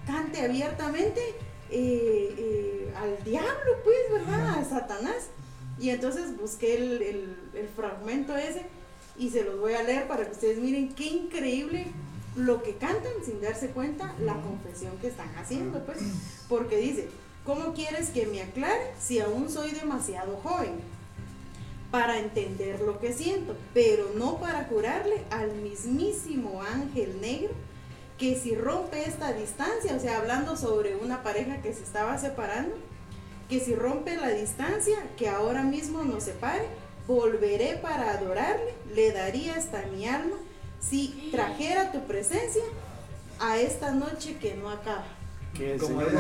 cante 0.07 0.43
abiertamente 0.43 1.21
eh, 1.71 2.35
eh, 2.39 2.95
al 2.95 3.25
diablo, 3.25 3.83
pues, 3.83 3.97
¿verdad? 4.13 4.59
A 4.59 4.65
Satanás. 4.65 5.31
Y 5.79 5.91
entonces 5.91 6.37
busqué 6.37 6.77
el, 6.77 7.37
fragmento 7.75 8.37
ese 8.37 8.63
y 9.19 9.31
se 9.31 9.45
los 9.45 9.59
voy 9.61 9.75
a 9.75 9.83
leer 9.83 10.09
para 10.09 10.25
que 10.25 10.33
ustedes 10.33 10.59
miren 10.59 10.95
qué 10.95 11.07
increíble 11.07 11.87
lo 12.35 12.63
que 12.63 12.77
cantan 12.77 13.13
sin 13.25 13.41
darse 13.41 13.69
cuenta 13.69 14.15
la 14.21 14.41
confesión 14.41 14.97
que 14.99 15.09
están 15.09 15.35
haciendo, 15.37 15.85
pues. 15.85 15.99
Porque 16.49 16.77
dice, 16.77 17.09
¿cómo 17.45 17.75
quieres 17.75 18.11
que 18.11 18.27
me 18.27 18.43
aclare 18.43 18.93
si 19.01 19.21
aún 19.21 19.51
soy 19.51 19.71
demasiado 19.73 20.37
joven? 20.37 20.75
Para 21.91 22.19
entender 22.19 22.81
lo 22.81 22.99
que 22.99 23.13
siento, 23.13 23.55
pero 23.73 24.11
no 24.17 24.39
para 24.39 24.69
curarle 24.69 25.25
al 25.31 25.55
mismísimo 25.57 26.63
ángel 26.63 27.21
negro 27.21 27.55
que 28.19 28.39
si 28.39 28.55
rompe 28.55 29.05
esta 29.05 29.33
distancia, 29.33 29.95
o 29.95 30.01
sea, 30.01 30.19
hablando 30.19 30.57
sobre 30.57 30.97
una 30.97 31.23
pareja 31.23 31.61
que 31.61 31.75
se 31.75 31.83
estaba 31.83 32.19
separando, 32.19 32.75
que 33.49 33.61
si 33.61 33.75
rompe 33.75 34.17
la 34.17 34.29
distancia 34.29 34.97
que 35.17 35.29
ahora 35.29 35.63
mismo 35.63 36.03
nos 36.03 36.25
separe, 36.25 36.67
volveré 37.07 37.77
para 37.77 38.13
adorarle, 38.13 38.75
le 38.95 39.13
daría 39.13 39.55
hasta 39.55 39.83
mi 39.87 40.07
alma, 40.07 40.37
si 40.81 41.31
trajera 41.31 41.93
tu 41.93 42.01
presencia 42.07 42.63
a 43.41 43.59
esta 43.59 43.93
noche 43.93 44.37
que 44.39 44.55
no 44.55 44.71
acaba. 44.71 45.05
Que 45.55 45.75
el 45.75 45.81
Como 45.81 46.01
Señor 46.01 46.15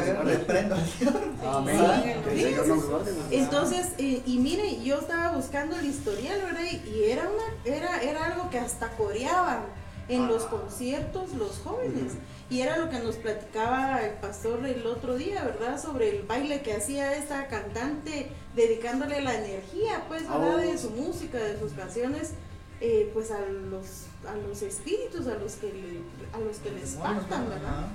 nos 2.66 2.88
guarde. 2.88 3.12
Entonces, 3.30 3.88
eh, 3.98 4.22
y 4.24 4.38
mire, 4.38 4.82
yo 4.82 4.98
estaba 4.98 5.36
buscando 5.36 5.78
el 5.78 5.86
historial, 5.86 6.40
¿verdad? 6.42 6.62
Y, 6.62 6.88
y 6.88 7.10
era, 7.10 7.28
una, 7.28 7.76
era, 7.76 8.02
era 8.02 8.24
algo 8.24 8.48
que 8.48 8.58
hasta 8.58 8.88
coreaban 8.96 9.60
en 10.08 10.28
los 10.28 10.44
conciertos 10.44 11.32
los 11.34 11.58
jóvenes. 11.58 12.12
Y 12.48 12.60
era 12.60 12.76
lo 12.78 12.88
que 12.90 13.00
nos 13.00 13.16
platicaba 13.16 14.02
el 14.04 14.14
pastor 14.18 14.64
el 14.64 14.86
otro 14.86 15.16
día, 15.16 15.42
¿verdad? 15.44 15.82
Sobre 15.82 16.10
el 16.16 16.22
baile 16.22 16.62
que 16.62 16.74
hacía 16.74 17.16
esta 17.16 17.48
cantante, 17.48 18.28
dedicándole 18.54 19.20
la 19.20 19.34
energía, 19.34 20.04
pues, 20.08 20.22
¿verdad? 20.28 20.58
De 20.58 20.78
su 20.78 20.90
música, 20.90 21.38
de 21.38 21.58
sus 21.58 21.72
canciones, 21.72 22.32
eh, 22.80 23.10
pues 23.14 23.30
a 23.32 23.40
los, 23.40 24.04
a 24.28 24.36
los 24.36 24.62
espíritus, 24.62 25.26
a 25.26 25.34
los 25.34 25.54
que, 25.54 25.72
le- 25.72 26.02
a 26.32 26.38
los 26.38 26.58
que 26.58 26.70
les 26.70 26.90
faltan, 26.90 27.48
¿verdad? 27.48 27.88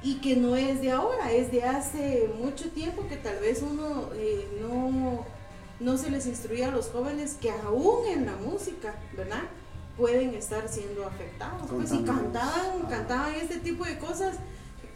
Y 0.00 0.20
que 0.20 0.36
no 0.36 0.54
es 0.54 0.80
de 0.80 0.92
ahora, 0.92 1.32
es 1.32 1.50
de 1.50 1.64
hace 1.64 2.30
mucho 2.38 2.68
tiempo 2.70 3.08
que 3.08 3.16
tal 3.16 3.40
vez 3.40 3.62
uno 3.62 4.10
eh, 4.14 4.46
no, 4.60 5.26
no 5.80 5.98
se 5.98 6.08
les 6.10 6.26
instruye 6.26 6.64
a 6.64 6.70
los 6.70 6.86
jóvenes 6.90 7.36
que 7.40 7.50
aún 7.50 8.06
en 8.06 8.26
la 8.26 8.36
música, 8.36 8.94
¿verdad? 9.16 9.42
Pueden 9.98 10.32
estar 10.34 10.68
siendo 10.68 11.04
afectados. 11.06 11.62
Pues 11.68 11.90
y 11.92 11.96
Contaminados. 11.96 12.32
cantaban, 12.32 12.82
Ah. 12.84 12.88
cantaban 12.88 13.34
este 13.34 13.58
tipo 13.58 13.84
de 13.84 13.98
cosas, 13.98 14.36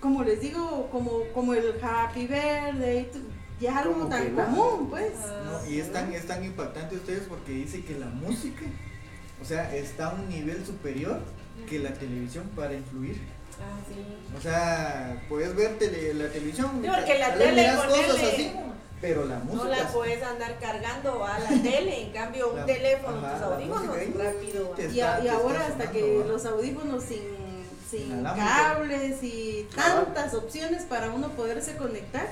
como 0.01 0.23
les 0.23 0.41
digo, 0.41 0.89
como, 0.93 1.25
como 1.35 1.55
el 1.55 1.75
Happy 1.83 2.27
tu- 3.13 3.19
ya 3.61 3.71
es 3.73 3.77
algo 3.79 3.93
Como 3.95 4.07
tan 4.09 4.31
común, 4.35 4.89
pues. 4.91 5.13
No, 5.45 5.71
y 5.71 5.81
es 5.81 5.93
tan, 5.93 6.13
es 6.13 6.27
tan 6.27 6.45
impactante 6.45 6.97
ustedes 6.97 7.25
porque 7.29 7.53
dice 7.53 7.85
que 7.85 7.99
la 7.99 8.07
música, 8.07 8.63
o 9.41 9.45
sea, 9.45 9.75
está 9.75 10.11
a 10.11 10.15
un 10.15 10.29
nivel 10.29 10.65
superior 10.65 11.21
que 11.69 11.79
la 11.81 11.93
televisión 11.93 12.49
para 12.57 12.75
influir. 12.75 13.21
Ah, 13.61 13.79
sí. 13.89 14.37
O 14.37 14.41
sea, 14.41 15.23
puedes 15.29 15.55
ver 15.55 15.79
tele- 15.79 16.15
la 16.15 16.29
televisión. 16.29 16.81
Sí, 16.83 16.89
porque 16.89 17.19
la 17.19 17.35
tele 17.35 17.67
cosas 17.89 18.23
así, 18.33 18.53
pero 19.03 19.25
la 19.27 19.41
música... 19.41 19.65
No 19.65 19.69
la 19.71 19.89
puedes 19.89 20.23
andar 20.23 20.59
cargando 20.59 21.25
a 21.25 21.39
la 21.41 21.49
tele, 21.63 22.07
en 22.07 22.13
cambio 22.13 22.51
un 22.51 22.57
La- 22.57 22.65
teléfono, 22.67 23.19
ajá, 23.19 23.35
tus 23.35 23.43
audífonos 23.43 23.97
rápido. 24.17 24.75
Y, 24.95 25.01
a- 25.01 25.21
y 25.25 25.29
ahora 25.29 25.61
hasta 25.67 25.73
sonando, 25.73 25.93
que 25.93 26.19
¿va? 26.19 26.25
los 26.27 26.45
audífonos 26.47 27.03
sin, 27.05 27.21
sin 27.91 28.07
Inalámbrico. 28.13 28.49
cables 28.49 29.23
y 29.23 29.69
tantas 29.75 30.33
opciones 30.35 30.85
para 30.85 31.11
uno 31.11 31.29
poderse 31.31 31.77
conectar, 31.77 32.29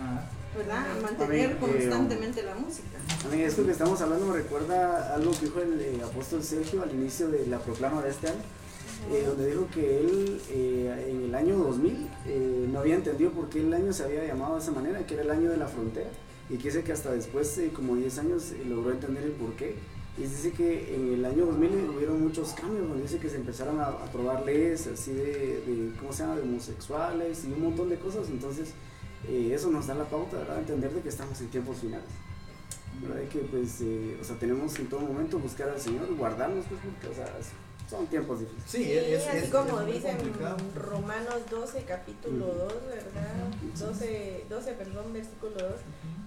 Ajá. 0.00 0.22
¿verdad? 0.56 0.84
Ujú. 0.94 1.02
Mantener 1.02 1.46
A 1.46 1.48
mí, 1.48 1.54
eh, 1.54 1.56
constantemente 1.60 2.42
la 2.44 2.54
música. 2.54 2.98
A 3.24 3.28
mí 3.34 3.42
esto 3.42 3.64
que 3.66 3.72
estamos 3.72 4.00
hablando 4.00 4.26
me 4.26 4.34
recuerda 4.36 5.14
algo 5.14 5.32
que 5.32 5.46
dijo 5.46 5.60
el 5.60 5.80
eh, 5.80 6.00
apóstol 6.04 6.42
Sergio 6.44 6.82
al 6.82 6.92
inicio 6.92 7.28
de 7.28 7.46
la 7.48 7.58
proclama 7.58 8.00
de 8.02 8.10
este 8.10 8.28
año, 8.28 8.40
eh, 9.10 9.24
donde 9.26 9.50
dijo 9.50 9.66
que 9.72 10.00
él 10.00 10.40
eh, 10.50 11.08
en 11.10 11.24
el 11.24 11.34
año 11.34 11.56
2000 11.58 12.08
eh, 12.26 12.68
no 12.70 12.78
había 12.78 12.94
entendido 12.94 13.30
por 13.32 13.48
qué 13.48 13.60
el 13.60 13.72
año 13.72 13.92
se 13.92 14.04
había 14.04 14.24
llamado 14.24 14.54
de 14.54 14.60
esa 14.60 14.70
manera, 14.72 15.04
que 15.06 15.14
era 15.14 15.22
el 15.24 15.30
año 15.30 15.50
de 15.50 15.56
la 15.56 15.66
frontera, 15.66 16.10
y 16.48 16.56
que 16.56 16.68
dice 16.68 16.82
que 16.82 16.92
hasta 16.92 17.12
después, 17.12 17.60
como 17.74 17.96
10 17.96 18.18
años, 18.18 18.52
eh, 18.52 18.64
logró 18.68 18.92
entender 18.92 19.24
el 19.24 19.32
por 19.32 19.54
qué. 19.54 19.74
Y 20.18 20.22
dice 20.22 20.52
que 20.52 20.94
en 20.94 21.14
el 21.14 21.24
año 21.24 21.46
2000 21.46 21.88
hubieron 21.96 22.22
muchos 22.22 22.52
cambios, 22.52 22.86
donde 22.86 23.02
dice 23.02 23.18
que 23.18 23.30
se 23.30 23.36
empezaron 23.36 23.80
a 23.80 23.84
a 23.84 24.04
aprobar 24.04 24.44
leyes 24.44 24.86
así 24.86 25.12
de, 25.12 25.62
de, 25.66 25.92
¿cómo 25.98 26.12
se 26.12 26.22
llama?, 26.22 26.36
de 26.36 26.42
homosexuales 26.42 27.44
y 27.44 27.52
un 27.52 27.62
montón 27.62 27.88
de 27.88 27.96
cosas, 27.96 28.28
entonces 28.28 28.72
eso 29.26 29.70
nos 29.70 29.86
da 29.86 29.94
la 29.94 30.04
pauta, 30.04 30.36
¿verdad?, 30.38 30.58
entender 30.58 30.92
de 30.92 31.00
que 31.00 31.08
estamos 31.08 31.40
en 31.40 31.46
tiempos 31.48 31.78
finales. 31.78 32.08
¿verdad? 33.00 33.26
Que 33.28 33.38
pues, 33.38 33.82
o 34.20 34.24
sea, 34.24 34.36
tenemos 34.36 34.78
en 34.78 34.86
todo 34.88 35.00
momento 35.00 35.38
buscar 35.38 35.70
al 35.70 35.80
Señor 35.80 36.14
guardarnos, 36.14 36.66
pues, 36.66 36.80
porque, 36.82 37.08
o 37.08 37.14
sea, 37.14 37.32
son 37.92 38.06
tiempos 38.08 38.40
difíciles. 38.40 38.70
Sí, 38.70 38.84
Sí, 38.84 38.92
es, 38.92 39.26
así 39.28 39.36
es- 39.38 39.50
como 39.50 39.78
es 39.80 39.84
muy 39.84 39.92
dice 39.92 40.10
en 40.10 40.16
complicado. 40.16 40.56
Romanos 40.74 41.36
12, 41.50 41.82
capítulo 41.84 42.46
Ujú. 42.46 42.58
2, 42.58 42.74
¿verdad? 42.88 43.34
12, 43.78 44.44
12, 44.48 44.72
perdón, 44.72 45.12
versículo 45.12 45.52
2. 45.52 45.72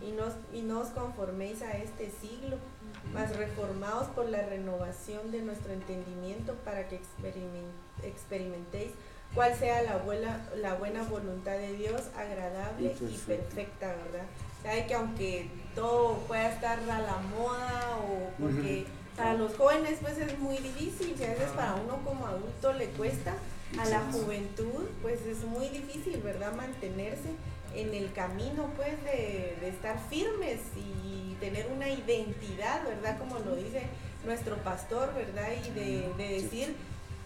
Y 0.07 0.11
nos, 0.11 0.33
y 0.53 0.61
no 0.61 0.81
os 0.81 0.89
conforméis 0.89 1.61
a 1.63 1.71
este 1.77 2.11
siglo, 2.21 2.57
mas 3.13 3.35
reformaos 3.35 4.07
por 4.09 4.29
la 4.29 4.41
renovación 4.45 5.31
de 5.31 5.41
nuestro 5.41 5.73
entendimiento 5.73 6.53
para 6.63 6.87
que 6.87 6.97
experimen- 7.01 7.71
experimentéis 8.03 8.91
cuál 9.33 9.55
sea 9.57 9.81
la 9.83 9.97
buena, 9.97 10.47
la 10.57 10.75
buena 10.75 11.03
voluntad 11.03 11.57
de 11.57 11.73
Dios, 11.73 12.01
agradable 12.15 12.95
Y 13.01 13.17
perfecta, 13.25 13.87
¿verdad? 13.87 14.25
Sabe 14.63 14.87
que 14.87 14.93
aunque 14.95 15.49
todo 15.75 16.19
pueda 16.27 16.51
estar 16.53 16.79
a 16.79 16.99
la 17.01 17.17
moda 17.35 17.97
o 17.97 18.29
porque 18.41 18.85
para 19.15 19.33
los 19.33 19.55
jóvenes 19.55 19.99
pues 20.01 20.17
es 20.17 20.37
muy 20.39 20.57
difícil, 20.57 21.15
y 21.19 21.23
a 21.23 21.29
veces 21.29 21.49
para 21.55 21.75
uno 21.75 21.99
como 22.03 22.27
adulto 22.27 22.73
le 22.73 22.87
cuesta, 22.89 23.33
a 23.79 23.85
la 23.85 23.99
juventud 24.11 24.85
pues 25.01 25.21
es 25.25 25.43
muy 25.43 25.69
difícil, 25.69 26.21
¿verdad? 26.21 26.53
Mantenerse 26.55 27.29
en 27.75 27.93
el 27.93 28.11
camino 28.13 28.69
pues 28.77 29.03
de, 29.03 29.57
de 29.59 29.69
estar 29.69 29.99
firmes 30.09 30.59
y 30.77 31.33
tener 31.35 31.67
una 31.75 31.89
identidad, 31.89 32.83
¿verdad? 32.85 33.17
Como 33.17 33.39
lo 33.39 33.55
dice 33.55 33.83
nuestro 34.25 34.57
pastor, 34.57 35.13
¿verdad? 35.13 35.49
Y 35.65 35.69
de, 35.71 36.13
de 36.17 36.41
decir, 36.41 36.75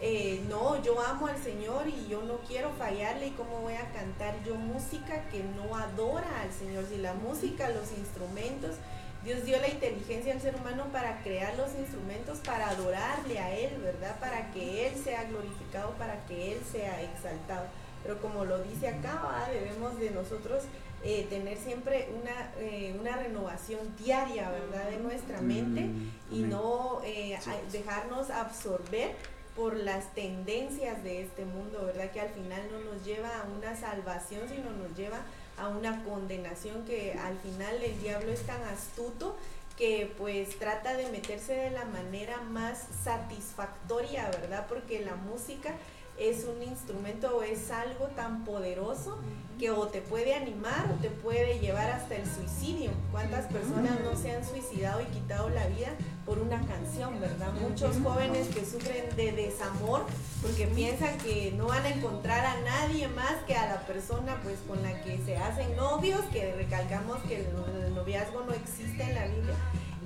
eh, 0.01 0.41
no, 0.49 0.81
yo 0.81 0.99
amo 1.01 1.27
al 1.27 1.37
Señor 1.37 1.87
y 1.87 2.07
yo 2.09 2.21
no 2.23 2.37
quiero 2.47 2.71
fallarle 2.71 3.27
y 3.27 3.31
cómo 3.31 3.59
voy 3.59 3.73
a 3.73 3.91
cantar 3.91 4.33
yo 4.43 4.55
música 4.55 5.29
que 5.29 5.43
no 5.43 5.75
adora 5.75 6.41
al 6.41 6.51
Señor. 6.51 6.85
Si 6.89 6.97
la 6.97 7.13
música, 7.13 7.69
los 7.69 7.91
instrumentos, 7.91 8.77
Dios 9.23 9.43
dio 9.45 9.59
la 9.59 9.67
inteligencia 9.67 10.33
al 10.33 10.41
ser 10.41 10.55
humano 10.55 10.85
para 10.93 11.21
crear 11.23 11.55
los 11.57 11.73
instrumentos, 11.75 12.39
para 12.39 12.69
adorarle 12.69 13.37
a 13.39 13.53
Él, 13.57 13.77
¿verdad? 13.83 14.17
Para 14.19 14.51
que 14.51 14.87
Él 14.87 14.93
sea 15.03 15.23
glorificado, 15.25 15.91
para 15.91 16.25
que 16.25 16.53
Él 16.53 16.59
sea 16.71 17.01
exaltado. 17.01 17.65
Pero 18.03 18.21
como 18.21 18.45
lo 18.45 18.59
dice 18.63 18.87
acá, 18.87 19.47
debemos 19.51 19.99
de 19.99 20.11
nosotros 20.11 20.63
eh, 21.03 21.27
tener 21.29 21.57
siempre 21.57 22.09
una, 22.21 22.51
eh, 22.59 22.95
una 22.99 23.15
renovación 23.17 23.79
diaria, 23.97 24.49
¿verdad? 24.49 24.89
De 24.89 24.97
nuestra 24.97 25.41
mente 25.41 25.81
Mm, 25.81 26.11
y 26.31 26.37
amén. 26.39 26.49
no 26.49 27.01
eh, 27.03 27.37
Sí. 27.41 27.51
dejarnos 27.71 28.29
absorber 28.29 29.15
por 29.55 29.75
las 29.75 30.13
tendencias 30.13 31.03
de 31.03 31.23
este 31.23 31.43
mundo, 31.43 31.85
¿verdad? 31.85 32.11
Que 32.11 32.21
al 32.21 32.29
final 32.29 32.61
no 32.71 32.79
nos 32.93 33.05
lleva 33.05 33.27
a 33.29 33.43
una 33.57 33.75
salvación, 33.75 34.47
sino 34.47 34.71
nos 34.71 34.95
lleva 34.97 35.17
a 35.17 35.21
una 35.67 36.03
condenación 36.03 36.85
que 36.85 37.13
al 37.13 37.37
final 37.39 37.83
el 37.83 37.99
diablo 38.01 38.31
es 38.31 38.41
tan 38.45 38.61
astuto 38.63 39.35
que 39.77 40.13
pues 40.17 40.57
trata 40.59 40.95
de 40.95 41.09
meterse 41.09 41.53
de 41.53 41.71
la 41.71 41.85
manera 41.85 42.41
más 42.41 42.85
satisfactoria, 43.03 44.29
¿verdad? 44.29 44.65
Porque 44.67 45.05
la 45.05 45.15
música 45.15 45.73
es 46.19 46.45
un 46.45 46.61
instrumento 46.63 47.37
o 47.37 47.43
es 47.43 47.71
algo 47.71 48.07
tan 48.15 48.43
poderoso 48.43 49.17
que 49.57 49.71
o 49.71 49.87
te 49.87 50.01
puede 50.01 50.33
animar 50.35 50.89
o 50.89 51.01
te 51.01 51.09
puede 51.09 51.59
llevar 51.59 51.89
hasta 51.89 52.15
el 52.15 52.23
suicidio. 52.25 52.91
¿Cuántas 53.11 53.45
personas 53.47 53.99
no 54.03 54.15
se 54.15 54.31
han 54.31 54.45
suicidado 54.45 55.01
y 55.01 55.05
quitado 55.05 55.49
la 55.49 55.67
vida 55.67 55.89
por 56.25 56.39
una 56.39 56.65
canción, 56.65 57.19
verdad? 57.19 57.51
Muchos 57.61 57.97
jóvenes 58.01 58.47
que 58.47 58.65
sufren 58.65 59.13
de 59.17 59.33
desamor 59.33 60.05
porque 60.41 60.67
piensan 60.67 61.17
que 61.17 61.53
no 61.57 61.67
van 61.67 61.83
a 61.83 61.89
encontrar 61.89 62.45
a 62.45 62.61
nadie 62.61 63.09
más 63.09 63.35
que 63.45 63.55
a 63.55 63.67
la 63.67 63.85
persona 63.85 64.39
pues 64.43 64.59
con 64.67 64.81
la 64.81 65.01
que 65.01 65.17
se 65.25 65.35
hacen 65.35 65.75
novios, 65.75 66.21
que 66.31 66.53
recalcamos 66.55 67.17
que 67.27 67.41
el, 67.41 67.47
el 67.85 67.95
noviazgo 67.95 68.43
no 68.43 68.53
existe 68.53 69.03
en 69.03 69.15
la 69.15 69.25
Biblia 69.25 69.55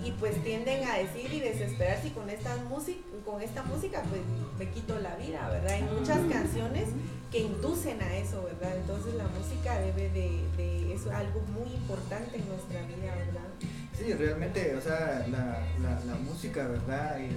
y 0.03 0.11
pues 0.19 0.41
tienden 0.43 0.87
a 0.87 0.97
decir 0.97 1.31
y 1.31 1.39
desesperarse 1.39 2.07
y 2.07 2.11
con 2.11 2.29
esta 2.29 2.55
música 2.69 2.99
con 3.25 3.41
esta 3.41 3.63
música 3.63 4.03
pues 4.09 4.21
me 4.59 4.69
quito 4.73 4.99
la 4.99 5.15
vida 5.15 5.47
verdad 5.49 5.71
hay 5.71 5.83
muchas 5.83 6.19
canciones 6.31 6.89
que 7.31 7.39
inducen 7.39 8.01
a 8.01 8.17
eso 8.17 8.43
verdad 8.43 8.75
entonces 8.77 9.15
la 9.15 9.27
música 9.27 9.79
debe 9.79 10.09
de, 10.09 10.41
de 10.57 10.93
es 10.93 11.07
algo 11.07 11.41
muy 11.53 11.73
importante 11.73 12.37
en 12.37 12.47
nuestra 12.49 12.81
vida 12.81 13.15
verdad 13.15 13.47
Sí, 13.97 14.11
realmente, 14.13 14.75
o 14.75 14.81
sea, 14.81 15.25
la, 15.29 15.61
la, 15.81 16.03
la 16.05 16.15
música, 16.15 16.67
¿verdad? 16.67 17.21
Eh, 17.21 17.29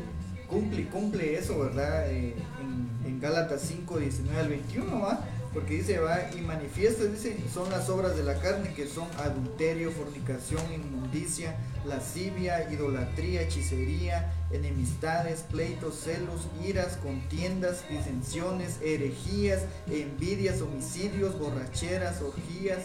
cumple, 0.48 0.86
cumple 0.88 1.38
eso, 1.38 1.58
¿verdad? 1.58 2.10
Eh, 2.10 2.34
en, 2.60 3.06
en 3.06 3.20
Gálatas 3.20 3.60
5, 3.62 3.98
19 3.98 4.40
al 4.40 4.48
21, 4.48 5.00
¿va? 5.00 5.20
Porque 5.52 5.74
dice, 5.74 5.98
va, 5.98 6.18
y 6.34 6.40
manifiesta, 6.40 7.04
dice, 7.04 7.36
son 7.52 7.70
las 7.70 7.88
obras 7.90 8.16
de 8.16 8.24
la 8.24 8.40
carne 8.40 8.72
que 8.74 8.86
son 8.86 9.06
adulterio, 9.18 9.90
fornicación, 9.90 10.62
inmundicia, 10.72 11.54
lascivia, 11.86 12.70
idolatría, 12.70 13.42
hechicería, 13.42 14.32
enemistades, 14.50 15.40
pleitos, 15.50 15.94
celos, 16.00 16.46
iras, 16.66 16.96
contiendas, 17.02 17.84
disensiones, 17.88 18.78
herejías, 18.82 19.62
envidias, 19.90 20.60
homicidios, 20.60 21.38
borracheras, 21.38 22.20
orgías 22.22 22.80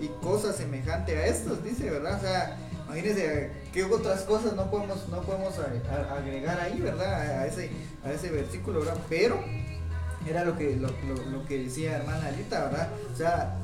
y 0.00 0.08
cosas 0.22 0.56
semejantes 0.56 1.16
a 1.16 1.26
estas, 1.26 1.64
dice, 1.64 1.90
¿verdad? 1.90 2.16
O 2.18 2.20
sea, 2.20 2.56
imagínense 2.86 3.50
qué 3.72 3.84
otras 3.84 4.22
cosas 4.22 4.54
no 4.54 4.70
podemos, 4.70 5.08
no 5.08 5.22
podemos 5.22 5.54
agregar 5.58 6.60
ahí, 6.60 6.80
¿verdad? 6.80 7.40
A, 7.40 7.46
ese, 7.46 7.70
a 8.04 8.12
ese 8.12 8.30
versículo, 8.30 8.80
¿verdad? 8.80 8.98
Pero 9.08 9.42
era 10.28 10.44
lo 10.44 10.56
que, 10.56 10.76
lo- 10.76 10.90
lo 11.30 11.46
que 11.46 11.58
decía 11.64 11.96
hermana 11.96 12.26
Alita, 12.26 12.64
¿verdad? 12.64 12.88
O 13.12 13.16
sea, 13.16 13.54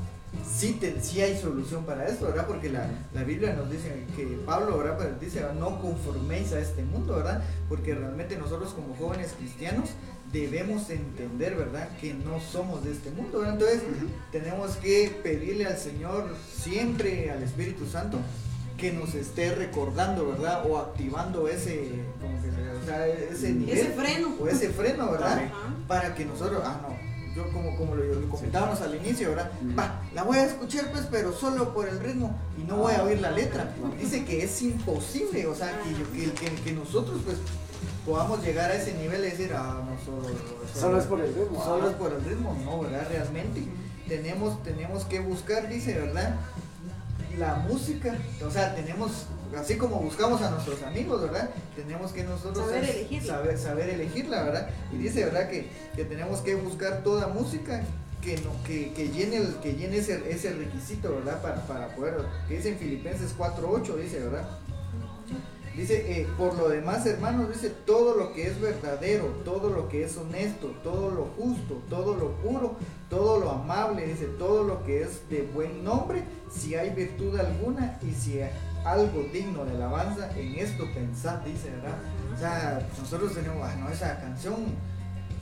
sí, 0.47 0.73
te, 0.73 1.01
sí 1.01 1.21
hay 1.21 1.39
solución 1.39 1.85
para 1.85 2.07
esto, 2.07 2.25
¿verdad? 2.25 2.47
Porque 2.47 2.69
la, 2.69 2.87
la 3.13 3.23
Biblia 3.23 3.53
nos 3.53 3.69
dice 3.69 4.05
que 4.15 4.25
Pablo, 4.45 4.77
¿verdad? 4.77 5.11
Dice, 5.19 5.41
no 5.59 5.81
conforméis 5.81 6.53
a 6.53 6.59
este 6.59 6.83
mundo, 6.83 7.15
¿verdad? 7.15 7.43
Porque 7.69 7.93
realmente 7.93 8.37
nosotros 8.37 8.73
como 8.73 8.95
jóvenes 8.95 9.33
cristianos 9.37 9.89
debemos 10.31 10.89
entender, 10.89 11.55
¿verdad? 11.55 11.89
Que 12.01 12.13
no 12.13 12.39
somos 12.39 12.83
de 12.83 12.91
este 12.91 13.11
mundo, 13.11 13.39
¿verdad? 13.39 13.53
Entonces 13.53 13.81
tenemos 14.31 14.71
que 14.77 15.19
pedirle 15.23 15.67
al 15.67 15.77
Señor 15.77 16.35
siempre, 16.51 17.29
al 17.29 17.43
Espíritu 17.43 17.85
Santo, 17.85 18.17
que 18.77 18.91
nos 18.91 19.13
esté 19.13 19.53
recordando, 19.53 20.27
¿verdad? 20.29 20.65
O 20.67 20.77
activando 20.79 21.47
ese, 21.47 21.89
como 22.19 22.41
que, 22.41 22.49
o 22.49 22.85
sea, 22.85 23.07
ese 23.07 23.51
nivel. 23.53 23.77
Ese 23.77 23.89
freno. 23.91 24.35
O 24.39 24.47
ese 24.47 24.69
freno, 24.69 25.11
¿verdad? 25.11 25.43
Para 25.87 26.15
que 26.15 26.25
nosotros, 26.25 26.61
ah, 26.65 26.81
no, 26.81 27.12
yo 27.35 27.51
como, 27.51 27.75
como 27.75 27.95
lo, 27.95 28.03
lo 28.03 28.29
comentábamos 28.29 28.81
al 28.81 28.95
inicio, 28.95 29.29
¿verdad? 29.29 29.51
Va, 29.77 30.01
la 30.13 30.23
voy 30.23 30.37
a 30.37 30.45
escuchar 30.45 30.91
pues, 30.91 31.07
pero 31.09 31.33
solo 31.33 31.73
por 31.73 31.87
el 31.87 31.99
ritmo 31.99 32.35
y 32.57 32.63
no 32.63 32.77
voy 32.77 32.93
a 32.93 33.03
oír 33.03 33.19
la 33.21 33.31
letra. 33.31 33.63
Ajá. 33.63 33.95
Dice 33.99 34.23
que 34.25 34.43
es 34.43 34.61
imposible, 34.61 35.47
o 35.47 35.55
sea, 35.55 35.79
que, 35.81 36.19
que, 36.19 36.31
que, 36.33 36.55
que 36.61 36.71
nosotros 36.73 37.21
pues 37.25 37.37
podamos 38.05 38.43
llegar 38.43 38.71
a 38.71 38.75
ese 38.75 38.93
nivel 38.93 39.21
y 39.21 39.29
decir, 39.29 39.51
ah, 39.55 39.83
no, 39.85 39.97
solo, 40.05 40.35
Solo 40.73 40.99
es 40.99 41.05
por 41.05 41.21
el 41.21 41.33
ritmo. 41.33 41.63
Solo 41.63 41.87
ah. 41.87 41.89
es 41.89 41.95
por 41.95 42.13
el 42.13 42.23
ritmo, 42.23 42.57
no, 42.65 42.81
¿verdad? 42.81 43.07
Realmente 43.09 43.63
tenemos, 44.07 44.61
tenemos 44.63 45.05
que 45.05 45.19
buscar, 45.19 45.69
dice, 45.69 45.97
¿verdad? 45.97 46.35
La 47.37 47.55
música, 47.55 48.15
o 48.45 48.51
sea, 48.51 48.75
tenemos, 48.75 49.25
así 49.57 49.75
como 49.75 49.97
buscamos 49.97 50.41
a 50.41 50.51
nuestros 50.51 50.83
amigos, 50.83 51.21
¿verdad? 51.23 51.49
Tenemos 51.75 52.11
que 52.11 52.23
nosotros 52.23 52.67
Saber 52.67 52.83
elegirla. 52.83 53.33
saber, 53.33 53.57
saber 53.57 53.89
elegirla, 53.89 54.43
¿verdad? 54.43 54.69
Y 54.91 54.97
dice, 54.97 55.25
¿verdad? 55.25 55.49
Que, 55.49 55.67
que 55.95 56.05
tenemos 56.05 56.41
que 56.41 56.55
buscar 56.55 57.01
toda 57.03 57.27
música 57.29 57.81
que, 58.21 58.37
no, 58.37 58.51
que, 58.63 58.93
que 58.93 59.09
llene, 59.09 59.41
que 59.61 59.73
llene 59.73 59.97
ese, 59.97 60.23
ese 60.31 60.53
requisito, 60.53 61.13
¿verdad? 61.15 61.41
Para, 61.41 61.65
para 61.67 61.87
poder, 61.95 62.15
que 62.47 62.57
dice 62.57 62.69
en 62.69 62.77
Filipenses 62.77 63.35
4.8, 63.37 63.95
dice, 63.97 64.19
¿verdad? 64.19 64.47
Dice, 65.75 66.21
eh, 66.21 66.27
por 66.37 66.55
lo 66.55 66.69
demás, 66.69 67.03
hermanos, 67.07 67.49
dice, 67.49 67.71
todo 67.85 68.15
lo 68.15 68.31
que 68.33 68.45
es 68.45 68.61
verdadero, 68.61 69.25
todo 69.43 69.71
lo 69.71 69.89
que 69.89 70.03
es 70.03 70.15
honesto, 70.17 70.67
todo 70.83 71.09
lo 71.09 71.25
justo, 71.35 71.81
todo 71.89 72.15
lo 72.15 72.31
puro, 72.33 72.75
todo 73.09 73.39
lo 73.39 73.49
amable, 73.49 74.05
dice, 74.05 74.25
todo 74.37 74.63
lo 74.63 74.83
que 74.83 75.01
es 75.01 75.27
de 75.29 75.41
buen 75.41 75.83
nombre, 75.83 76.23
si 76.51 76.75
hay 76.75 76.91
virtud 76.91 77.39
alguna 77.39 77.97
y 78.03 78.11
si 78.11 78.39
hay 78.39 78.51
algo 78.85 79.23
digno 79.33 79.65
de 79.65 79.71
alabanza, 79.71 80.29
en 80.37 80.53
esto 80.55 80.85
pensad, 80.93 81.39
dice, 81.39 81.71
¿verdad? 81.71 81.97
O 82.35 82.39
sea, 82.39 82.87
nosotros 82.99 83.33
tenemos, 83.33 83.57
bueno, 83.57 83.89
esa 83.89 84.19
canción 84.19 84.55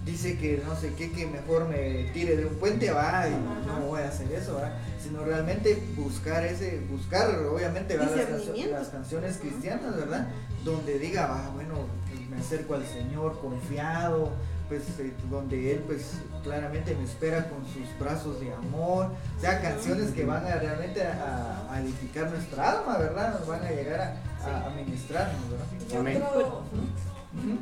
dice 0.06 0.38
que 0.38 0.62
no 0.66 0.76
sé 0.76 0.94
qué, 0.94 1.12
que 1.12 1.28
mejor 1.28 1.68
me 1.68 2.10
tire 2.14 2.36
de 2.36 2.46
un 2.46 2.56
puente, 2.56 2.92
va, 2.92 3.28
y 3.28 3.32
no 3.68 3.88
voy 3.88 4.02
a 4.02 4.08
hacer 4.08 4.32
eso, 4.32 4.56
¿verdad? 4.56 4.74
Sino 5.02 5.24
realmente 5.24 5.82
buscar 5.96 6.44
ese, 6.44 6.82
buscar, 6.90 7.30
obviamente. 7.46 7.98
Las, 7.98 8.90
canciones 8.90 9.38
cristianas, 9.38 9.96
¿verdad? 9.96 10.28
Donde 10.64 11.00
diga, 11.00 11.28
va, 11.28 11.50
bueno, 11.54 11.76
pues, 12.08 12.30
me 12.30 12.38
acerco 12.38 12.76
al 12.76 12.86
Señor 12.86 13.40
confiado, 13.40 14.32
pues 14.68 14.84
eh, 15.00 15.12
donde 15.30 15.74
Él, 15.74 15.80
pues 15.86 16.14
claramente 16.44 16.96
me 16.96 17.04
espera 17.04 17.50
con 17.50 17.60
sus 17.66 18.00
brazos 18.00 18.40
de 18.40 18.54
amor, 18.54 19.08
o 19.38 19.42
sea, 19.42 19.62
canciones 19.62 20.12
que 20.12 20.26
van 20.26 20.46
a 20.46 20.56
realmente 20.56 21.04
a, 21.04 21.68
a 21.70 21.82
edificar 21.82 22.30
nuestra 22.30 22.72
alma, 22.80 22.98
¿verdad? 22.98 23.38
Nos 23.38 23.48
van 23.48 23.64
a 23.66 23.70
llegar 23.70 24.00
a, 24.00 24.48
a, 24.48 24.68
a 24.68 24.70
ministrarnos, 24.72 25.42
¿verdad? 25.50 25.66
Amén. 26.00 27.60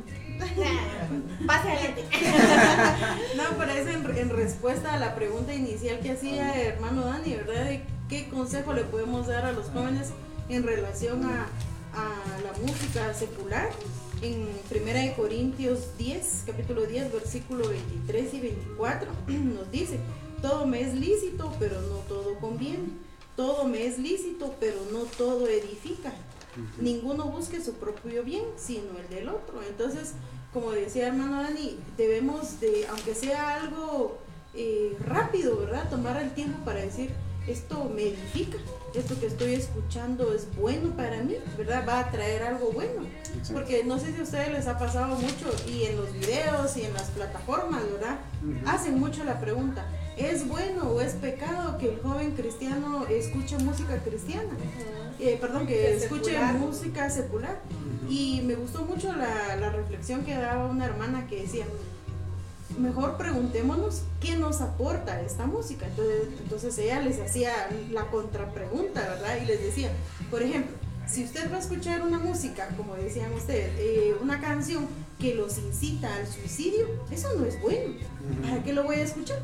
Pase 1.46 1.68
adelante. 1.68 2.04
No, 3.36 3.44
pero 3.58 3.72
es 3.72 3.86
en, 3.86 4.18
en 4.18 4.30
respuesta 4.30 4.94
a 4.94 4.98
la 4.98 5.14
pregunta 5.14 5.54
inicial 5.54 6.00
que 6.00 6.12
hacía 6.12 6.60
hermano 6.62 7.04
Dani, 7.04 7.34
¿verdad? 7.34 7.64
De 7.64 7.82
qué 8.08 8.28
consejo 8.28 8.72
le 8.72 8.82
podemos 8.84 9.26
dar 9.26 9.44
a 9.44 9.52
los 9.52 9.66
jóvenes 9.66 10.10
en 10.48 10.62
relación 10.62 11.24
a, 11.24 11.46
a 11.94 12.40
la 12.42 12.52
música 12.60 13.14
secular. 13.14 13.70
En 14.22 14.48
1 14.70 15.16
Corintios 15.16 15.96
10, 15.96 16.44
capítulo 16.46 16.82
10, 16.82 17.12
versículo 17.12 17.68
23 17.68 18.34
y 18.34 18.40
24, 18.40 19.08
nos 19.28 19.70
dice, 19.70 19.98
todo 20.42 20.66
me 20.66 20.82
es 20.82 20.94
lícito, 20.94 21.54
pero 21.58 21.80
no 21.82 21.96
todo 22.08 22.38
conviene. 22.38 22.88
Todo 23.36 23.64
me 23.64 23.86
es 23.86 23.98
lícito, 23.98 24.54
pero 24.60 24.76
no 24.92 25.00
todo 25.16 25.46
edifica. 25.46 26.12
Ninguno 26.78 27.24
busque 27.26 27.62
su 27.62 27.74
propio 27.74 28.22
bien, 28.22 28.44
sino 28.56 28.98
el 28.98 29.08
del 29.08 29.28
otro. 29.28 29.62
Entonces, 29.62 30.12
como 30.52 30.70
decía 30.72 31.08
hermano 31.08 31.42
Dani, 31.42 31.78
debemos 31.96 32.60
de, 32.60 32.86
aunque 32.88 33.14
sea 33.14 33.56
algo 33.62 34.18
eh, 34.54 34.96
rápido, 35.06 35.56
¿verdad? 35.58 35.88
Tomar 35.90 36.20
el 36.20 36.30
tiempo 36.32 36.64
para 36.64 36.80
decir, 36.80 37.10
esto 37.46 37.90
me 37.94 38.02
edifica, 38.08 38.58
esto 38.94 39.18
que 39.18 39.26
estoy 39.26 39.54
escuchando 39.54 40.34
es 40.34 40.46
bueno 40.56 40.90
para 40.96 41.22
mí, 41.22 41.36
¿verdad? 41.56 41.84
Va 41.88 42.00
a 42.00 42.10
traer 42.10 42.42
algo 42.42 42.72
bueno. 42.72 43.02
Exacto. 43.28 43.52
Porque 43.54 43.84
no 43.84 43.98
sé 43.98 44.12
si 44.12 44.20
a 44.20 44.22
ustedes 44.24 44.52
les 44.52 44.66
ha 44.66 44.78
pasado 44.78 45.14
mucho 45.16 45.50
y 45.68 45.84
en 45.84 45.96
los 45.96 46.12
videos 46.12 46.76
y 46.76 46.82
en 46.82 46.94
las 46.94 47.08
plataformas, 47.10 47.82
¿verdad? 47.92 48.18
Hacen 48.66 48.98
mucho 48.98 49.22
la 49.24 49.40
pregunta, 49.40 49.86
¿es 50.16 50.46
bueno 50.48 50.90
o 50.90 51.00
es 51.00 51.12
pecado 51.14 51.78
que 51.78 51.90
el 51.94 52.00
joven 52.00 52.32
cristiano 52.32 53.06
escuche 53.06 53.56
música 53.58 53.98
cristiana? 54.02 54.50
Eh, 55.20 55.36
perdón, 55.40 55.66
que 55.66 55.74
Que 55.74 55.96
escuche 55.96 56.30
secular. 56.32 56.54
música 56.54 57.10
secular. 57.10 57.60
Y 58.10 58.42
me 58.42 58.56
gustó 58.56 58.84
mucho 58.84 59.14
la, 59.14 59.56
la 59.56 59.70
reflexión 59.70 60.24
que 60.24 60.34
daba 60.34 60.66
una 60.66 60.84
hermana 60.84 61.26
que 61.28 61.42
decía, 61.42 61.64
mejor 62.78 63.16
preguntémonos 63.16 64.02
qué 64.20 64.36
nos 64.36 64.60
aporta 64.60 65.20
esta 65.20 65.46
música. 65.46 65.86
Entonces, 65.86 66.28
entonces 66.42 66.78
ella 66.78 67.00
les 67.00 67.20
hacía 67.20 67.52
la 67.92 68.06
contrapregunta, 68.10 69.00
¿verdad? 69.00 69.38
Y 69.42 69.46
les 69.46 69.62
decía, 69.62 69.90
por 70.30 70.42
ejemplo, 70.42 70.76
si 71.06 71.24
usted 71.24 71.50
va 71.52 71.56
a 71.56 71.60
escuchar 71.60 72.02
una 72.02 72.18
música, 72.18 72.68
como 72.76 72.94
decían 72.94 73.32
ustedes, 73.32 73.72
eh, 73.78 74.14
una 74.20 74.40
canción 74.40 74.86
que 75.18 75.34
los 75.34 75.58
incita 75.58 76.14
al 76.14 76.26
suicidio, 76.26 76.86
eso 77.10 77.28
no 77.36 77.44
es 77.44 77.60
bueno. 77.60 77.94
¿Para 78.42 78.62
qué 78.62 78.72
lo 78.72 78.84
voy 78.84 78.96
a 78.96 79.04
escuchar? 79.04 79.38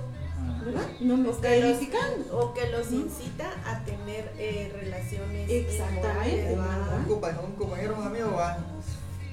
¿Verdad? 0.66 0.86
No 1.00 1.16
me 1.16 1.28
O 1.28 1.32
está 1.32 1.48
que 1.48 1.60
los- 1.60 1.76
edificando. 1.78 2.38
O 2.38 2.52
que 2.52 2.68
los 2.70 2.90
incita 2.92 3.52
a 3.64 3.84
tener 3.84 4.32
eh, 4.36 4.70
relaciones 4.74 5.48
Exactamente, 5.48 6.56
¿va? 6.56 6.66
¿verdad? 6.66 6.98
Un, 6.98 7.06
compa- 7.20 7.40
un 7.44 7.52
compañero, 7.52 7.96
un 7.98 8.06
amigo, 8.06 8.32
va, 8.32 8.58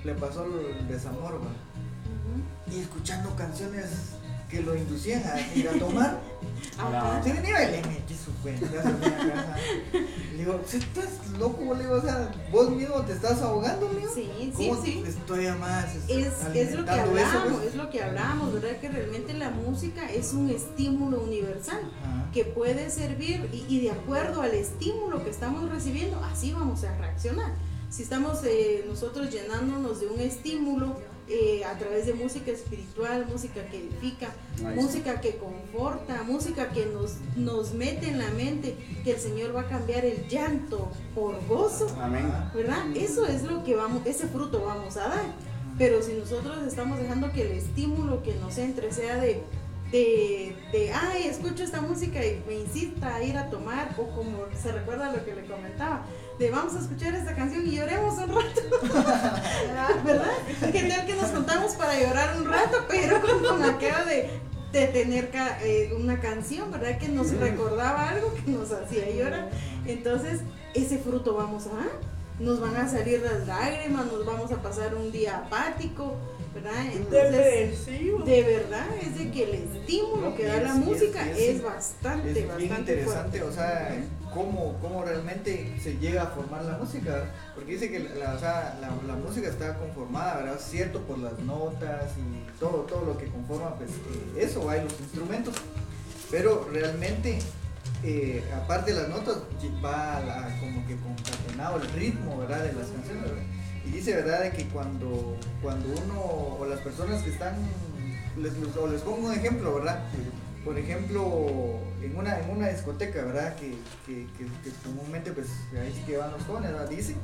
le 0.04 0.14
pasó 0.14 0.46
el 0.46 0.88
desamor, 0.88 1.36
va, 1.42 1.48
Ujú. 1.48 2.72
y 2.78 2.82
escuchando 2.82 3.36
canciones 3.36 3.86
que 4.54 4.62
lo 4.62 4.76
inducían 4.76 5.24
a 5.24 5.40
ir 5.58 5.68
a 5.68 5.72
tomar. 5.80 6.20
Ajá. 6.78 7.22
Venía 7.24 7.70
y 7.70 7.72
le 7.72 7.88
metí 7.88 8.16
su 8.16 8.32
cuenta. 8.42 8.68
Le 10.32 10.38
digo, 10.38 10.60
estás 10.72 11.10
loco, 11.40 11.74
le 11.74 11.84
digo, 11.84 11.96
o 11.96 12.02
sea, 12.02 12.32
vos 12.52 12.70
mismo 12.70 13.02
te 13.02 13.14
estás 13.14 13.42
ahogando, 13.42 13.90
digo. 13.90 14.12
Sí, 14.14 14.30
sí, 14.56 14.70
¿Cómo 14.70 14.84
sí. 14.84 15.04
estoy 15.08 15.48
más 15.60 15.96
Es, 16.08 16.28
es 16.54 16.76
lo 16.76 16.86
que 16.86 16.92
eso, 16.92 17.02
hablamos, 17.02 17.54
pues? 17.54 17.68
es 17.68 17.76
lo 17.76 17.90
que 17.90 18.04
hablamos, 18.04 18.54
¿verdad? 18.54 18.78
Que 18.80 18.90
realmente 18.90 19.34
la 19.34 19.50
música 19.50 20.10
es 20.12 20.34
un 20.34 20.50
estímulo 20.50 21.22
universal 21.22 21.82
Ajá. 22.04 22.30
que 22.32 22.46
puede 22.46 22.90
servir 22.92 23.50
y, 23.52 23.66
y 23.68 23.82
de 23.82 23.92
acuerdo 23.92 24.42
al 24.42 24.54
estímulo 24.54 25.24
que 25.24 25.30
estamos 25.32 25.70
recibiendo, 25.70 26.20
así 26.26 26.52
vamos 26.54 26.84
a 26.84 26.96
reaccionar. 26.98 27.52
Si 27.90 28.04
estamos 28.04 28.40
eh, 28.44 28.86
nosotros 28.88 29.30
llenándonos 29.30 30.00
de 30.00 30.08
un 30.08 30.20
estímulo 30.20 30.96
eh, 31.30 31.64
a 31.64 31.78
través 31.78 32.06
de 32.06 32.14
música 32.14 32.52
espiritual, 32.52 33.26
música 33.30 33.66
que 33.68 33.78
edifica, 33.78 34.30
Ahí 34.66 34.76
música 34.76 35.22
que 35.22 35.38
conforta, 35.38 36.24
música 36.24 36.70
que 36.70 36.86
nos, 36.88 37.16
nos 37.36 37.74
mete 37.74 38.10
en 38.10 38.20
la 38.20 38.30
mente 38.32 38.76
que 39.04 39.12
el 39.12 39.20
Señor 39.20 39.56
va 39.56 39.62
a 39.62 39.68
cambiar 39.68 40.04
el 40.04 40.28
llanto 40.28 40.92
por 41.16 41.46
gozo, 41.48 41.88
Amén. 42.00 42.32
¿verdad? 42.54 42.96
Eso 42.96 43.26
es 43.26 43.44
lo 43.44 43.64
que 43.64 43.76
vamos, 43.76 44.06
ese 44.06 44.28
fruto 44.28 44.66
vamos 44.66 44.98
a 44.98 45.08
dar. 45.08 45.26
Pero 45.78 46.04
si 46.04 46.14
nosotros 46.14 46.58
estamos 46.68 47.00
dejando 47.00 47.32
que 47.32 47.42
el 47.44 47.54
estímulo 47.54 48.22
que 48.22 48.36
nos 48.36 48.58
entre 48.58 48.92
sea 48.92 49.16
de, 49.16 49.42
de, 49.92 50.56
de, 50.72 50.92
ay, 50.92 51.28
escucho 51.28 51.64
esta 51.64 51.82
música 51.82 52.24
y 52.24 52.44
me 52.48 52.56
incita 52.60 53.16
a 53.16 53.24
ir 53.24 53.38
a 53.38 53.50
tomar, 53.50 53.96
o 53.98 54.08
como 54.16 54.46
se 54.62 54.72
recuerda 54.72 55.12
lo 55.12 55.24
que 55.24 55.34
le 55.34 55.46
comentaba, 55.46 56.06
de 56.40 56.50
vamos 56.50 56.76
a 56.76 56.80
escuchar 56.80 57.14
esta 57.16 57.36
canción 57.36 57.66
y 57.68 57.76
lloremos 57.78 58.16
un 58.18 58.30
rato, 58.30 58.62
¿verdad? 60.06 60.32
¿Qué 60.72 60.84
tal 60.84 61.06
que 61.06 61.14
nos 61.16 61.30
contamos 61.30 61.74
para 61.74 62.00
llorar 62.00 62.38
un 62.38 62.46
rato, 62.46 62.78
pero 62.90 63.22
con, 63.22 63.44
con 63.44 63.64
aquello 63.64 64.06
de, 64.06 64.30
de 64.72 64.88
tener 64.88 65.30
ca- 65.30 65.60
eh, 65.64 65.94
una 65.98 66.20
canción, 66.20 66.72
¿verdad? 66.72 66.98
Que 66.98 67.08
nos 67.10 67.32
recordaba 67.32 68.10
algo 68.10 68.34
que 68.34 68.52
nos 68.52 68.72
hacía 68.72 69.10
llorar. 69.12 69.50
Entonces, 69.86 70.42
ese 70.74 70.98
fruto 70.98 71.36
vamos 71.36 71.68
a. 71.68 71.88
Nos 72.40 72.60
van 72.60 72.76
a 72.78 72.90
salir 72.90 73.22
las 73.22 73.46
lágrimas, 73.46 74.08
nos 74.08 74.26
vamos 74.26 74.52
a 74.52 74.56
pasar 74.62 74.96
un 74.96 75.12
día 75.12 75.38
apático, 75.38 76.16
¿verdad? 76.56 76.84
Entonces, 76.92 77.86
de 77.86 78.42
verdad 78.44 78.88
es 79.04 79.18
de 79.20 79.30
que 79.30 79.44
el 79.44 79.54
estímulo 79.54 80.36
que 80.36 80.46
da 80.46 80.58
la 80.62 80.70
es- 80.70 80.76
música 80.78 81.30
es, 81.30 81.62
bastante, 81.62 82.30
Es 82.30 82.34
bien 82.34 82.48
bastante 82.48 82.72
interesante, 82.94 83.40
fuerte. 83.40 83.44
o 83.44 83.52
sea, 83.52 84.04
cómo, 84.34 84.78
cómo 84.82 85.04
realmente 85.04 85.78
se 85.82 85.98
llega 85.98 86.24
a 86.24 86.28
formar 86.28 86.64
la 86.64 86.78
música, 86.78 87.26
porque 87.56 87.74
dice 87.74 87.90
que 87.90 88.00
la, 88.00 89.16
música 89.16 89.48
está 89.48 89.78
conformada, 89.78 90.38
¿verdad? 90.38 90.60
Cierto, 90.60 91.02
por 91.02 91.20
las 91.20 91.38
notas 91.40 92.12
y 92.18 92.60
todo, 92.60 92.82
todo 92.82 93.06
lo 93.06 93.18
que 93.18 93.28
conforma, 93.28 93.76
pues 93.76 93.90
eh, 93.90 94.46
eso, 94.46 94.70
hay 94.70 94.84
los 94.84 95.00
instrumentos, 95.00 95.56
pero 96.30 96.68
realmente, 96.72 97.40
eh, 98.04 98.44
aparte 98.56 98.94
de 98.94 99.02
las 99.02 99.10
notas, 99.10 99.38
va 99.84 100.50
como 100.60 100.86
que 100.88 100.96
concatenado 100.98 101.78
el 101.82 101.90
ritmo, 101.92 102.40
¿verdad? 102.40 102.64
De 102.64 102.74
las 102.74 102.88
canciones. 102.88 103.32
Y 103.86 103.92
dice, 103.92 104.16
¿verdad? 104.16 104.44
De 104.44 104.52
que 104.52 104.66
cuando, 104.70 105.38
cuando 105.62 105.90
uno, 105.90 106.22
o 106.60 106.66
las 106.66 106.80
personas 106.80 107.22
que 107.22 107.32
están, 107.32 107.56
o 108.80 108.88
les 108.88 109.02
pongo 109.02 109.28
un 109.28 109.34
ejemplo, 109.34 109.76
¿verdad? 109.76 110.00
Por 110.64 110.78
ejemplo, 110.78 111.80
en 112.02 112.16
una, 112.16 112.40
en 112.40 112.50
una 112.50 112.70
discoteca, 112.70 113.24
¿verdad? 113.24 113.56
Que, 113.56 113.76
que, 114.06 114.28
comúnmente, 114.84 115.32
pues, 115.32 115.48
ahí 115.80 115.92
sí 115.94 116.02
que 116.06 116.18
van 116.18 116.32
los 116.32 116.44
jóvenes, 116.44 116.72
¿verdad? 116.72 116.90
Dice 116.90 117.16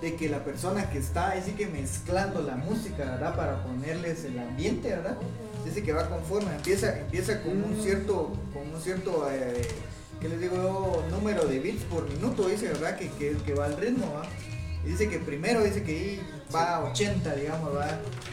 de 0.00 0.14
que 0.14 0.28
la 0.28 0.44
persona 0.44 0.90
que 0.90 0.98
está 0.98 1.30
ahí 1.30 1.42
sí 1.44 1.52
que 1.52 1.66
mezclando 1.66 2.42
la 2.42 2.56
música, 2.56 3.04
¿verdad? 3.04 3.34
Para 3.34 3.62
ponerles 3.62 4.24
el 4.24 4.38
ambiente, 4.38 4.88
¿verdad? 4.90 5.16
Dice 5.64 5.82
que 5.82 5.92
va 5.92 6.08
conforme, 6.08 6.54
empieza, 6.54 6.98
empieza 6.98 7.42
con 7.42 7.62
un 7.62 7.82
cierto, 7.82 8.32
con 8.52 8.74
un 8.74 8.80
cierto, 8.80 9.28
eh, 9.30 9.66
¿qué 10.20 10.28
les 10.28 10.40
digo? 10.40 11.02
Número 11.10 11.46
de 11.46 11.58
bits 11.60 11.84
por 11.84 12.08
minuto, 12.08 12.48
dice, 12.48 12.68
¿verdad? 12.68 12.98
Que, 12.98 13.08
que, 13.08 13.54
va 13.54 13.66
al 13.66 13.76
ritmo, 13.76 14.12
¿va? 14.12 14.28
Y 14.86 14.90
dice 14.90 15.08
que 15.08 15.18
primero 15.18 15.64
dice 15.64 15.82
que 15.82 16.20
va 16.54 16.76
a 16.76 16.84
80, 16.84 17.34
digamos, 17.34 17.74
¿va? 17.74 17.88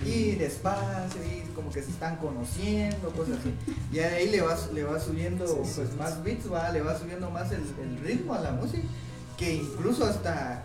Y 0.06 0.36
despacio, 0.36 1.20
y 1.24 1.50
como 1.56 1.72
que 1.72 1.82
se 1.82 1.90
están 1.90 2.18
conociendo, 2.18 3.10
cosas 3.10 3.40
así. 3.40 3.54
Y 3.92 4.00
ahí 4.00 4.30
le 4.30 4.42
va, 4.42 4.56
le 4.72 4.84
va 4.84 5.00
subiendo 5.00 5.46
pues 5.46 5.90
sí. 5.90 5.98
más 5.98 6.24
beats, 6.24 6.52
¿va? 6.52 6.70
Le 6.70 6.82
va 6.82 6.98
subiendo 6.98 7.32
más 7.32 7.52
el, 7.52 7.64
el 7.82 7.98
ritmo 8.04 8.36
a 8.36 8.42
la 8.42 8.52
música. 8.52 8.84
Que 9.36 9.56
incluso 9.56 10.06
hasta 10.06 10.64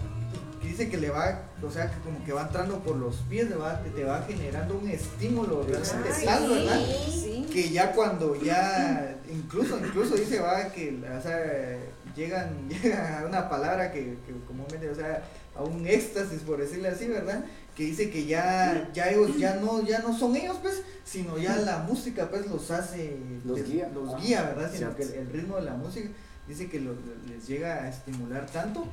dice 0.63 0.89
que 0.89 0.99
le 0.99 1.11
va, 1.11 1.43
o 1.63 1.71
sea, 1.71 1.91
que 1.91 1.99
como 2.01 2.25
que 2.25 2.33
va 2.33 2.43
entrando 2.43 2.79
por 2.81 2.97
los 2.97 3.17
pies, 3.29 3.49
¿va? 3.59 3.81
Te 3.83 4.05
va 4.05 4.23
generando 4.29 4.79
un 4.79 4.89
estímulo 4.89 5.63
realmente 5.63 6.11
Ay, 6.15 6.25
tal, 6.25 6.49
¿verdad? 6.49 6.81
sí. 7.11 7.47
que 7.53 7.71
ya 7.71 7.93
cuando 7.93 8.41
ya 8.41 9.17
incluso 9.31 9.79
incluso 9.79 10.17
dice 10.17 10.41
va 10.41 10.69
que 10.69 10.99
o 11.19 11.23
sea 11.23 11.79
llegan 12.15 12.69
llega 12.83 13.21
a 13.21 13.27
una 13.27 13.49
palabra 13.49 13.91
que, 13.91 14.19
que 14.27 14.33
comúnmente 14.47 14.89
o 14.89 14.95
sea 14.95 15.23
a 15.59 15.63
un 15.63 15.87
éxtasis, 15.87 16.41
por 16.43 16.59
decirlo 16.59 16.89
así, 16.89 17.07
¿verdad? 17.09 17.45
Que 17.77 17.85
dice 17.85 18.11
que 18.11 18.25
ya, 18.27 18.89
ya 18.95 19.11
ellos 19.11 19.37
ya 19.39 19.57
no, 19.57 19.83
ya 19.85 19.99
no 20.01 20.17
son 20.17 20.35
ellos, 20.37 20.57
pues, 20.63 20.83
sino 21.05 21.37
ya 21.39 21.57
la 21.57 21.79
música, 21.79 22.29
pues, 22.31 22.47
los 22.47 22.71
hace, 22.71 23.17
Los 23.45 23.59
les- 23.59 23.69
guía. 23.71 23.91
los 23.93 24.15
Ah, 24.15 24.19
guía, 24.21 24.43
¿verdad? 24.43 24.71
Sino 24.73 24.95
que 24.97 25.03
el, 25.03 25.29
ritmo 25.31 25.57
de 25.57 25.63
la 25.63 25.75
música 25.75 26.09
dice 26.47 26.69
que 26.69 26.81
lo- 26.81 26.95
les 27.29 27.47
llega 27.47 27.83
a 27.85 27.89
estimular 27.89 28.47
tanto 28.47 28.87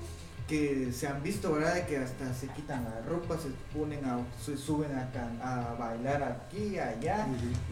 que 0.47 0.91
se 0.93 1.07
han 1.07 1.23
visto, 1.23 1.51
¿verdad? 1.53 1.73
De 1.73 1.85
que 1.87 1.97
hasta 1.97 2.31
se 2.33 2.45
quitan 2.49 2.83
la 2.83 3.01
ropa, 3.09 3.35
se 3.35 3.47
ponen 3.75 4.05
a, 4.05 4.19
se 4.43 4.55
suben 4.55 4.95
a, 4.95 5.11
can- 5.11 5.39
a 5.41 5.73
bailar 5.73 6.21
aquí, 6.21 6.77
allá 6.77 7.25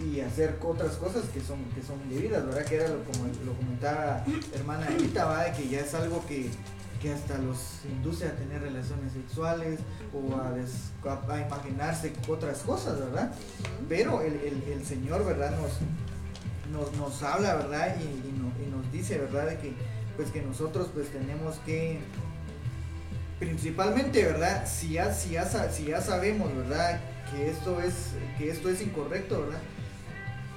y 0.04 0.20
hacer 0.22 0.58
otras 0.64 0.96
cosas 0.96 1.26
que 1.26 1.40
son, 1.40 1.64
que 1.76 1.84
son 1.84 2.02
indebidas, 2.10 2.44
¿verdad? 2.46 2.66
Que 2.66 2.76
era 2.78 2.88
lo, 2.90 3.04
como 3.04 3.26
lo 3.46 3.54
comentaba 3.54 4.26
hermana 4.56 4.88
Anita, 4.88 5.26
¿va? 5.26 5.44
De 5.44 5.52
que 5.52 5.70
ya 5.70 5.82
es 5.82 5.94
algo 5.94 6.26
que, 6.26 6.50
que 7.04 7.12
hasta 7.14 7.38
los 7.38 7.58
induce 7.92 8.26
a 8.26 8.32
tener 8.36 8.62
relaciones 8.62 9.12
sexuales 9.12 9.82
o 10.14 10.36
a, 10.38 10.52
des- 10.52 10.92
a- 11.06 11.34
a 11.34 11.42
imaginarse 11.46 12.14
otras 12.30 12.60
cosas, 12.60 12.98
¿verdad? 12.98 13.32
Pero 13.90 14.22
el, 14.22 14.36
el- 14.36 14.64
el 14.72 14.86
Señor, 14.86 15.26
¿verdad? 15.26 15.52
Nos, 15.60 15.80
nos, 16.72 16.96
nos 16.98 17.22
habla, 17.22 17.56
¿verdad? 17.56 17.96
Y, 18.00 18.04
y 18.04 18.32
no- 18.40 18.54
y 18.66 18.72
nos 18.72 18.90
dice, 18.92 19.18
¿verdad? 19.20 19.48
De 19.50 19.58
que, 19.58 19.74
pues 20.16 20.32
que 20.32 20.42
nosotros 20.42 20.88
pues 20.94 21.10
tenemos 21.10 21.58
que, 21.66 22.00
principalmente, 23.40 24.24
¿verdad? 24.24 24.66
Si 24.68 24.94
ya, 24.94 25.14
si 25.14 25.32
ya, 25.32 25.46
si 25.70 25.86
ya 25.86 26.02
sabemos, 26.02 26.56
¿verdad? 26.56 27.02
Que 27.32 27.50
esto 27.50 27.82
es, 27.82 27.94
que 28.38 28.50
esto 28.50 28.70
es 28.70 28.82
incorrecto, 28.82 29.42
¿verdad? 29.42 29.60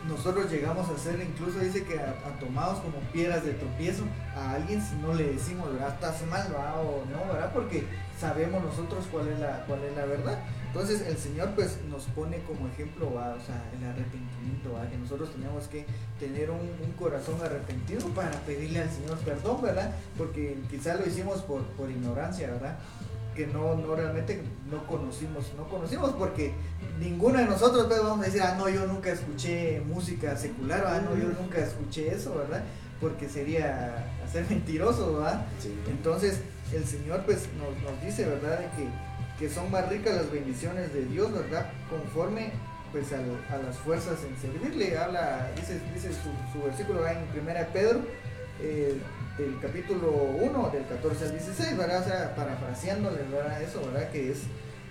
Nosotros 0.08 0.50
llegamos 0.50 0.88
a 0.88 0.98
ser, 0.98 1.20
incluso 1.20 1.58
dice 1.58 1.84
que 1.84 1.98
a, 1.98 2.10
a 2.10 2.38
como 2.38 2.98
piedras 3.12 3.44
de 3.44 3.52
tropiezo 3.54 4.04
a 4.36 4.52
alguien 4.52 4.80
si 4.80 4.94
no 4.96 5.14
le 5.14 5.32
decimos, 5.32 5.72
¿verdad? 5.72 5.94
Estás 5.94 6.26
mal, 6.26 6.46
¿verdad? 6.48 6.80
O 6.80 7.04
no, 7.10 7.32
¿verdad? 7.32 7.52
Porque 7.52 7.84
sabemos 8.18 8.62
nosotros 8.62 9.04
cuál 9.10 9.28
es 9.28 9.38
la, 9.40 9.64
cuál 9.66 9.82
es 9.84 9.96
la 9.96 10.06
verdad. 10.06 10.38
Entonces 10.66 11.06
el 11.06 11.16
Señor 11.16 11.50
pues 11.54 11.78
nos 11.88 12.04
pone 12.04 12.38
como 12.40 12.68
ejemplo, 12.68 13.12
¿va? 13.14 13.34
o 13.34 13.40
sea, 13.40 13.62
el 13.78 13.84
arrepentimiento, 13.86 14.74
¿va? 14.74 14.88
que 14.88 14.98
nosotros 14.98 15.32
tenemos 15.32 15.68
que 15.68 15.86
tener 16.20 16.50
un, 16.50 16.60
un 16.60 16.92
corazón 16.98 17.40
arrepentido 17.42 18.06
para 18.08 18.32
pedirle 18.40 18.82
al 18.82 18.90
Señor 18.90 19.16
perdón, 19.18 19.62
¿verdad? 19.62 19.94
Porque 20.18 20.58
quizá 20.70 20.94
lo 20.94 21.06
hicimos 21.06 21.40
por, 21.42 21.62
por 21.68 21.90
ignorancia, 21.90 22.50
¿verdad? 22.50 22.76
Que 23.36 23.46
no, 23.46 23.74
no 23.74 23.94
realmente 23.94 24.40
no 24.70 24.86
conocimos, 24.86 25.52
no 25.56 25.68
conocimos 25.68 26.12
porque 26.12 26.54
ninguno 26.98 27.38
de 27.38 27.44
nosotros 27.44 27.86
pues, 27.86 28.02
vamos 28.02 28.20
a 28.20 28.24
decir, 28.24 28.40
ah, 28.42 28.56
no, 28.56 28.68
yo 28.68 28.86
nunca 28.86 29.12
escuché 29.12 29.82
música 29.86 30.34
secular, 30.36 30.84
ah, 30.86 31.02
no, 31.04 31.14
yo 31.16 31.28
nunca 31.38 31.58
escuché 31.58 32.14
eso, 32.14 32.34
¿verdad? 32.34 32.64
Porque 32.98 33.28
sería 33.28 34.10
hacer 34.24 34.46
mentiroso, 34.50 35.14
¿verdad? 35.14 35.46
Sí. 35.60 35.74
Entonces 35.88 36.40
el 36.72 36.84
Señor 36.84 37.24
pues 37.26 37.48
nos, 37.58 37.76
nos 37.82 38.02
dice, 38.02 38.24
¿verdad? 38.24 38.58
De 38.58 38.64
que, 38.76 38.88
que 39.38 39.54
son 39.54 39.70
más 39.70 39.88
ricas 39.90 40.16
las 40.16 40.30
bendiciones 40.30 40.92
de 40.94 41.04
Dios, 41.04 41.30
¿verdad? 41.30 41.70
Conforme 41.90 42.52
pues 42.92 43.12
a 43.12 43.58
las 43.58 43.76
fuerzas 43.76 44.18
en 44.24 44.36
servirle. 44.40 44.96
Habla, 44.96 45.50
dice, 45.56 45.78
dice 45.92 46.10
su, 46.12 46.30
su 46.52 46.64
versículo 46.64 47.02
va 47.02 47.12
en 47.12 47.18
1 47.18 47.52
Pedro, 47.72 48.00
eh, 48.62 48.96
del 49.38 49.58
capítulo 49.60 50.10
1, 50.12 50.70
del 50.70 50.86
14 50.86 51.24
al 51.24 51.30
16, 51.32 51.76
¿verdad? 51.76 52.00
O 52.02 52.04
sea, 52.04 52.34
parafraseándole, 52.34 53.22
¿verdad? 53.30 53.60
Eso, 53.62 53.80
¿verdad? 53.92 54.10
Que 54.10 54.30
es, 54.32 54.38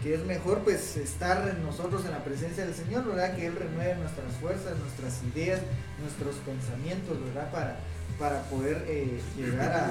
que 0.04 0.14
es 0.14 0.24
mejor 0.26 0.60
pues 0.60 0.98
estar 0.98 1.56
nosotros 1.64 2.06
en 2.06 2.12
la 2.12 2.24
presencia 2.24 2.66
del 2.66 2.76
Señor, 2.76 3.06
¿verdad? 3.06 3.36
Que 3.36 3.48
Él 3.48 3.56
renueve 3.56 3.96
nuestras 3.96 4.32
fuerzas, 4.41 4.78
nuestras 4.78 5.22
ideas, 5.34 5.62
nuestros 6.00 6.36
pensamientos, 6.46 7.18
¿verdad? 7.26 7.52
Para, 7.52 7.78
para 8.20 8.41
poder 8.43 8.84
eh, 8.88 9.20
llegar 9.38 9.72
a 9.72 9.89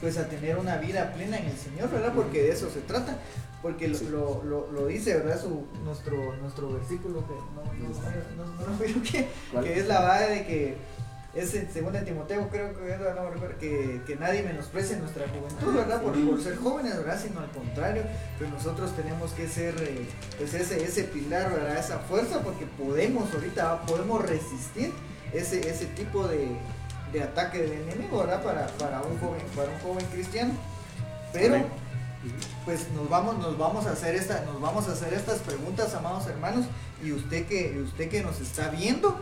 pues 0.00 0.18
a 0.18 0.28
tener 0.28 0.58
una 0.58 0.76
vida 0.76 1.12
plena 1.14 1.38
en 1.38 1.46
el 1.46 1.56
Señor, 1.56 1.90
¿verdad? 1.90 2.12
Porque 2.14 2.42
de 2.42 2.50
eso 2.50 2.68
se 2.70 2.80
trata. 2.80 3.16
Porque 3.62 3.88
lo, 3.88 3.96
Sí. 3.96 4.08
lo, 4.10 4.42
lo- 4.44 4.70
lo 4.72 4.86
dice, 4.88 5.14
¿verdad? 5.16 5.40
Su, 5.40 5.66
nuestro, 5.84 6.36
nuestro 6.36 6.70
versículo 6.74 7.24
que 7.26 7.32
no, 7.32 7.64
no, 7.64 7.72
no, 7.72 8.44
no, 8.44 8.60
no 8.60 8.66
lo 8.72 8.78
veo, 8.78 8.94
que, 9.02 9.28
que 9.66 9.80
es 9.80 9.86
la 9.86 10.00
base 10.00 10.30
de 10.30 10.46
que 10.46 10.76
es 11.34 11.54
en 11.54 11.66
2 11.66 12.04
Timoteo, 12.04 12.48
creo 12.48 12.74
que 12.74 12.96
no 13.14 13.30
recuerdo, 13.30 13.58
que, 13.58 14.00
que 14.06 14.16
nadie 14.16 14.42
menosprecie 14.42 14.96
nuestra 14.96 15.26
juventud, 15.28 15.74
¿verdad? 15.74 16.00
Por, 16.00 16.12
por 16.26 16.42
ser 16.42 16.56
jóvenes, 16.56 16.96
¿verdad? 16.96 17.20
Sino 17.20 17.40
al 17.40 17.50
contrario, 17.50 18.02
pues 18.38 18.50
nosotros 18.50 18.94
tenemos 18.94 19.32
que 19.32 19.48
ser 19.48 19.74
eh, 19.80 20.06
pues 20.38 20.54
ese, 20.54 20.82
ese 20.82 21.04
pilar, 21.04 21.50
¿verdad? 21.52 21.76
Esa 21.78 21.98
fuerza, 21.98 22.40
porque 22.40 22.66
podemos 22.66 23.32
ahorita, 23.34 23.82
podemos 23.82 24.24
resistir 24.24 24.92
ese, 25.32 25.68
ese 25.68 25.86
tipo 25.86 26.28
de, 26.28 26.48
de 27.12 27.22
ataque 27.22 27.58
del 27.58 27.72
enemigo, 27.72 28.20
¿verdad? 28.20 28.42
Para, 28.42 28.66
para, 28.68 29.02
un 29.02 29.18
joven, 29.18 29.42
para 29.56 29.70
un 29.70 29.78
joven 29.80 30.06
cristiano. 30.12 30.52
Pero 31.32 31.66
pues 32.64 32.90
nos 32.94 33.08
vamos, 33.08 33.38
nos 33.38 33.58
vamos 33.58 33.86
a 33.86 33.90
hacer 33.90 34.14
esta, 34.14 34.44
nos 34.44 34.60
vamos 34.60 34.88
a 34.88 34.92
hacer 34.92 35.12
estas 35.12 35.40
preguntas, 35.40 35.94
amados 35.94 36.26
hermanos, 36.26 36.66
y 37.02 37.12
usted 37.12 37.46
que, 37.46 37.80
usted 37.80 38.08
que 38.08 38.22
nos 38.22 38.40
está 38.40 38.70
viendo, 38.70 39.20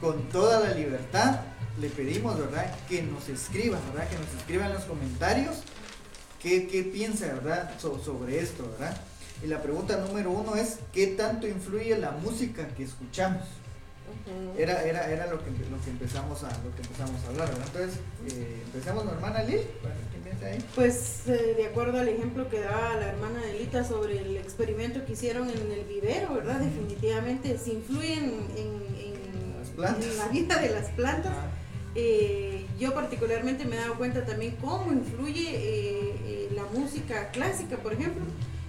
con 0.00 0.28
toda 0.30 0.60
la 0.60 0.74
libertad, 0.74 1.40
le 1.80 1.88
pedimos, 1.88 2.38
¿verdad? 2.38 2.74
Que 2.88 3.02
nos 3.02 3.28
escriba, 3.28 3.78
¿verdad? 3.92 4.08
Que 4.08 4.16
nos 4.16 4.34
escriba 4.38 4.66
en 4.66 4.72
los 4.74 4.84
comentarios 4.84 5.56
qué, 6.42 6.66
qué 6.66 6.82
piensa, 6.82 7.26
¿verdad? 7.26 7.72
So- 7.78 8.00
sobre 8.02 8.40
esto, 8.40 8.68
¿verdad? 8.78 8.96
Y 9.42 9.46
la 9.46 9.62
pregunta 9.62 9.96
número 9.96 10.30
uno 10.30 10.56
es, 10.56 10.78
¿qué 10.92 11.08
tanto 11.08 11.46
influye 11.46 11.96
la 11.98 12.10
música 12.12 12.68
que 12.68 12.84
escuchamos? 12.84 13.44
Era, 14.58 14.82
era, 14.82 15.08
era 15.10 15.26
lo, 15.26 15.38
que, 15.38 15.50
lo, 15.50 15.80
que 15.84 15.90
empezamos 15.90 16.42
a, 16.42 16.48
lo 16.48 16.74
que 16.74 16.82
empezamos 16.82 17.22
a 17.24 17.28
hablar, 17.28 17.48
¿verdad? 17.48 17.66
Entonces, 17.66 18.00
eh, 18.32 18.62
empezamos, 18.66 19.04
¿no, 19.04 19.12
hermana 19.12 19.42
Lil, 19.44 19.60
ahí. 20.44 20.64
Pues 20.74 21.22
eh, 21.28 21.54
de 21.56 21.66
acuerdo 21.66 21.98
al 22.00 22.08
ejemplo 22.08 22.48
que 22.48 22.60
daba 22.60 22.96
la 22.96 23.08
hermana 23.10 23.40
Delita 23.40 23.84
sobre 23.84 24.18
el 24.18 24.36
experimento 24.36 25.04
que 25.04 25.12
hicieron 25.12 25.48
en 25.48 25.70
el 25.72 25.84
vivero, 25.84 26.34
¿verdad? 26.34 26.60
Definitivamente 26.60 27.56
si 27.58 27.72
influyen 27.72 28.46
en, 28.56 28.90
plantas. 29.80 30.04
en 30.06 30.16
la 30.18 30.28
vida 30.28 30.58
de 30.60 30.68
las 30.70 30.88
plantas. 30.90 31.32
Ah, 31.34 31.46
Eh, 31.96 32.66
yo 32.78 32.94
particularmente 32.94 33.64
me 33.64 33.74
he 33.74 33.80
dado 33.80 33.94
cuenta 33.96 34.24
también 34.24 34.54
cómo 34.60 34.92
influye 34.92 35.48
eh, 35.56 36.14
eh, 36.24 36.52
la 36.54 36.62
música 36.78 37.30
clásica, 37.32 37.76
por 37.78 37.92
ejemplo, 37.94 38.22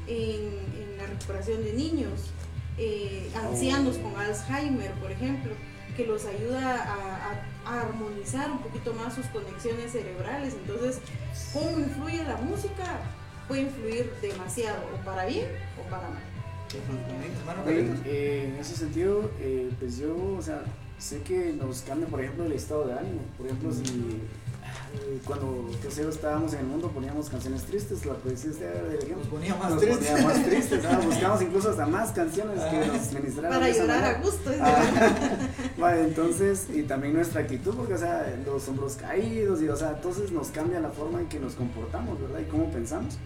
en, 0.07 0.41
en 0.81 0.97
la 0.97 1.05
recuperación 1.05 1.63
de 1.63 1.73
niños, 1.73 2.31
eh, 2.79 3.29
ancianos 3.35 3.97
con 3.97 4.15
Alzheimer, 4.19 4.91
por 4.93 5.11
ejemplo, 5.11 5.51
que 5.95 6.07
los 6.07 6.25
ayuda 6.25 6.81
a, 6.83 6.95
a- 7.31 7.45
a 7.63 7.81
armonizar 7.81 8.49
un 8.51 8.57
poquito 8.59 8.91
más 8.95 9.13
sus 9.13 9.27
conexiones 9.27 9.91
cerebrales. 9.91 10.55
Entonces, 10.55 10.97
¿cómo 11.53 11.77
influye 11.79 12.23
la 12.23 12.37
música? 12.37 13.01
Puede 13.47 13.61
influir 13.69 14.11
demasiado, 14.19 14.79
o 14.95 15.05
para 15.05 15.25
bien 15.25 15.45
o 15.79 15.87
para 15.91 16.09
mal. 16.09 16.23
eh, 18.05 18.49
en 18.53 18.59
ese 18.59 18.75
sentido, 18.75 19.29
eh, 19.39 19.69
pues 19.79 19.97
yo, 19.97 20.15
o 20.37 20.41
sea, 20.41 20.63
sé 21.01 21.21
que 21.23 21.53
nos 21.53 21.81
cambia, 21.81 22.07
por 22.07 22.21
ejemplo, 22.21 22.45
el 22.45 22.51
estado 22.53 22.85
de 22.85 22.93
ánimo. 22.93 23.21
Por 23.37 23.47
ejemplo, 23.47 23.71
si 23.71 23.81
eh, 23.83 25.19
cuando 25.25 25.69
tercero 25.81 26.09
estábamos 26.09 26.53
en 26.53 26.59
el 26.59 26.65
mundo 26.65 26.89
poníamos 26.89 27.29
canciones 27.29 27.63
tristes, 27.63 28.05
la 28.05 28.13
poesía 28.13 28.51
del 28.51 28.95
ejemplo. 28.97 29.17
Nos 29.17 29.27
ponía 29.27 29.55
más 29.55 29.71
Nos 29.71 29.81
tristes. 29.81 30.09
ponía 30.09 30.27
más 30.27 30.43
tristes, 30.45 30.83
¿no? 30.83 31.01
buscamos 31.07 31.41
incluso 31.41 31.69
hasta 31.71 31.85
más 31.87 32.11
canciones 32.11 32.61
que 32.65 32.85
nos 32.85 33.13
ministraran. 33.13 33.51
Para 33.51 33.65
de 33.65 33.73
llorar 33.73 34.01
manera. 34.01 34.19
a 34.19 34.21
gusto. 34.21 34.51
Ah, 34.61 34.83
vale, 35.77 36.01
entonces, 36.03 36.67
y 36.73 36.83
también 36.83 37.13
nuestra 37.13 37.41
actitud, 37.41 37.73
porque, 37.75 37.95
o 37.95 37.97
sea, 37.97 38.35
los 38.45 38.67
hombros 38.67 38.95
caídos, 38.95 39.61
y, 39.61 39.69
o 39.69 39.75
sea, 39.75 39.91
entonces 39.95 40.31
nos 40.31 40.49
cambia 40.49 40.79
la 40.79 40.89
forma 40.89 41.19
en 41.19 41.27
que 41.27 41.39
nos 41.39 41.55
comportamos, 41.55 42.21
¿verdad? 42.21 42.39
Y 42.41 42.49
cómo 42.49 42.69
pensamos. 42.69 43.17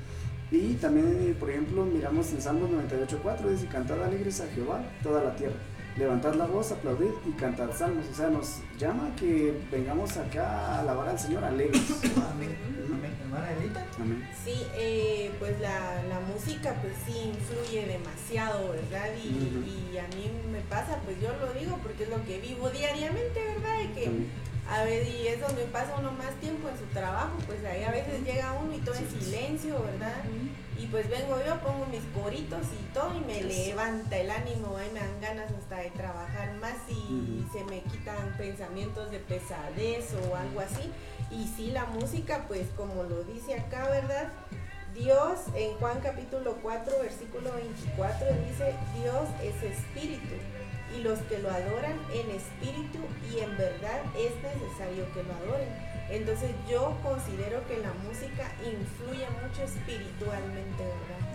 Y 0.51 0.75
también, 0.75 1.35
por 1.39 1.49
ejemplo, 1.49 1.83
miramos 1.85 2.31
en 2.31 2.41
Salmos 2.41 2.69
98.4, 2.69 3.49
dice, 3.49 3.67
cantad 3.67 4.01
alegres 4.01 4.39
a 4.39 4.47
Jehová, 4.47 4.81
toda 5.03 5.23
la 5.23 5.35
tierra. 5.35 5.55
Levantad 5.97 6.33
la 6.35 6.45
voz, 6.45 6.71
aplaudid 6.73 7.11
y 7.25 7.31
cantad 7.31 7.71
salmos. 7.73 8.05
O 8.11 8.13
sea, 8.13 8.29
nos 8.29 8.57
llama 8.77 9.15
que 9.15 9.57
vengamos 9.71 10.17
acá 10.17 10.45
a 10.45 10.79
alabar 10.81 11.07
al 11.07 11.17
Señor 11.19 11.43
alegres. 11.43 11.81
Amén. 12.31 12.57
Amén. 12.91 13.15
Hermana 13.21 13.51
Elita. 13.53 13.85
Amén. 13.99 14.27
Sí, 14.43 14.61
eh, 14.75 15.31
pues 15.39 15.57
la, 15.61 16.03
la 16.03 16.19
música 16.19 16.75
pues 16.81 16.93
sí 17.05 17.29
influye 17.29 17.87
demasiado, 17.87 18.71
¿verdad? 18.71 19.07
Y, 19.23 19.93
y 19.93 19.97
a 19.97 20.07
mí 20.15 20.29
me 20.51 20.59
pasa, 20.61 20.99
pues 21.05 21.19
yo 21.21 21.29
lo 21.39 21.57
digo 21.57 21.77
porque 21.81 22.03
es 22.03 22.09
lo 22.09 22.23
que 22.25 22.39
vivo 22.41 22.69
diariamente, 22.69 23.39
¿verdad? 23.55 23.77
De 23.79 23.91
que 23.93 24.07
Amén. 24.07 24.29
A 24.69 24.83
ver, 24.83 25.07
y 25.07 25.27
es 25.27 25.39
donde 25.39 25.63
pasa 25.65 25.95
uno 25.99 26.11
más 26.11 26.33
tiempo 26.41 26.67
en 26.69 26.77
su 26.77 26.85
trabajo, 26.85 27.37
pues 27.45 27.63
ahí 27.65 27.83
a 27.83 27.91
veces 27.91 28.23
llega 28.23 28.53
uno 28.53 28.73
y 28.73 28.79
todo 28.79 28.95
en 28.95 29.09
silencio, 29.09 29.81
¿verdad? 29.83 30.23
Y 30.77 30.87
pues 30.87 31.07
vengo 31.09 31.37
yo, 31.45 31.59
pongo 31.61 31.85
mis 31.85 32.01
coritos 32.19 32.65
y 32.73 32.93
todo 32.93 33.15
y 33.15 33.19
me 33.21 33.43
levanta 33.43 34.17
el 34.17 34.31
ánimo, 34.31 34.75
ahí 34.75 34.89
me 34.91 34.99
dan 34.99 35.21
ganas 35.21 35.51
hasta 35.51 35.77
de 35.77 35.91
trabajar 35.91 36.53
más 36.55 36.75
y 36.89 37.45
se 37.53 37.63
me 37.65 37.81
quitan 37.83 38.35
pensamientos 38.37 39.11
de 39.11 39.19
pesadez 39.19 40.13
o 40.13 40.35
algo 40.35 40.59
así. 40.59 40.91
Y 41.31 41.47
sí, 41.55 41.71
la 41.71 41.85
música, 41.85 42.45
pues 42.47 42.67
como 42.75 43.03
lo 43.03 43.23
dice 43.23 43.53
acá, 43.53 43.87
¿verdad? 43.89 44.33
Dios 44.95 45.39
en 45.55 45.73
Juan 45.77 45.99
capítulo 46.01 46.57
4, 46.63 46.99
versículo 47.01 47.53
24 47.53 48.27
dice, 48.49 48.73
Dios 48.95 49.27
es 49.43 49.71
espíritu 49.71 50.35
y 50.95 51.03
los 51.03 51.19
que 51.19 51.39
lo 51.39 51.49
adoran 51.49 51.99
en 52.13 52.29
espíritu 52.31 52.99
y 53.31 53.39
en 53.39 53.57
verdad 53.57 54.01
es 54.17 54.31
necesario 54.41 55.05
que 55.13 55.23
lo 55.23 55.33
adoren. 55.33 55.69
Entonces 56.09 56.51
yo 56.69 56.95
considero 57.03 57.65
que 57.67 57.77
la 57.77 57.93
música 58.07 58.51
influye 58.63 59.27
mucho 59.41 59.63
espiritualmente, 59.63 60.83
¿verdad? 60.83 61.25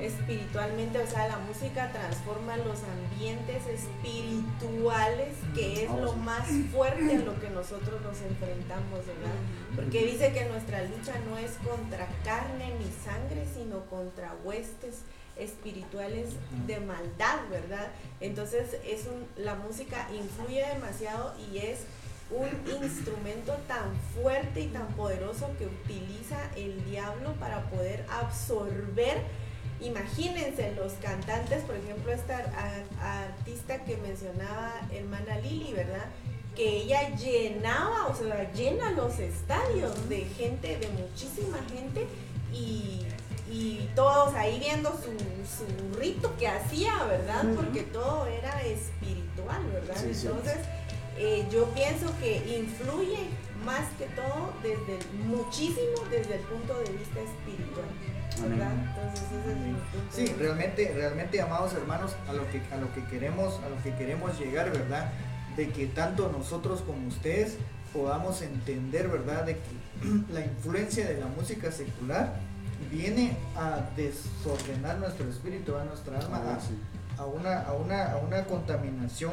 espiritualmente, 0.00 0.98
o 0.98 1.06
sea, 1.06 1.28
la 1.28 1.38
música 1.38 1.90
transforma 1.92 2.56
los 2.56 2.80
ambientes 2.84 3.62
espirituales, 3.66 5.34
que 5.54 5.84
es 5.84 5.90
lo 5.90 6.14
más 6.14 6.48
fuerte 6.72 7.16
a 7.16 7.20
lo 7.20 7.38
que 7.38 7.50
nosotros 7.50 8.00
nos 8.02 8.20
enfrentamos, 8.22 9.06
¿verdad? 9.06 9.36
Porque 9.76 10.06
dice 10.06 10.32
que 10.32 10.46
nuestra 10.46 10.82
lucha 10.84 11.14
no 11.28 11.36
es 11.38 11.52
contra 11.58 12.08
carne 12.24 12.72
ni 12.78 12.90
sangre, 13.04 13.44
sino 13.54 13.84
contra 13.86 14.34
huestes 14.44 15.02
espirituales 15.40 16.30
de 16.66 16.80
maldad, 16.80 17.38
¿verdad? 17.50 17.88
Entonces 18.20 18.76
es 18.84 19.06
un, 19.06 19.26
la 19.42 19.54
música 19.54 20.08
influye 20.12 20.64
demasiado 20.66 21.34
y 21.52 21.58
es 21.58 21.80
un 22.30 22.48
instrumento 22.82 23.56
tan 23.66 23.96
fuerte 24.14 24.60
y 24.60 24.66
tan 24.68 24.86
poderoso 24.94 25.48
que 25.58 25.66
utiliza 25.66 26.38
el 26.56 26.84
diablo 26.84 27.32
para 27.40 27.68
poder 27.70 28.06
absorber 28.08 29.20
Imagínense 29.82 30.74
los 30.76 30.92
cantantes, 30.94 31.62
por 31.62 31.74
ejemplo, 31.74 32.12
esta 32.12 32.44
artista 33.00 33.82
que 33.84 33.96
mencionaba 33.96 34.74
hermana 34.92 35.38
Lili, 35.38 35.72
¿verdad? 35.72 36.04
Que 36.54 36.82
ella 36.82 37.14
llenaba, 37.16 38.08
o 38.08 38.14
sea, 38.14 38.52
llena 38.52 38.90
los 38.90 39.18
estadios 39.18 40.08
de 40.10 40.26
gente, 40.36 40.76
de 40.76 40.88
muchísima 40.88 41.58
gente 41.72 42.06
y, 42.52 43.06
todos 43.94 44.34
ahí 44.34 44.58
viendo 44.58 44.90
su, 44.90 45.98
rito 45.98 46.34
que 46.38 46.48
hacía, 46.48 47.04
¿verdad? 47.04 47.44
Porque 47.54 47.82
todo 47.82 48.26
era 48.26 48.62
espiritual, 48.62 49.60
¿verdad? 49.72 49.96
Entonces, 50.04 50.58
eh, 51.18 51.46
yo 51.50 51.66
pienso 51.74 52.06
que 52.18 52.36
influye 52.58 53.18
más 53.64 53.86
que 53.98 54.06
todo 54.14 54.52
desde 54.62 54.98
muchísimo 55.26 56.02
desde 56.10 56.36
el 56.36 56.40
punto 56.40 56.78
de 56.78 56.92
vista 56.92 57.20
espiritual. 57.20 57.86
Sí, 60.10 60.26
realmente, 60.38 60.92
realmente, 60.94 61.40
amados 61.42 61.74
hermanos, 61.74 62.16
a 62.28 62.32
lo 62.32 62.48
que 62.50 62.62
a 62.72 62.76
lo 62.76 62.92
que 62.94 63.04
queremos, 63.04 63.60
a 63.64 63.68
lo 63.68 63.82
que 63.82 63.94
queremos 63.96 64.38
llegar, 64.38 64.70
¿verdad? 64.70 65.12
De 65.56 65.68
que 65.68 65.86
tanto 65.86 66.30
nosotros 66.30 66.80
como 66.82 67.08
ustedes 67.08 67.58
podamos 67.92 68.40
entender, 68.40 69.08
¿verdad? 69.08 69.44
De 69.44 69.54
que 69.54 70.32
la 70.32 70.40
influencia 70.40 71.06
de 71.06 71.20
la 71.20 71.26
música 71.26 71.70
secular 71.70 72.40
viene 72.90 73.36
a 73.56 73.80
desordenar 73.96 74.98
nuestro 74.98 75.28
espíritu, 75.28 75.76
a 75.76 75.84
nuestra 75.84 76.18
alma, 76.18 76.42
ah, 76.44 76.58
a, 77.22 77.24
una, 77.26 77.62
a, 77.62 77.72
una, 77.72 78.12
a 78.12 78.16
una 78.16 78.44
contaminación 78.44 79.32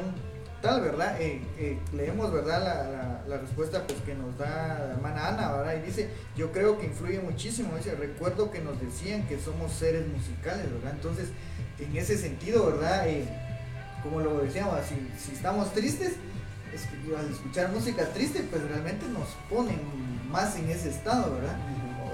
tal, 0.62 0.80
¿verdad? 0.80 1.20
Eh, 1.20 1.40
eh, 1.58 1.78
leemos, 1.92 2.32
¿verdad? 2.32 2.62
La, 2.62 3.22
la, 3.28 3.38
respuesta 3.38 3.86
pues, 3.86 4.00
que 4.00 4.14
nos 4.14 4.36
da 4.38 4.78
la 4.78 4.94
hermana 4.94 5.28
Ana, 5.28 5.52
¿verdad? 5.52 5.76
Y 5.76 5.86
dice, 5.86 6.10
yo 6.36 6.50
creo 6.52 6.78
que 6.78 6.86
influye 6.86 7.20
muchísimo. 7.20 7.76
Dice, 7.76 7.94
recuerdo 7.94 8.50
que 8.50 8.60
nos 8.60 8.80
decían 8.80 9.26
que 9.28 9.38
somos 9.38 9.72
seres 9.72 10.06
musicales, 10.08 10.72
¿verdad? 10.72 10.92
Entonces, 10.94 11.28
en 11.78 11.96
ese 11.96 12.16
sentido, 12.16 12.66
¿verdad? 12.66 13.08
Eh, 13.08 13.24
como 14.02 14.20
lo 14.20 14.40
decíamos, 14.40 14.74
si, 14.88 14.94
si 15.18 15.32
estamos 15.32 15.72
tristes, 15.72 16.14
es 16.74 16.82
que, 16.82 17.16
al 17.16 17.30
escuchar 17.30 17.70
música 17.70 18.06
triste, 18.06 18.44
pues 18.50 18.62
realmente 18.62 19.06
nos 19.08 19.28
ponen 19.48 19.80
más 20.30 20.56
en 20.56 20.70
ese 20.70 20.90
estado, 20.90 21.34
¿verdad? 21.34 21.56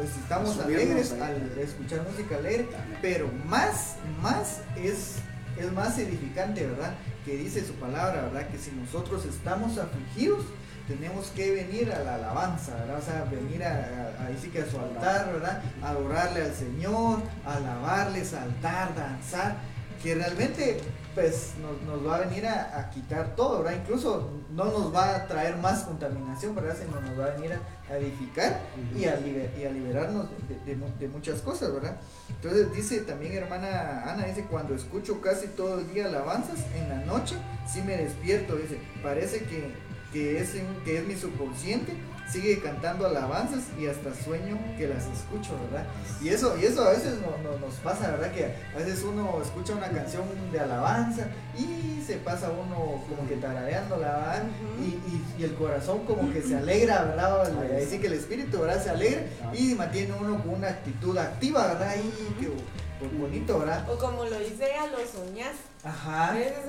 Si 0.02 0.20
estamos 0.20 0.58
alegres 0.60 1.12
al 1.12 1.58
escuchar 1.58 2.02
música 2.08 2.36
alegre, 2.36 2.68
pero 3.00 3.30
más, 3.46 3.96
más 4.22 4.60
es, 4.76 5.16
es 5.58 5.72
más 5.72 5.98
edificante, 5.98 6.66
¿verdad? 6.66 6.94
que 7.24 7.36
dice 7.36 7.66
su 7.66 7.74
palabra, 7.74 8.22
¿verdad? 8.22 8.48
Que 8.48 8.58
si 8.58 8.70
nosotros 8.72 9.24
estamos 9.24 9.78
afligidos, 9.78 10.44
tenemos 10.86 11.28
que 11.28 11.50
venir 11.52 11.90
a 11.90 12.00
la 12.00 12.16
alabanza, 12.16 12.74
¿verdad? 12.74 12.98
O 12.98 13.02
sea, 13.02 13.24
venir 13.24 13.64
a, 13.64 13.70
a, 13.70 14.50
que 14.52 14.60
a 14.60 14.70
su 14.70 14.78
altar, 14.78 15.32
¿verdad? 15.32 15.62
Adorarle 15.82 16.42
al 16.42 16.54
Señor, 16.54 17.22
alabarle, 17.46 18.24
saltar, 18.24 18.94
danzar, 18.94 19.56
que 20.02 20.14
realmente 20.14 20.80
pues 21.14 21.52
nos, 21.86 22.06
va 22.06 22.16
a 22.16 22.20
venir 22.20 22.46
a, 22.46 22.90
quitar 22.92 23.36
todo, 23.36 23.62
¿verdad? 23.62 23.80
Incluso 23.80 24.30
no 24.50 24.64
nos 24.64 24.94
va 24.94 25.16
a 25.16 25.26
traer 25.26 25.56
más 25.56 25.82
contaminación, 25.82 26.54
¿verdad? 26.54 26.76
Sino 26.80 27.00
nos 27.00 27.18
va 27.18 27.26
a 27.26 27.30
venir 27.36 27.52
a, 27.52 27.96
edificar 27.96 28.60
y, 28.96 29.04
a 29.04 29.20
y 29.20 29.64
a 29.64 29.70
liberarnos 29.70 30.26
de, 30.66 31.08
muchas 31.08 31.40
cosas, 31.40 31.72
¿verdad? 31.72 31.96
Entonces 32.28 32.72
dice 32.72 33.00
también 33.00 33.32
hermana 33.34 34.10
Ana, 34.10 34.24
dice, 34.26 34.46
cuando 34.50 34.74
escucho 34.74 35.20
casi 35.20 35.46
todo 35.48 35.78
el 35.78 35.92
día 35.92 36.06
alabanzas, 36.06 36.58
en 36.74 36.88
la 36.88 37.04
noche 37.04 37.36
sí 37.70 37.82
me 37.82 37.96
despierto, 37.96 38.56
dice, 38.56 38.78
parece 39.02 39.44
que, 39.44 39.72
que, 40.12 40.40
es, 40.40 40.50
que 40.84 40.98
es 40.98 41.06
mi 41.06 41.14
subconsciente 41.14 41.92
sigue 42.30 42.60
cantando 42.60 43.06
alabanzas 43.06 43.64
y 43.78 43.86
hasta 43.86 44.14
sueño 44.14 44.58
que 44.76 44.88
las 44.88 45.04
escucho, 45.06 45.58
¿verdad? 45.70 45.86
Y 46.22 46.28
eso, 46.28 46.56
y 46.58 46.64
eso 46.64 46.84
a 46.84 46.90
veces 46.90 47.14
nos 47.60 47.74
pasa, 47.76 48.10
¿verdad? 48.12 48.32
Que 48.32 48.54
a 48.74 48.78
veces 48.78 49.02
uno 49.02 49.40
escucha 49.42 49.74
una 49.74 49.88
canción 49.90 50.24
de 50.50 50.60
alabanza 50.60 51.28
y 51.56 52.02
se 52.04 52.16
pasa 52.16 52.50
uno 52.50 53.02
como 53.08 53.28
que 53.28 53.36
tarareándola, 53.36 54.06
¿verdad? 54.06 54.42
Y, 54.80 55.40
y, 55.40 55.44
el 55.44 55.54
corazón 55.54 56.04
como 56.06 56.32
que 56.32 56.42
se 56.42 56.56
alegra, 56.56 57.02
¿verdad? 57.04 57.46
Ahí 57.76 57.86
sí 57.86 57.98
que 57.98 58.06
el 58.06 58.14
espíritu, 58.14 58.60
¿verdad? 58.60 58.82
Se 58.82 58.90
alegra 58.90 59.22
y 59.52 59.74
mantiene 59.74 60.14
uno 60.18 60.42
con 60.42 60.54
una 60.54 60.68
actitud 60.68 61.16
activa, 61.18 61.66
¿verdad? 61.66 61.94
Y 61.96 62.40
que 62.40 62.50
pues, 62.98 63.18
bonito, 63.18 63.58
¿verdad? 63.58 63.90
O 63.90 63.98
como 63.98 64.24
lo 64.24 64.38
dice 64.38 64.64
ella, 64.64 64.86
lo 64.86 64.98
soñas. 64.98 65.54
Ajá. 65.82 66.30
A 66.30 66.34
veces 66.34 66.64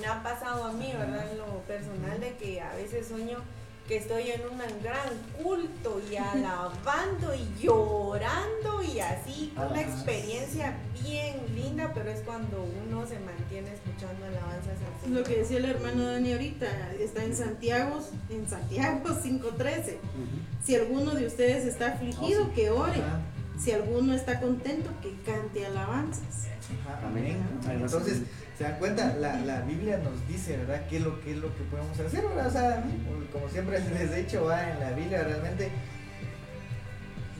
me 0.00 0.06
ha 0.06 0.22
pasado 0.22 0.64
a 0.64 0.72
mí, 0.72 0.92
¿verdad? 0.92 1.30
En 1.30 1.38
lo 1.38 1.46
personal, 1.62 2.20
de 2.20 2.36
que 2.36 2.60
a 2.60 2.74
veces 2.74 3.08
sueño 3.08 3.38
que 3.88 3.96
estoy 3.96 4.30
en 4.30 4.42
un 4.42 4.58
gran 4.82 5.08
culto 5.42 5.98
y 6.12 6.16
alabando 6.16 7.34
y 7.34 7.64
llorando 7.64 8.82
y 8.82 9.00
así, 9.00 9.54
una 9.56 9.80
experiencia 9.80 10.76
bien 11.02 11.36
linda, 11.54 11.90
pero 11.94 12.10
es 12.10 12.20
cuando 12.20 12.68
uno 12.86 13.06
se 13.06 13.18
mantiene 13.20 13.72
escuchando 13.72 14.26
alabanzas 14.26 14.76
así. 15.00 15.10
Lo 15.10 15.24
que 15.24 15.38
decía 15.38 15.56
el 15.56 15.64
hermano 15.64 16.04
Dani 16.04 16.32
ahorita, 16.32 16.92
está 17.00 17.24
en 17.24 17.34
Santiago, 17.34 17.98
en 18.28 18.46
Santiago 18.46 19.08
5.13. 19.08 19.96
Si 20.62 20.74
alguno 20.74 21.14
de 21.14 21.26
ustedes 21.26 21.64
está 21.64 21.94
afligido, 21.94 22.44
oh, 22.44 22.54
que 22.54 22.70
ore. 22.70 23.02
Si 23.58 23.72
alguno 23.72 24.14
está 24.14 24.38
contento, 24.38 24.90
que 25.00 25.16
cante 25.22 25.64
alabanzas. 25.64 26.46
Amén. 27.02 27.38
Entonces, 27.70 28.22
¿Se 28.58 28.64
dan 28.64 28.76
cuenta? 28.80 29.14
La, 29.20 29.36
la, 29.36 29.60
Biblia 29.60 29.98
nos 29.98 30.26
dice, 30.26 30.56
¿verdad? 30.56 30.82
¿Qué 30.90 30.96
es 30.96 31.04
lo, 31.04 31.20
qué 31.20 31.30
es 31.30 31.36
lo 31.36 31.54
que 31.54 31.62
podemos 31.70 31.92
hacer, 31.92 32.26
¿verdad? 32.26 32.48
O 32.48 32.50
sea, 32.50 32.84
como 33.32 33.48
siempre 33.48 33.78
les 33.94 34.10
he 34.10 34.22
dicho, 34.22 34.46
¿va? 34.46 34.68
en 34.72 34.80
la 34.80 34.90
Biblia 34.90 35.22
realmente 35.22 35.70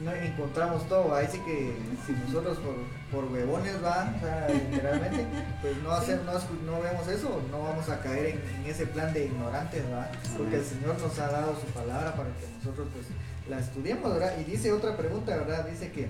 no 0.05 0.13
encontramos 0.13 0.89
todo. 0.89 1.13
Ahí 1.13 1.27
sí 1.29 1.41
que 1.41 1.75
si 2.07 2.13
nosotros 2.13 2.59
por, 2.59 2.77
por 3.11 3.33
huevones, 3.33 3.83
¿va? 3.85 4.15
O 4.17 4.21
sea, 4.21 4.49
literalmente, 4.49 5.27
pues 5.61 5.77
no, 5.83 5.91
hacer, 5.91 6.21
no, 6.23 6.33
no 6.33 6.81
vemos 6.81 7.09
eso, 7.09 7.43
no 7.51 7.63
vamos 7.65 7.89
a 7.89 8.01
caer 8.01 8.39
en, 8.39 8.67
ese 8.71 8.87
plan 8.87 9.13
de 9.13 9.27
ignorantes, 9.27 9.83
¿va? 9.93 10.09
Porque 10.37 10.55
el 10.55 10.65
Señor 10.65 11.01
nos 11.01 11.19
ha 11.19 11.33
dado 11.33 11.59
su 11.59 11.67
palabra 11.73 12.15
para 12.15 12.29
que 12.29 12.47
nosotros 12.59 12.87
pues 12.93 13.07
la 13.49 13.59
estudiemos, 13.59 14.13
¿verdad? 14.15 14.35
Y 14.39 14.45
dice 14.45 14.71
otra 14.71 14.97
pregunta, 14.97 15.37
¿verdad? 15.37 15.67
Dice 15.67 15.91
que 15.91 16.09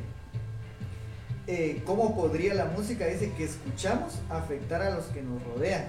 eh, 1.51 1.83
cómo 1.87 2.15
podría 2.15 2.53
la 2.53 2.67
música, 2.67 3.07
dice, 3.07 3.33
que 3.33 3.45
escuchamos 3.45 4.19
afectar 4.29 4.83
a 4.83 4.91
los 4.91 5.07
que 5.07 5.23
nos 5.23 5.43
rodean. 5.45 5.87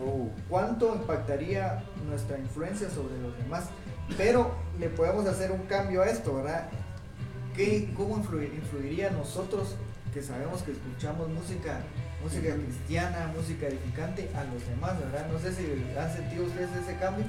Oh. 0.00 0.28
¿Cuánto 0.48 0.94
impactaría 0.94 1.82
nuestra 2.06 2.38
influencia 2.38 2.88
sobre 2.88 3.18
los 3.18 3.36
demás? 3.36 3.64
Pero 4.16 4.54
le 4.78 4.88
podemos 4.90 5.26
hacer 5.26 5.50
un 5.50 5.62
cambio 5.62 6.02
a 6.02 6.06
esto, 6.06 6.36
¿verdad? 6.36 6.68
¿Qué, 7.56 7.92
¿Cómo 7.96 8.16
influiría 8.16 9.10
nosotros 9.10 9.74
que 10.14 10.22
sabemos 10.22 10.62
que 10.62 10.70
escuchamos 10.70 11.28
música, 11.30 11.80
música 12.22 12.54
cristiana, 12.54 13.32
música 13.36 13.66
edificante 13.66 14.30
a 14.36 14.44
los 14.54 14.64
demás, 14.68 15.00
¿verdad? 15.00 15.26
No 15.32 15.38
sé 15.40 15.52
si 15.52 15.66
han 15.98 16.12
sentido 16.14 16.44
ustedes 16.44 16.70
ese 16.80 16.96
cambio. 16.98 17.24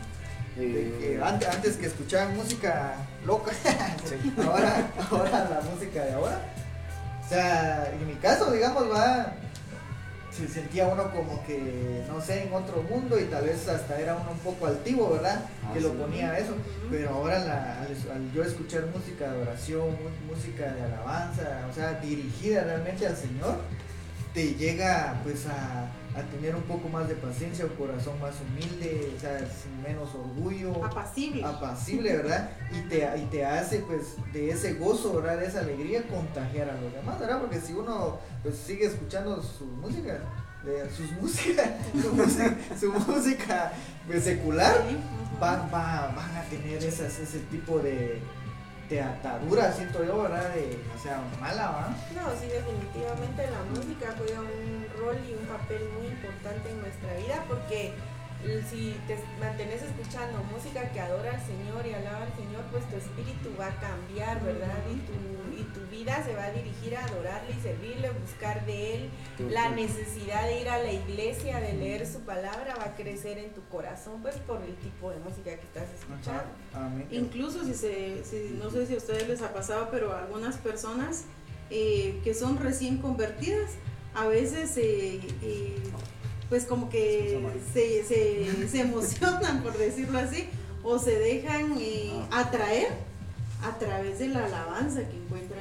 Eh, 0.60 1.20
antes, 1.24 1.78
que 1.78 1.88
escuchaban 1.88 2.38
música 2.38 2.98
loca, 3.26 3.52
ahora, 4.46 4.92
ahora 5.10 5.50
la 5.50 5.62
música 5.72 6.04
de 6.04 6.14
ahora 6.14 6.40
sea, 7.34 7.92
en 7.92 8.08
mi 8.08 8.14
caso, 8.16 8.52
digamos, 8.52 8.92
va, 8.92 9.34
se 10.32 10.48
sentía 10.48 10.88
uno 10.88 11.12
como 11.12 11.44
que, 11.46 12.04
no 12.08 12.20
sé, 12.22 12.44
en 12.44 12.54
otro 12.54 12.82
mundo 12.84 13.20
y 13.20 13.26
tal 13.26 13.46
vez 13.46 13.68
hasta 13.68 14.00
era 14.00 14.16
uno 14.16 14.32
un 14.32 14.40
poco 14.40 14.68
altivo, 14.68 15.12
¿verdad? 15.12 15.46
que 15.74 15.80
lo 15.80 15.94
ponía 15.94 16.32
a 16.32 16.40
eso. 16.40 16.54
Pero 16.90 17.10
ahora 17.10 17.82
al, 17.82 18.32
yo 18.34 18.44
escuchar 18.44 18.86
música 18.88 19.32
de 19.32 19.42
oración, 19.42 19.96
música 20.28 20.74
de 20.74 20.82
alabanza, 20.84 21.68
o 21.70 21.74
sea, 21.74 21.94
dirigida 22.00 22.64
realmente 22.64 23.06
al 23.06 23.16
Señor, 23.16 23.58
te 24.34 24.56
llega 24.56 25.20
pues 25.24 25.46
a 25.46 25.88
a 26.16 26.22
tener 26.24 26.56
un 26.56 26.62
poco 26.64 26.90
más 26.90 27.08
de 27.08 27.16
paciencia, 27.16 27.66
un 27.66 27.72
corazón 27.76 28.20
más 28.22 28.36
humilde, 28.42 29.12
o 29.18 29.20
sea, 29.20 29.40
sin 29.40 29.82
menos 29.82 30.10
orgullo. 30.14 30.84
Apacible. 30.86 31.44
Apacible, 31.44 32.18
¿verdad? 32.18 32.52
Y 32.72 32.82
te, 32.90 33.10
y 33.18 33.26
te 33.32 33.46
hace, 33.46 33.80
pues, 33.80 34.16
de 34.32 34.52
ese 34.52 34.74
gozo, 34.76 35.14
¿verdad? 35.22 35.40
De 35.40 35.48
esa 35.48 35.60
alegría, 35.62 36.04
contagiar 36.08 36.70
a 36.70 36.80
los 36.80 36.94
demás, 36.94 37.20
¿verdad? 37.20 37.40
Porque 37.42 37.60
si 37.60 37.74
uno, 37.74 38.20
pues, 38.44 38.56
sigue 38.58 38.86
escuchando 38.86 39.42
su 39.42 39.66
música, 39.66 40.20
de 40.64 40.90
sus 40.92 41.12
músicas, 41.14 41.70
su 42.02 42.14
música, 42.14 42.58
su 42.80 42.92
música 42.94 43.74
pues, 44.08 44.24
secular, 44.24 44.76
van, 45.40 45.62
va- 45.74 46.14
van 46.16 46.38
a 46.38 46.44
tener 46.50 46.78
esas, 46.84 47.20
ese 47.20 47.40
tipo 47.52 47.80
de, 47.80 48.20
de 48.90 49.02
atadura, 49.02 49.72
siento 49.72 50.04
yo, 50.04 50.24
¿verdad? 50.24 50.52
O 50.96 51.02
sea, 51.02 51.22
mala, 51.40 51.72
¿va? 51.72 51.88
No, 52.14 52.30
sí, 52.40 52.48
definitivamente 52.48 53.50
la 53.50 53.64
música 53.74 54.14
juega 54.18 54.42
un 54.42 54.86
rol 55.00 55.18
y 55.28 55.34
un 55.34 55.46
papel 55.48 55.82
muy 55.98 56.08
importante 56.08 56.70
en 56.70 56.82
nuestra 56.82 57.14
vida 57.16 57.44
porque 57.48 57.94
si 58.70 59.00
te 59.08 59.18
mantienes 59.40 59.82
escuchando 59.82 60.44
música 60.52 60.90
que 60.92 61.00
adora 61.00 61.32
al 61.32 61.42
Señor 61.42 61.88
y 61.88 61.94
alaba 61.94 62.24
al 62.24 62.36
Señor, 62.36 62.62
pues 62.72 62.84
tu 62.90 62.98
espíritu 62.98 63.56
va 63.58 63.68
a 63.68 63.80
cambiar, 63.80 64.44
¿verdad? 64.44 64.84
Y 64.92 65.00
tu 65.08 65.16
vida 65.94 66.24
se 66.26 66.34
va 66.36 66.46
a 66.46 66.52
dirigir 66.52 66.96
a 66.98 67.06
adorarle 67.06 67.52
y 67.58 67.62
servirle, 67.62 68.10
buscar 68.20 68.66
de 68.66 68.96
Él. 68.96 69.10
La 69.50 69.70
necesidad 69.70 70.46
de 70.48 70.62
ir 70.62 70.70
a 70.70 70.78
la 70.82 70.92
iglesia, 70.92 71.60
de 71.60 71.74
leer 71.74 72.06
su 72.08 72.20
palabra, 72.22 72.76
va 72.78 72.86
a 72.86 72.96
crecer 72.96 73.38
en 73.38 73.52
tu 73.54 73.62
corazón, 73.70 74.22
pues 74.22 74.36
por 74.38 74.62
el 74.62 74.76
tipo 74.78 75.10
de 75.12 75.20
música 75.20 75.56
que 75.56 75.66
estás 75.66 75.88
escuchando. 76.00 76.44
Ajá. 76.74 76.92
Incluso 77.12 77.64
si 77.64 77.74
se, 77.74 78.24
si- 78.26 78.58
no 78.62 78.70
sé 78.72 78.86
si 78.88 78.96
a 78.96 78.98
ustedes 78.98 79.28
les 79.30 79.42
ha 79.42 79.54
pasado, 79.54 79.88
pero 79.92 80.16
algunas 80.16 80.58
personas 80.58 81.26
eh, 81.70 82.20
que 82.24 82.34
son 82.34 82.58
recién 82.58 82.98
convertidas, 82.98 83.72
a 84.16 84.28
veces 84.28 84.76
eh, 84.78 85.20
eh, 85.42 85.76
pues 86.50 86.66
como 86.66 86.90
que 86.90 87.40
se, 87.74 88.04
se, 88.04 88.68
se 88.68 88.80
emocionan, 88.82 89.64
por 89.64 89.78
decirlo 89.78 90.20
así, 90.20 90.50
o 90.84 91.00
se 91.00 91.18
dejan 91.18 91.76
eh, 91.80 92.12
atraer 92.32 92.90
a 93.64 93.80
través 93.80 94.20
de 94.20 94.28
la 94.28 94.46
alabanza 94.46 95.00
que 95.10 95.16
encuentran 95.16 95.53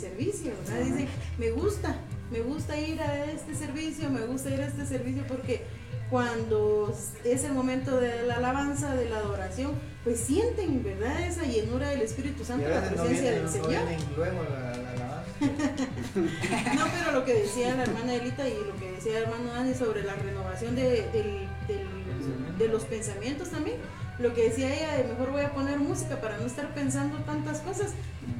servicio, 0.00 0.52
¿verdad? 0.64 0.84
Dicen, 0.84 1.08
me 1.38 1.50
gusta, 1.50 1.96
me 2.30 2.40
gusta 2.40 2.78
ir 2.78 3.00
a 3.00 3.24
este 3.26 3.54
servicio, 3.54 4.08
me 4.10 4.22
gusta 4.26 4.50
ir 4.50 4.60
a 4.60 4.66
este 4.66 4.86
servicio 4.86 5.24
porque 5.28 5.62
cuando 6.10 6.92
es 7.24 7.44
el 7.44 7.52
momento 7.52 8.00
de 8.00 8.24
la 8.24 8.36
alabanza, 8.36 8.94
de 8.96 9.08
la 9.08 9.18
adoración, 9.18 9.72
pues 10.02 10.18
sienten, 10.18 10.82
¿verdad? 10.82 11.20
Esa 11.26 11.44
llenura 11.44 11.90
del 11.90 12.00
Espíritu 12.02 12.44
Santo, 12.44 12.68
la 12.68 12.80
no 12.80 12.86
presencia 12.88 13.22
vienen, 13.22 13.42
del 13.42 13.48
Señor. 13.48 13.68
vienen 13.70 14.00
luego 14.16 14.42
la, 14.44 14.60
la 14.76 14.90
alabanza. 14.92 15.30
No, 16.74 16.84
pero 16.98 17.12
lo 17.12 17.24
que 17.24 17.34
decía 17.34 17.74
la 17.76 17.84
hermana 17.84 18.14
Elita 18.14 18.48
y 18.48 18.54
lo 18.54 18.76
que 18.78 18.92
decía 18.92 19.18
el 19.18 19.24
hermano 19.24 19.52
Dani 19.52 19.74
sobre 19.74 20.02
la 20.02 20.14
renovación 20.14 20.74
de 20.74 22.68
los 22.70 22.84
pensamientos 22.84 23.50
también, 23.50 23.76
lo 24.20 24.34
que 24.34 24.48
decía 24.50 24.72
ella 24.74 24.96
de 24.96 25.04
mejor 25.04 25.30
voy 25.32 25.42
a 25.42 25.52
poner 25.52 25.78
música 25.78 26.20
para 26.20 26.36
no 26.36 26.46
estar 26.46 26.72
pensando 26.74 27.16
tantas 27.18 27.60
cosas. 27.60 27.92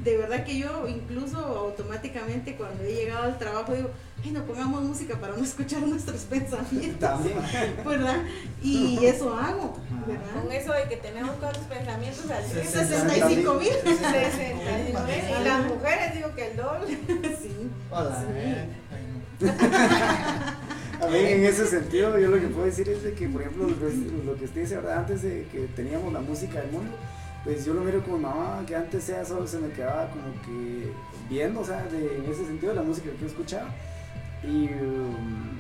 De 0.05 0.17
verdad 0.17 0.45
que 0.45 0.59
yo 0.59 0.87
incluso 0.89 1.39
automáticamente 1.39 2.55
cuando 2.57 2.83
he 2.85 2.93
llegado 2.95 3.25
al 3.25 3.39
trabajo 3.39 3.75
digo, 3.75 3.91
ay 4.25 4.31
no 4.31 4.45
pongamos 4.45 4.83
música 4.83 5.17
para 5.19 5.35
no 5.37 5.43
escuchar 5.43 5.81
nuestros 5.87 6.23
pensamientos, 6.23 6.99
También. 7.01 7.37
¿verdad? 7.85 8.17
Y 8.63 9.05
eso 9.05 9.35
hago, 9.35 9.73
Con 9.73 10.07
¿verdad? 10.07 10.53
eso 10.53 10.73
de 10.73 10.85
que 10.89 10.97
tenemos 10.97 11.39
todos 11.41 11.57
los 11.57 11.67
pensamientos 11.67 12.31
al 12.31 12.53
día. 12.53 12.65
65 12.65 13.55
mil. 13.55 13.69
69. 13.85 15.25
Y 15.41 15.45
las 15.45 15.65
mujeres 15.67 16.15
digo 16.15 16.35
que 16.35 16.51
el 16.51 16.57
doble. 16.57 16.99
Sí. 17.43 17.71
Hola, 17.91 18.21
Sí. 18.21 18.27
eh, 18.37 18.69
en 21.15 21.45
ese 21.45 21.67
sentido 21.67 22.19
yo 22.19 22.29
lo 22.29 22.41
que 22.41 22.47
puedo 22.49 22.67
decir 22.67 22.89
es 22.89 23.03
de 23.03 23.13
que 23.15 23.29
por 23.29 23.43
ejemplo 23.43 23.67
lo 23.69 24.37
que, 24.37 24.45
usted 24.45 24.61
dice 24.63 24.77
¿verdad? 24.77 24.99
antes 24.99 25.23
de 25.23 25.47
que 25.51 25.61
teníamos 25.77 26.13
la 26.13 26.21
música 26.21 26.61
del 26.61 26.71
mundo 26.71 26.93
pues 27.45 27.65
yo 27.65 27.73
lo 27.75 27.81
miro 27.83 28.03
con 28.03 28.15
mi 28.15 28.21
mamá 28.21 28.63
que 28.67 28.77
antes 28.77 29.05
sea 29.05 29.25
solo 29.25 29.47
se 29.47 29.59
me 29.59 29.71
quedaba 29.71 30.11
como 30.11 30.25
que 30.43 30.91
viendo 31.29 31.61
o 31.61 31.65
sea 31.65 31.85
de- 31.87 32.17
en 32.19 32.25
ese 32.31 32.45
sentido 32.47 32.75
la 32.75 32.83
música 32.83 33.11
que 33.11 33.19
yo 33.19 33.27
escuchaba 33.27 33.71
y, 34.43 34.67
um, 34.67 35.59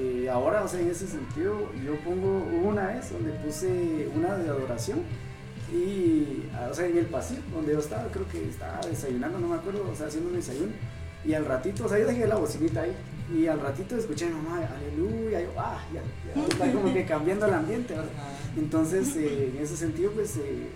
y 0.00 0.26
ahora 0.28 0.64
o 0.64 0.68
sea 0.68 0.80
en 0.80 0.90
ese 0.90 1.06
sentido 1.06 1.70
yo 1.84 1.94
pongo 2.04 2.46
una 2.64 2.86
vez 2.88 3.12
donde 3.12 3.32
puse 3.32 4.08
una 4.14 4.36
de 4.36 4.48
adoración 4.48 5.00
y 5.72 6.44
ah, 6.54 6.68
o 6.70 6.74
sea 6.74 6.86
en 6.86 6.98
el 6.98 7.06
pasillo 7.06 7.42
donde 7.54 7.72
yo 7.74 7.78
estaba 7.80 8.10
creo 8.10 8.26
que 8.28 8.48
estaba 8.48 8.80
desayunando 8.88 9.38
no 9.38 9.48
me 9.48 9.54
acuerdo 9.56 9.88
o 9.90 9.94
sea 9.94 10.06
haciendo 10.08 10.30
un 10.30 10.36
desayuno 10.36 10.72
y 11.22 11.34
al 11.34 11.44
ratito, 11.44 11.84
o 11.84 11.88
sea, 11.88 11.98
yo 11.98 12.06
dejé 12.06 12.26
la 12.26 12.36
bocinita 12.36 12.80
ahí. 12.80 12.92
Y 13.32 13.46
al 13.46 13.60
ratito 13.60 13.96
escuché, 13.96 14.28
mamá, 14.28 14.60
aleluya. 14.76 15.40
Yo, 15.40 15.50
ah, 15.56 15.78
ya, 15.94 16.02
ya 16.34 16.42
está 16.46 16.72
como 16.72 16.92
que 16.92 17.04
cambiando 17.04 17.46
el 17.46 17.54
ambiente, 17.54 17.94
¿verdad? 17.94 18.10
Entonces, 18.56 19.14
eh, 19.16 19.52
en 19.54 19.62
ese 19.62 19.76
sentido, 19.76 20.10
pues, 20.12 20.36
eh, 20.36 20.68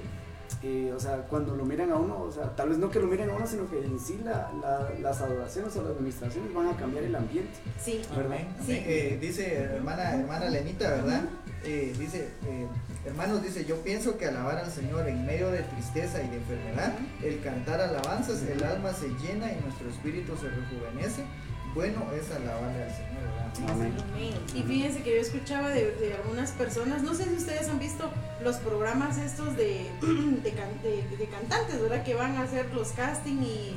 eh, 0.62 0.92
o 0.96 1.00
sea, 1.00 1.16
cuando 1.28 1.56
lo 1.56 1.64
miran 1.64 1.90
a 1.90 1.96
uno, 1.96 2.22
o 2.22 2.30
sea, 2.32 2.54
tal 2.54 2.68
vez 2.70 2.78
no 2.78 2.88
que 2.90 3.00
lo 3.00 3.06
miren 3.08 3.28
a 3.30 3.34
uno, 3.34 3.46
sino 3.46 3.68
que 3.68 3.84
en 3.84 3.98
sí 3.98 4.20
la, 4.24 4.50
la- 4.62 4.88
las 5.00 5.20
adoraciones 5.20 5.74
o 5.76 5.82
las 5.82 5.90
administraciones 5.92 6.54
van 6.54 6.68
a 6.68 6.76
cambiar 6.76 7.04
el 7.04 7.14
ambiente. 7.16 7.52
Sí. 7.82 8.00
Amén, 8.12 8.46
Sí. 8.64 8.72
amén. 8.72 8.84
Eh, 8.86 9.18
dice 9.20 9.54
hermana, 9.56 10.14
hermana 10.14 10.48
Lenita, 10.48 10.90
¿verdad? 10.90 11.22
Eh, 11.64 11.94
dice, 11.98 12.28
eh, 12.46 12.66
hermanos, 13.04 13.42
dice, 13.42 13.64
yo 13.64 13.76
pienso 13.82 14.16
que 14.16 14.26
alabar 14.26 14.58
al 14.58 14.70
Señor 14.70 15.08
en 15.08 15.26
medio 15.26 15.50
de 15.50 15.62
tristeza 15.62 16.22
y 16.22 16.28
de 16.28 16.36
enfermedad, 16.36 16.94
el 17.22 17.40
cantar 17.42 17.80
alabanzas, 17.80 18.42
el 18.42 18.62
alma 18.62 18.92
se 18.92 19.08
llena 19.08 19.50
y 19.52 19.60
nuestro 19.64 19.88
espíritu 19.90 20.34
se 20.36 20.48
rejuvenece. 20.50 21.24
Bueno 21.74 22.04
es 22.14 22.30
alabarle 22.30 22.84
al 22.84 22.90
Señor, 22.90 23.22
¿verdad? 23.22 23.72
Amén. 23.72 23.92
Y 24.54 24.62
fíjense 24.62 25.02
que 25.02 25.14
yo 25.16 25.20
escuchaba 25.20 25.70
de, 25.70 25.90
de 25.96 26.14
algunas 26.14 26.52
personas, 26.52 27.02
no 27.02 27.14
sé 27.14 27.24
si 27.24 27.34
ustedes 27.34 27.68
han 27.68 27.78
visto 27.78 28.10
los 28.42 28.56
programas 28.56 29.18
estos 29.18 29.56
de, 29.56 29.90
de, 30.00 30.50
can- 30.52 30.82
de- 30.82 31.16
de 31.16 31.26
cantantes, 31.26 31.80
¿verdad? 31.80 32.04
Que 32.04 32.14
van 32.14 32.36
a 32.36 32.42
hacer 32.42 32.72
los 32.74 32.88
casting 32.92 33.38
y... 33.42 33.76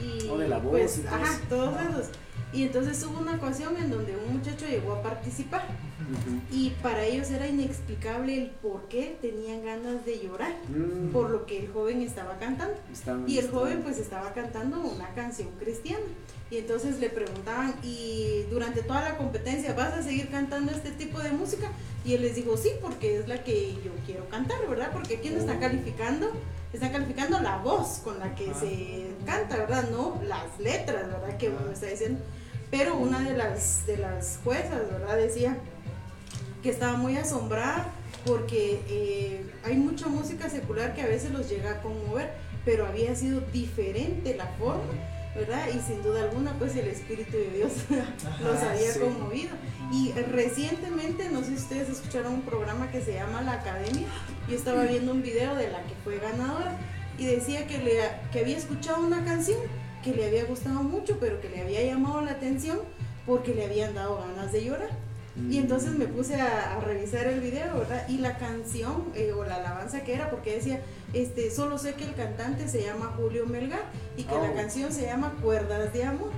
y 0.00 0.28
O 0.28 0.38
de 0.38 0.48
la 0.48 0.58
voz 0.58 0.70
pues, 0.72 0.98
y 0.98 1.00
todo 1.02 1.14
ajá, 1.14 1.40
todos 1.48 1.80
esos. 1.90 2.08
Y 2.52 2.62
entonces 2.64 3.04
hubo 3.04 3.18
una 3.20 3.34
ocasión 3.36 3.76
en 3.76 3.90
donde 3.90 4.16
un 4.16 4.38
muchacho 4.38 4.66
llegó 4.66 4.94
a 4.94 5.02
participar 5.02 5.66
Ujú. 6.10 6.40
y 6.50 6.70
para 6.82 7.04
ellos 7.04 7.30
era 7.30 7.46
inexplicable 7.46 8.36
el 8.36 8.50
por 8.50 8.82
qué 8.88 9.16
tenían 9.20 9.64
ganas 9.64 10.04
de 10.06 10.18
llorar 10.20 10.54
Mm, 10.68 11.10
por 11.12 11.30
lo 11.30 11.44
que 11.46 11.58
el 11.64 11.68
joven 11.72 12.02
estaba 12.02 12.38
cantando. 12.38 12.74
están- 12.92 13.24
Y 13.28 13.38
el 13.38 13.44
están- 13.46 13.58
joven 13.60 13.82
pues 13.82 13.98
estaba 13.98 14.32
cantando 14.32 14.80
una 14.80 15.08
canción 15.14 15.48
cristiana. 15.58 16.04
Y 16.50 16.56
entonces 16.58 16.98
le 16.98 17.10
preguntaban, 17.10 17.74
y 17.82 18.44
durante 18.50 18.82
toda 18.82 19.02
la 19.02 19.18
competencia, 19.18 19.74
¿vas 19.74 19.92
a 19.92 20.02
seguir 20.02 20.30
cantando 20.30 20.72
este 20.72 20.90
tipo 20.92 21.18
de 21.20 21.30
música? 21.32 21.70
Y 22.06 22.14
él 22.14 22.22
les 22.22 22.36
dijo, 22.36 22.56
sí, 22.56 22.70
porque 22.80 23.18
es 23.18 23.28
la 23.28 23.44
que 23.44 23.74
yo 23.84 23.90
quiero 24.06 24.26
cantar, 24.30 24.56
¿verdad? 24.66 24.90
Porque 24.92 25.16
aquí 25.16 25.28
no 25.28 25.36
está 25.38 25.56
Oh. 25.56 25.60
calificando, 25.60 26.30
está 26.72 26.90
calificando 26.90 27.38
la 27.40 27.58
voz 27.58 27.98
con 28.02 28.18
la 28.18 28.34
que 28.34 28.50
Ah. 28.50 28.54
se 28.58 29.08
canta, 29.26 29.56
¿verdad? 29.58 29.90
No 29.90 30.18
las 30.26 30.58
letras, 30.58 31.06
¿verdad? 31.08 31.36
Que 31.36 31.50
uno 31.50 31.58
Ah. 31.68 31.72
está 31.74 31.86
diciendo. 31.86 32.20
Pero 32.70 32.96
una 32.96 33.20
de 33.20 33.36
las, 33.36 33.86
de 33.86 33.98
las 33.98 34.38
juezas, 34.42 34.90
¿verdad? 34.90 35.16
Decía 35.18 35.56
que 36.62 36.70
estaba 36.70 36.96
muy 36.96 37.16
asombrada 37.16 37.92
porque 38.26 38.80
eh, 38.88 39.46
hay 39.64 39.76
mucha 39.76 40.08
música 40.08 40.48
secular 40.48 40.94
que 40.94 41.02
a 41.02 41.06
veces 41.06 41.30
los 41.30 41.48
llega 41.48 41.72
a 41.72 41.82
conmover, 41.82 42.32
pero 42.64 42.86
había 42.86 43.14
sido 43.14 43.40
diferente 43.52 44.34
la 44.36 44.46
forma, 44.58 44.92
¿verdad? 45.34 45.68
Y 45.68 45.80
sin 45.80 46.02
duda 46.02 46.22
alguna, 46.22 46.52
pues 46.58 46.76
el 46.76 46.88
Espíritu 46.88 47.36
de 47.36 47.50
Dios 47.50 47.72
los 48.42 48.62
había 48.62 48.92
sí. 48.92 49.00
conmovido. 49.00 49.50
Y 49.92 50.12
recientemente, 50.12 51.30
no 51.30 51.40
sé 51.40 51.48
si 51.48 51.54
ustedes 51.54 51.88
escucharon 51.88 52.34
un 52.34 52.42
programa 52.42 52.90
que 52.90 53.00
se 53.00 53.14
llama 53.14 53.42
La 53.42 53.52
Academia, 53.52 54.06
yo 54.48 54.56
estaba 54.56 54.84
viendo 54.84 55.12
un 55.12 55.22
video 55.22 55.54
de 55.54 55.70
la 55.70 55.82
que 55.84 55.94
fue 56.04 56.18
ganadora 56.18 56.76
y 57.18 57.26
decía 57.26 57.66
que, 57.66 57.78
le, 57.78 58.00
que 58.32 58.40
había 58.40 58.56
escuchado 58.56 59.04
una 59.04 59.24
canción 59.24 59.58
que 60.02 60.12
le 60.12 60.26
había 60.26 60.44
gustado 60.44 60.82
mucho, 60.82 61.18
pero 61.18 61.40
que 61.40 61.48
le 61.48 61.62
había 61.62 61.84
llamado 61.84 62.20
la 62.20 62.32
atención 62.32 62.80
porque 63.26 63.54
le 63.54 63.64
habían 63.64 63.94
dado 63.94 64.18
ganas 64.18 64.52
de 64.52 64.64
llorar. 64.64 65.07
Y 65.50 65.58
entonces 65.58 65.92
me 65.92 66.06
puse 66.06 66.40
a, 66.40 66.74
a 66.76 66.80
revisar 66.80 67.26
el 67.26 67.40
video, 67.40 67.78
¿verdad? 67.78 68.06
Y 68.08 68.18
la 68.18 68.36
canción 68.38 69.04
eh, 69.14 69.32
o 69.32 69.44
la 69.44 69.56
alabanza 69.56 70.02
que 70.02 70.14
era, 70.14 70.30
porque 70.30 70.56
decía, 70.56 70.82
este, 71.12 71.50
solo 71.50 71.78
sé 71.78 71.94
que 71.94 72.04
el 72.04 72.14
cantante 72.14 72.68
se 72.68 72.82
llama 72.82 73.14
Julio 73.16 73.46
Melgar 73.46 73.82
y 74.16 74.24
que 74.24 74.34
la 74.34 74.50
Oh. 74.50 74.54
canción 74.54 74.92
se 74.92 75.02
llama 75.06 75.34
Cuerdas 75.42 75.92
de 75.92 76.04
Amor. 76.04 76.30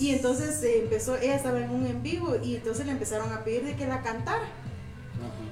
Y 0.00 0.10
entonces 0.10 0.62
eh, 0.62 0.80
empezó, 0.82 1.16
ella 1.16 1.36
estaba 1.36 1.60
en 1.60 1.70
un 1.70 1.86
en 1.86 2.02
vivo 2.02 2.36
y 2.42 2.56
entonces 2.56 2.86
le 2.86 2.92
empezaron 2.92 3.32
a 3.32 3.44
pedir 3.44 3.64
de 3.64 3.76
que 3.76 3.86
la 3.86 4.02
cantara. 4.02 4.46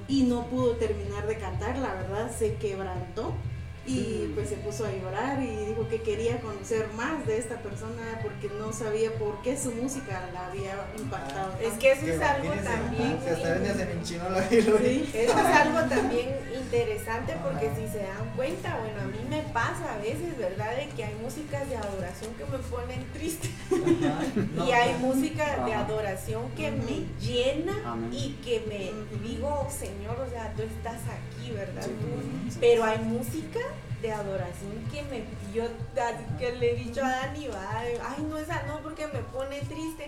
Y 0.07 0.23
no 0.23 0.47
pudo 0.47 0.71
terminar 0.77 1.27
de 1.27 1.37
cantar, 1.37 1.77
la 1.77 1.93
verdad, 1.93 2.31
se 2.37 2.55
quebrantó. 2.55 3.33
Y 3.87 4.31
pues 4.35 4.49
se 4.49 4.55
puso 4.57 4.85
a 4.85 4.91
llorar 4.91 5.41
y 5.41 5.47
dijo 5.67 5.87
que 5.87 6.01
quería 6.01 6.39
conocer 6.41 6.87
más 6.95 7.25
de 7.25 7.37
esta 7.37 7.55
persona 7.61 8.19
porque 8.21 8.49
no 8.59 8.73
sabía 8.73 9.13
por 9.17 9.41
qué 9.41 9.57
su 9.57 9.71
música 9.71 10.29
la 10.33 10.47
había 10.47 10.75
impactado. 10.97 11.53
Es 11.61 11.69
tanto. 11.69 11.79
que 11.79 11.91
eso 11.93 12.05
es 12.07 12.21
algo 12.21 12.49
también. 12.63 13.17
hasta 13.17 13.31
la. 13.59 13.67
Sí. 14.49 15.09
Eso 15.13 15.39
es 15.39 15.45
algo 15.45 15.79
también 15.89 16.35
interesante 16.53 17.33
porque 17.43 17.69
si 17.75 17.91
se 17.91 17.99
dan 17.99 18.29
cuenta, 18.35 18.77
bueno, 18.79 19.01
a 19.01 19.05
mí 19.05 19.19
me 19.29 19.41
pasa 19.53 19.93
a 19.93 19.97
veces, 19.99 20.37
¿verdad? 20.37 20.75
De 20.75 20.89
que 20.89 21.03
hay 21.05 21.15
músicas 21.23 21.69
de 21.69 21.77
adoración 21.77 22.33
que 22.35 22.43
me 22.45 22.57
ponen 22.57 23.05
triste 23.13 23.49
no, 24.55 24.67
y 24.67 24.71
hay 24.71 24.95
música 24.99 25.63
de 25.65 25.73
adoración 25.73 26.49
que 26.57 26.71
me 26.71 27.05
llena 27.25 27.73
Amén. 27.85 28.09
y 28.11 28.31
que 28.43 28.63
me 28.67 28.91
digo, 29.27 29.67
Señor, 29.71 30.19
o 30.19 30.29
sea, 30.29 30.53
tú 30.55 30.63
estás 30.63 30.99
aquí, 31.03 31.51
¿verdad? 31.51 31.83
Sí. 31.83 31.91
Tú- 32.01 32.07
Ujú. 32.07 32.57
Pero 32.59 32.83
hay 32.83 32.99
música 32.99 33.59
de 34.01 34.11
adoración 34.11 34.71
que 34.91 35.01
me 35.03 35.23
yo 35.53 35.63
que 36.37 36.51
le 36.55 36.71
he 36.71 36.75
dicho 36.75 37.03
a 37.03 37.09
Dani, 37.09 37.47
va, 37.47 37.79
ay 37.79 38.25
no 38.29 38.37
esa 38.37 38.63
no 38.63 38.79
porque 38.81 39.07
me 39.07 39.19
pone 39.19 39.59
triste. 39.61 40.07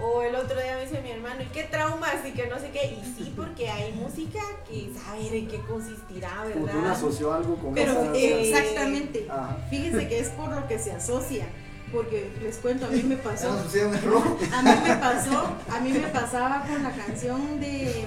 O 0.00 0.22
el 0.22 0.34
otro 0.36 0.60
día 0.60 0.76
me 0.76 0.82
dice 0.84 1.00
mi 1.02 1.10
hermano, 1.10 1.42
¿y 1.42 1.46
qué 1.46 1.64
traumas? 1.64 2.24
Y 2.24 2.30
que 2.32 2.46
no 2.46 2.58
sé 2.58 2.70
qué. 2.70 2.86
Y 2.86 3.14
sí, 3.16 3.32
porque 3.36 3.68
hay 3.68 3.92
música 3.92 4.40
que 4.68 4.90
saber 4.94 5.34
en 5.34 5.48
qué 5.48 5.60
consistirá, 5.62 6.44
¿verdad? 6.44 6.74
Uno 6.76 6.90
asoció 6.90 7.32
algo 7.32 7.56
con 7.56 7.74
Pero 7.74 7.92
esa- 7.92 8.14
eh, 8.14 8.48
exactamente. 8.50 9.26
Ajá. 9.28 9.56
Fíjense 9.70 10.08
que 10.08 10.18
es 10.20 10.28
por 10.30 10.50
lo 10.52 10.66
que 10.68 10.78
se 10.78 10.92
asocia. 10.92 11.46
Porque 11.92 12.30
les 12.42 12.58
cuento, 12.58 12.84
a 12.86 12.90
mí 12.90 13.02
me 13.02 13.16
pasó. 13.16 13.50
A 14.52 14.62
mí 14.62 14.70
me 14.84 14.96
pasó, 14.96 15.56
a 15.74 15.80
mí 15.80 15.92
me 15.92 16.08
pasaba 16.08 16.62
con 16.66 16.82
la 16.82 16.90
canción 16.92 17.58
de, 17.60 18.04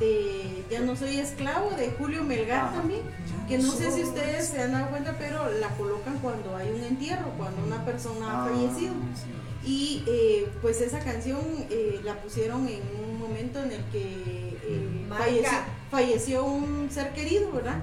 de 0.00 0.64
Ya 0.70 0.80
no 0.80 0.96
soy 0.96 1.18
esclavo 1.18 1.70
de 1.70 1.90
Julio 1.92 2.24
Melgar 2.24 2.64
Ajá. 2.66 2.76
también, 2.78 3.02
que 3.48 3.58
no 3.58 3.70
sé 3.72 3.90
si 3.92 4.02
ustedes 4.02 4.48
se 4.48 4.60
han 4.62 4.72
dado 4.72 4.88
cuenta, 4.90 5.16
pero 5.18 5.50
la 5.60 5.68
colocan 5.76 6.18
cuando 6.18 6.56
hay 6.56 6.70
un 6.70 6.82
entierro, 6.82 7.28
cuando 7.36 7.62
una 7.64 7.84
persona 7.84 8.26
ha 8.30 8.44
Ah, 8.44 8.48
fallecido. 8.48 8.92
sí. 9.14 9.30
Y 9.66 10.04
eh, 10.06 10.48
pues 10.60 10.80
esa 10.82 10.98
canción 11.00 11.40
eh, 11.70 12.00
la 12.04 12.20
pusieron 12.20 12.68
en 12.68 12.80
un 13.02 13.18
momento 13.18 13.62
en 13.62 13.72
el 13.72 13.82
que 13.92 14.58
eh, 14.62 15.06
falleció, 15.08 15.48
falleció 15.90 16.44
un 16.44 16.90
ser 16.90 17.12
querido, 17.14 17.50
¿verdad? 17.52 17.76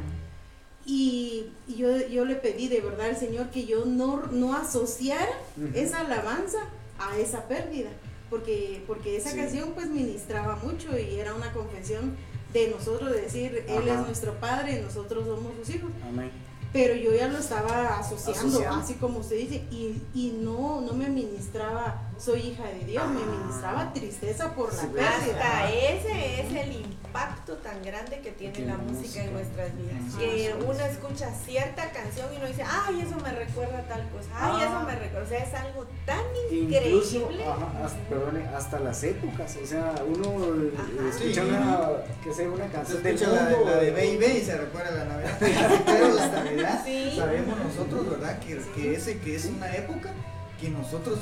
Y, 0.86 1.48
y 1.68 1.76
yo, 1.76 1.96
yo 2.08 2.26
le 2.26 2.36
pedí 2.36 2.68
de 2.68 2.82
verdad 2.82 3.08
al 3.10 3.18
Señor 3.18 3.50
que 3.50 3.66
yo 3.66 3.86
no, 3.86 4.24
no 4.32 4.56
asociara 4.56 5.32
esa 5.74 6.02
alabanza 6.02 6.58
a 7.00 7.18
esa 7.18 7.48
pérdida, 7.48 7.90
porque, 8.32 8.84
porque 8.88 9.18
esa 9.18 9.30
Sí. 9.30 9.38
canción 9.38 9.74
pues 9.76 9.88
ministraba 9.90 10.56
mucho 10.56 10.98
y 10.98 11.20
era 11.20 11.36
una 11.36 11.52
confesión 11.54 12.16
de 12.54 12.70
nosotros, 12.70 13.12
de 13.12 13.22
decir, 13.22 13.64
Él 13.68 13.84
Ajá. 13.90 14.00
es 14.02 14.08
nuestro 14.08 14.34
Padre 14.40 14.80
y 14.80 14.82
nosotros 14.84 15.26
somos 15.28 15.52
sus 15.60 15.76
hijos. 15.76 15.92
Amén. 16.08 16.32
Pero 16.74 16.96
yo 16.96 17.14
ya 17.14 17.28
lo 17.28 17.38
estaba 17.38 18.00
asociando, 18.00 18.48
Asociando. 18.48 18.80
así 18.82 18.94
como 18.96 19.20
usted 19.20 19.36
dice, 19.38 19.64
y, 19.70 20.02
y 20.14 20.38
no, 20.42 20.82
no 20.82 20.94
me 20.94 21.10
ministraba, 21.10 22.10
soy 22.24 22.40
hija 22.42 22.64
de 22.66 22.86
Dios, 22.86 23.08
me 23.10 23.22
Ah. 23.22 23.38
ministraba 23.40 23.94
tristeza 23.94 24.54
por 24.54 24.72
la 24.74 24.82
pérdida. 24.84 25.10
Hasta 25.10 25.72
ese 25.72 26.42
es 26.42 26.54
el 26.68 26.72
impacto 26.82 27.54
tan 27.56 27.82
grande 27.82 28.20
que 28.20 28.32
tiene 28.32 28.60
la 28.68 28.78
música 28.78 29.24
en 29.24 29.34
nuestras 29.34 29.76
vidas. 29.76 30.16
Que 30.20 30.54
uno 30.64 30.80
escucha 30.82 31.34
cierta 31.46 31.92
canción 31.92 32.28
y 32.34 32.38
uno 32.38 32.46
dice, 32.48 32.64
ay, 32.64 33.02
eso 33.02 33.16
me 33.24 33.32
recuerda 33.32 33.80
a 33.80 33.88
tal 33.88 34.08
cosa, 34.10 34.30
ay, 34.36 34.52
Ah. 34.62 34.66
eso 34.66 34.86
me 34.86 34.96
recuerda. 35.00 35.26
O 35.26 35.30
sea, 35.30 35.40
es 35.44 35.54
algo 35.56 35.88
tan 36.06 36.20
Incluso, 36.52 37.18
increíble. 37.22 37.44
ajá, 37.46 37.86
hasta, 37.86 38.00
perdone, 38.10 38.46
hasta 38.56 38.80
las 38.80 39.04
épocas, 39.04 39.58
o 39.62 39.66
sea, 39.66 39.96
uno 40.08 40.30
Ajá. 40.78 41.10
escucha 41.10 41.44
Sí. 41.44 41.50
una, 41.50 41.90
que 42.24 42.34
sea 42.34 42.50
una 42.50 42.68
canción 42.68 43.02
del 43.04 43.20
la, 43.20 43.50
la 43.50 43.76
de 43.78 43.92
Baby 43.92 44.38
y 44.38 44.42
se 44.46 44.58
recuerda 44.58 44.92
la 44.92 45.06
Navidad. 45.06 45.38
Pero 45.86 46.14
la 46.14 46.28
Navidad, 46.44 46.82
Sí. 46.86 47.14
sabemos 47.18 47.58
nosotros, 47.58 48.10
¿verdad? 48.12 48.38
Que, 48.40 48.58
que 48.76 48.94
ese 48.96 49.18
que 49.20 49.36
es 49.36 49.46
una 49.46 49.76
época 49.76 50.12
que 50.60 50.70
nosotros 50.70 51.18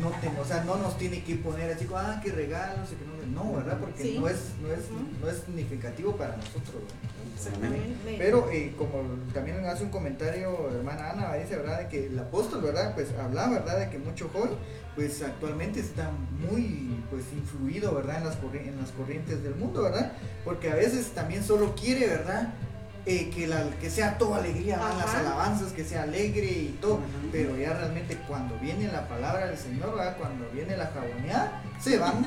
no 0.00 0.10
tenemos, 0.20 0.44
o 0.44 0.48
sea, 0.48 0.64
no 0.64 0.76
nos 0.76 0.96
tiene 0.98 1.22
que 1.24 1.36
poner 1.36 1.72
así 1.72 1.84
como, 1.86 1.98
ah, 1.98 2.20
qué 2.22 2.30
regalos, 2.32 2.88
y 2.92 2.94
que 2.96 3.04
no, 3.32 3.44
no, 3.44 3.56
¿verdad? 3.56 3.78
Porque 3.78 4.02
Sí. 4.02 4.18
no, 4.20 4.28
es, 4.28 4.36
no, 4.62 4.72
es, 4.72 4.80
no 5.20 5.28
es 5.28 5.38
significativo 5.44 6.16
para 6.16 6.36
nosotros. 6.36 6.82
Pero 8.18 8.50
eh, 8.50 8.74
como 8.76 9.02
también 9.32 9.64
hace 9.64 9.84
un 9.84 9.90
comentario 9.90 10.70
hermana 10.74 11.10
Ana, 11.12 11.34
dice, 11.36 11.56
¿verdad? 11.56 11.80
De 11.80 11.88
que 11.88 12.06
el 12.06 12.18
apóstol, 12.18 12.60
¿verdad? 12.62 12.94
Pues 12.94 13.08
habla, 13.18 13.48
¿verdad? 13.48 13.78
De 13.78 13.88
que 13.90 13.98
mucho 13.98 14.28
joven, 14.32 14.50
pues 14.94 15.22
actualmente 15.22 15.80
está 15.80 16.10
muy, 16.38 17.02
pues 17.10 17.24
influido, 17.32 17.94
¿verdad? 17.94 18.18
En 18.18 18.24
las, 18.24 18.36
corri- 18.40 18.66
en 18.68 18.76
las 18.78 18.90
corrientes 18.90 19.42
del 19.42 19.54
mundo, 19.54 19.82
¿verdad? 19.82 20.12
Porque 20.44 20.70
a 20.70 20.74
veces 20.74 21.08
también 21.14 21.42
solo 21.42 21.74
quiere, 21.74 22.06
¿verdad? 22.08 22.52
Eh, 23.10 23.28
que, 23.34 23.48
la, 23.48 23.64
que 23.80 23.90
sea 23.90 24.16
toda 24.18 24.38
alegría, 24.38 24.76
¿verdad? 24.76 24.98
las 24.98 25.14
alabanzas, 25.16 25.72
que 25.72 25.82
sea 25.82 26.04
alegre 26.04 26.46
y 26.46 26.78
todo, 26.80 27.00
pero 27.32 27.56
ya 27.56 27.72
realmente 27.72 28.16
cuando 28.28 28.56
viene 28.60 28.86
la 28.86 29.08
palabra 29.08 29.48
del 29.48 29.58
Señor, 29.58 29.96
¿verdad? 29.96 30.16
Cuando 30.16 30.48
viene 30.50 30.76
la 30.76 30.86
jaboneada, 30.86 31.60
se 31.80 31.98
van. 31.98 32.24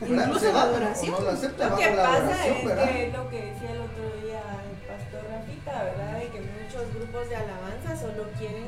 ¿verdad? 0.00 0.26
Incluso 0.26 0.40
se 0.40 0.52
la 0.52 0.64
van, 0.64 0.82
o 0.82 1.10
no 1.12 1.20
lo 1.20 1.30
aceptan, 1.30 1.70
Lo 1.70 1.76
que 1.76 1.94
la 1.94 2.02
pasa 2.02 2.46
es 2.48 2.64
¿verdad? 2.64 2.88
que 2.88 3.12
lo 3.16 3.30
que 3.30 3.36
decía 3.36 3.70
el 3.70 3.80
otro 3.82 4.04
día 4.20 4.42
el 4.66 4.76
pastor 4.90 5.22
Rafita, 5.30 5.84
¿verdad? 5.84 6.18
De 6.18 6.26
que 6.26 6.40
muchos 6.40 6.94
grupos 6.96 7.28
de 7.28 7.36
alabanza 7.36 7.96
solo 7.96 8.24
quieren, 8.36 8.66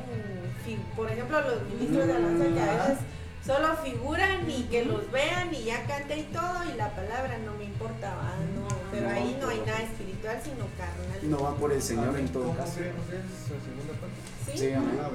por 0.95 1.11
ejemplo, 1.11 1.41
los 1.41 1.63
ministros 1.65 2.07
de 2.07 2.13
alabanza 2.13 2.45
que 2.55 2.61
a 2.61 2.73
veces 2.73 2.99
solo 3.45 3.77
figuran 3.83 4.49
y 4.49 4.63
que 4.71 4.85
los 4.85 5.11
vean 5.11 5.53
y 5.53 5.65
ya 5.65 5.83
cante 5.87 6.19
y 6.19 6.23
todo 6.23 6.55
y 6.73 6.77
la 6.77 6.95
palabra 6.95 7.37
no 7.45 7.55
me 7.55 7.65
importa, 7.65 8.15
¿va? 8.15 8.37
no, 8.55 8.69
pero 8.99 9.09
No, 9.11 9.15
ahí 9.17 9.39
no 9.41 9.49
hay 9.49 9.61
nada 9.61 9.83
espiritual 9.83 10.41
sino 10.43 10.65
carnal. 10.77 11.31
no 11.31 11.43
va 11.43 11.55
por 11.57 11.73
el 11.73 11.83
Señor 11.83 12.19
en 12.19 12.29
todo 12.29 12.45
¿Cómo 12.45 12.57
caso. 12.57 12.73
Sí, 12.75 14.59
Sí, 14.59 14.73
amén. 14.73 14.99
Ah. 15.01 15.09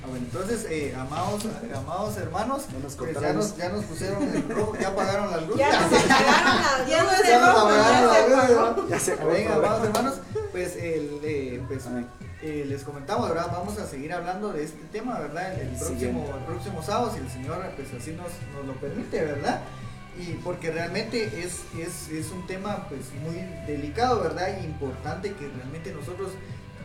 Ah, 0.00 0.16
entonces, 0.16 0.66
eh, 0.70 0.94
amados, 0.96 1.42
amados 1.74 2.16
hermanos, 2.16 2.62
Ya 2.72 2.78
nos 2.78 2.94
pues, 2.94 3.20
ya, 3.20 3.32
nos, 3.32 3.56
ya 3.56 3.68
nos 3.68 3.84
pusieron 3.84 4.22
el 4.22 4.48
rojo, 4.48 4.74
ya 4.80 4.88
apagaron 4.88 5.30
las 5.30 5.42
luces. 5.42 5.58
Ya 5.58 5.80
nos 5.80 5.92
apagaron 6.00 6.86
las 6.86 6.88
Ya 6.88 6.98
se 6.98 7.10
nos 7.10 7.28
ya 7.28 8.30
las 8.30 8.46
se 8.48 8.80
luces, 8.80 9.02
se 9.02 9.16
programa. 9.16 9.54
amados 9.56 9.86
hermanos, 9.86 10.14
pues, 10.52 10.76
el, 10.76 11.20
eh, 11.24 11.62
pues 11.68 11.84
eh, 12.40 12.64
les 12.66 12.84
comentamos, 12.84 13.28
¿verdad? 13.28 13.48
Vamos 13.52 13.76
a 13.78 13.86
seguir 13.86 14.12
hablando 14.12 14.52
de 14.52 14.64
este 14.64 14.82
tema, 14.92 15.18
¿verdad? 15.18 15.54
El, 15.60 15.68
el 15.68 15.76
próximo, 15.76 16.24
el 16.38 16.44
próximo 16.44 16.82
sábado, 16.82 17.12
si 17.12 17.18
el 17.20 17.28
Señor 17.30 17.58
pues 17.76 17.88
así 18.00 18.12
nos, 18.12 18.30
nos 18.56 18.66
lo 18.66 18.80
permite, 18.80 19.24
¿verdad? 19.24 19.60
Y 20.18 20.32
porque 20.42 20.70
realmente 20.70 21.42
es, 21.44 21.60
es, 21.78 22.08
es 22.10 22.30
un 22.32 22.46
tema 22.46 22.88
pues 22.88 23.02
muy 23.22 23.36
delicado, 23.66 24.20
¿verdad? 24.22 24.48
Y 24.60 24.64
importante 24.64 25.32
que 25.32 25.48
realmente 25.48 25.92
nosotros 25.92 26.32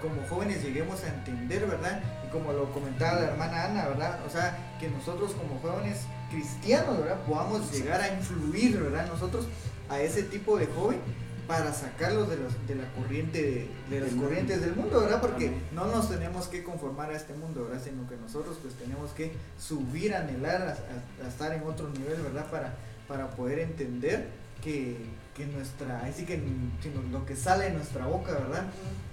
como 0.01 0.21
jóvenes 0.27 0.61
lleguemos 0.63 1.03
a 1.03 1.07
entender, 1.07 1.65
¿verdad? 1.65 2.01
Y 2.27 2.31
como 2.31 2.51
lo 2.53 2.71
comentaba 2.73 3.19
la 3.21 3.27
hermana 3.31 3.65
Ana, 3.65 3.87
¿verdad? 3.87 4.19
O 4.27 4.29
sea, 4.29 4.75
que 4.79 4.89
nosotros 4.89 5.31
como 5.33 5.59
jóvenes 5.61 5.99
cristianos, 6.29 6.99
¿verdad? 6.99 7.21
Podamos 7.25 7.71
llegar 7.71 8.01
a 8.01 8.13
influir, 8.13 8.79
¿verdad? 8.79 9.07
Nosotros 9.07 9.47
a 9.89 9.99
ese 9.99 10.23
tipo 10.23 10.57
de 10.57 10.65
joven 10.67 10.99
para 11.47 11.73
sacarlos 11.73 12.29
de, 12.29 12.37
los- 12.37 12.67
de 12.67 12.75
la 12.75 12.83
corriente 12.93 13.41
de, 13.41 13.69
de 13.89 13.99
las 14.01 14.11
mundo. 14.11 14.25
corrientes 14.27 14.61
del 14.61 14.75
mundo, 14.75 15.01
¿verdad? 15.01 15.19
Porque 15.21 15.47
Amén. 15.47 15.61
no 15.73 15.85
nos 15.87 16.09
tenemos 16.09 16.47
que 16.47 16.63
conformar 16.63 17.09
a 17.11 17.15
este 17.17 17.33
mundo, 17.33 17.65
¿verdad? 17.65 17.81
Sino 17.83 18.07
que 18.07 18.15
nosotros 18.17 18.57
pues 18.61 18.73
tenemos 18.75 19.11
que 19.11 19.31
subir, 19.59 20.13
anhelar 20.15 20.61
a, 20.61 20.71
a- 20.71 21.25
a 21.25 21.29
estar 21.29 21.51
en 21.53 21.63
otro 21.63 21.89
nivel, 21.89 22.21
¿verdad? 22.21 22.45
Para, 22.49 22.73
para 23.07 23.29
poder 23.31 23.59
entender 23.59 24.27
que, 24.63 24.97
que 25.35 25.45
nuestra, 25.45 26.01
así 26.05 26.25
que 26.25 26.41
sino 26.81 27.01
lo 27.11 27.25
que 27.25 27.35
sale 27.35 27.65
de 27.65 27.71
nuestra 27.71 28.05
boca, 28.07 28.31
¿verdad? 28.31 28.63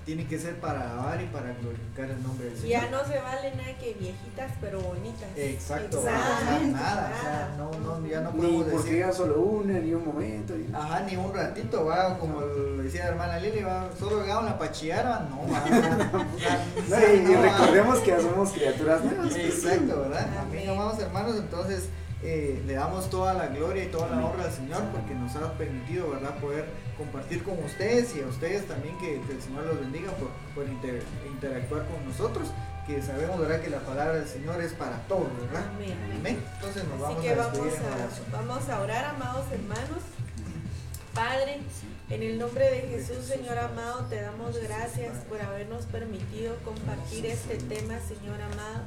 Tiene 0.07 0.26
que 0.26 0.38
ser 0.38 0.59
para 0.61 0.91
alabar 0.93 1.20
y 1.20 1.26
para 1.26 1.53
glorificar 1.61 2.11
el 2.11 2.22
nombre 2.22 2.47
del 2.47 2.57
Señor. 2.57 2.70
Ya 2.70 2.91
no 2.91 3.05
se 3.05 3.18
vale 3.18 3.55
nada 3.55 3.78
que 3.78 3.95
viejitas 3.95 4.53
pero 4.61 4.80
bonitas. 4.80 5.28
Exacto, 5.36 5.99
Exacto. 5.99 6.03
sea, 6.03 6.61
nada, 6.68 7.12
o 7.16 7.22
sea, 7.22 7.55
no, 7.59 7.70
no, 8.01 8.07
ya 8.07 8.20
no 8.22 8.30
Ni 8.32 8.36
podemos 8.41 8.62
porque 8.64 8.76
decir. 8.76 8.93
diga 8.95 9.12
solo 9.12 9.41
una, 9.41 9.78
ni 9.78 9.93
un 9.93 10.05
momento. 10.05 10.55
ni- 10.55 10.74
Ajá, 10.74 11.01
ni 11.01 11.16
un 11.16 11.32
ratito, 11.34 11.84
va, 11.84 12.18
como 12.18 12.41
lo 12.41 12.82
decía 12.82 13.05
la 13.05 13.11
hermana 13.11 13.38
Lili, 13.38 13.62
va, 13.62 13.88
solo 13.99 14.22
llegaban 14.22 14.49
a 14.49 14.59
pachiar, 14.59 15.05
va, 15.07 15.28
no, 15.28 15.43
va, 15.53 15.64
No, 16.88 17.14
y, 17.14 17.34
recordemos 17.36 17.99
que 18.01 18.11
ya 18.11 18.20
somos 18.20 18.51
criaturas 18.53 19.05
nuevas. 19.05 19.36
Exacto, 19.36 20.01
¿verdad? 20.01 20.26
Amén. 20.41 20.61
Amén, 20.64 20.70
amados 20.70 20.99
hermanos, 21.01 21.36
entonces 21.36 21.88
eh, 22.23 22.62
le 22.66 22.75
damos 22.75 23.09
toda 23.09 23.33
la 23.35 23.47
gloria 23.49 23.85
y 23.85 23.89
toda 23.89 24.09
la 24.11 24.25
honra 24.25 24.45
al 24.45 24.53
Señor 24.53 24.83
porque 24.93 25.14
nos 25.14 25.35
ha 25.37 25.53
permitido, 25.55 26.11
¿verdad? 26.11 26.37
Poder 26.39 26.66
compartir 26.99 27.43
con 27.43 27.62
ustedes 27.64 28.14
y 28.16 28.21
a 28.23 28.27
ustedes 28.27 28.66
también 28.68 28.97
que, 28.99 29.21
que 29.27 29.33
el 29.33 29.43
Señor 29.43 29.64
los 29.64 29.81
bendiga 29.81 30.12
por, 30.12 30.29
por 30.55 30.71
inter- 30.71 31.03
interactuar 31.27 31.87
con 31.87 32.05
nosotros, 32.07 32.49
que 32.87 33.01
sabemos, 33.03 33.39
¿verdad? 33.39 33.61
Que 33.61 33.71
la 33.71 33.81
palabra 33.81 34.14
del 34.14 34.29
Señor 34.29 34.61
es 34.61 34.73
para 34.75 34.99
todos, 35.09 35.29
¿verdad? 35.41 35.64
Amén. 35.77 35.95
Amén. 36.18 36.45
Entonces 36.57 36.85
nos 36.85 36.95
Así 36.95 37.03
vamos 37.03 37.23
que 37.23 37.31
a 37.31 37.37
vamos 37.37 37.59
a, 37.59 38.37
vamos 38.37 38.68
a 38.68 38.81
orar, 38.81 39.05
amados 39.14 39.47
hermanos. 39.53 40.03
Padre, 41.14 41.61
en 42.11 42.25
el 42.25 42.39
nombre 42.39 42.69
de 42.69 42.81
Jesús, 42.89 43.25
Señor 43.25 43.57
amado, 43.57 44.07
te 44.07 44.21
damos 44.21 44.57
gracias 44.57 45.17
por 45.29 45.41
habernos 45.41 45.87
permitido 45.87 46.57
compartir 46.65 47.25
este 47.27 47.57
tema, 47.57 48.01
Señor 48.01 48.43
amado. 48.43 48.85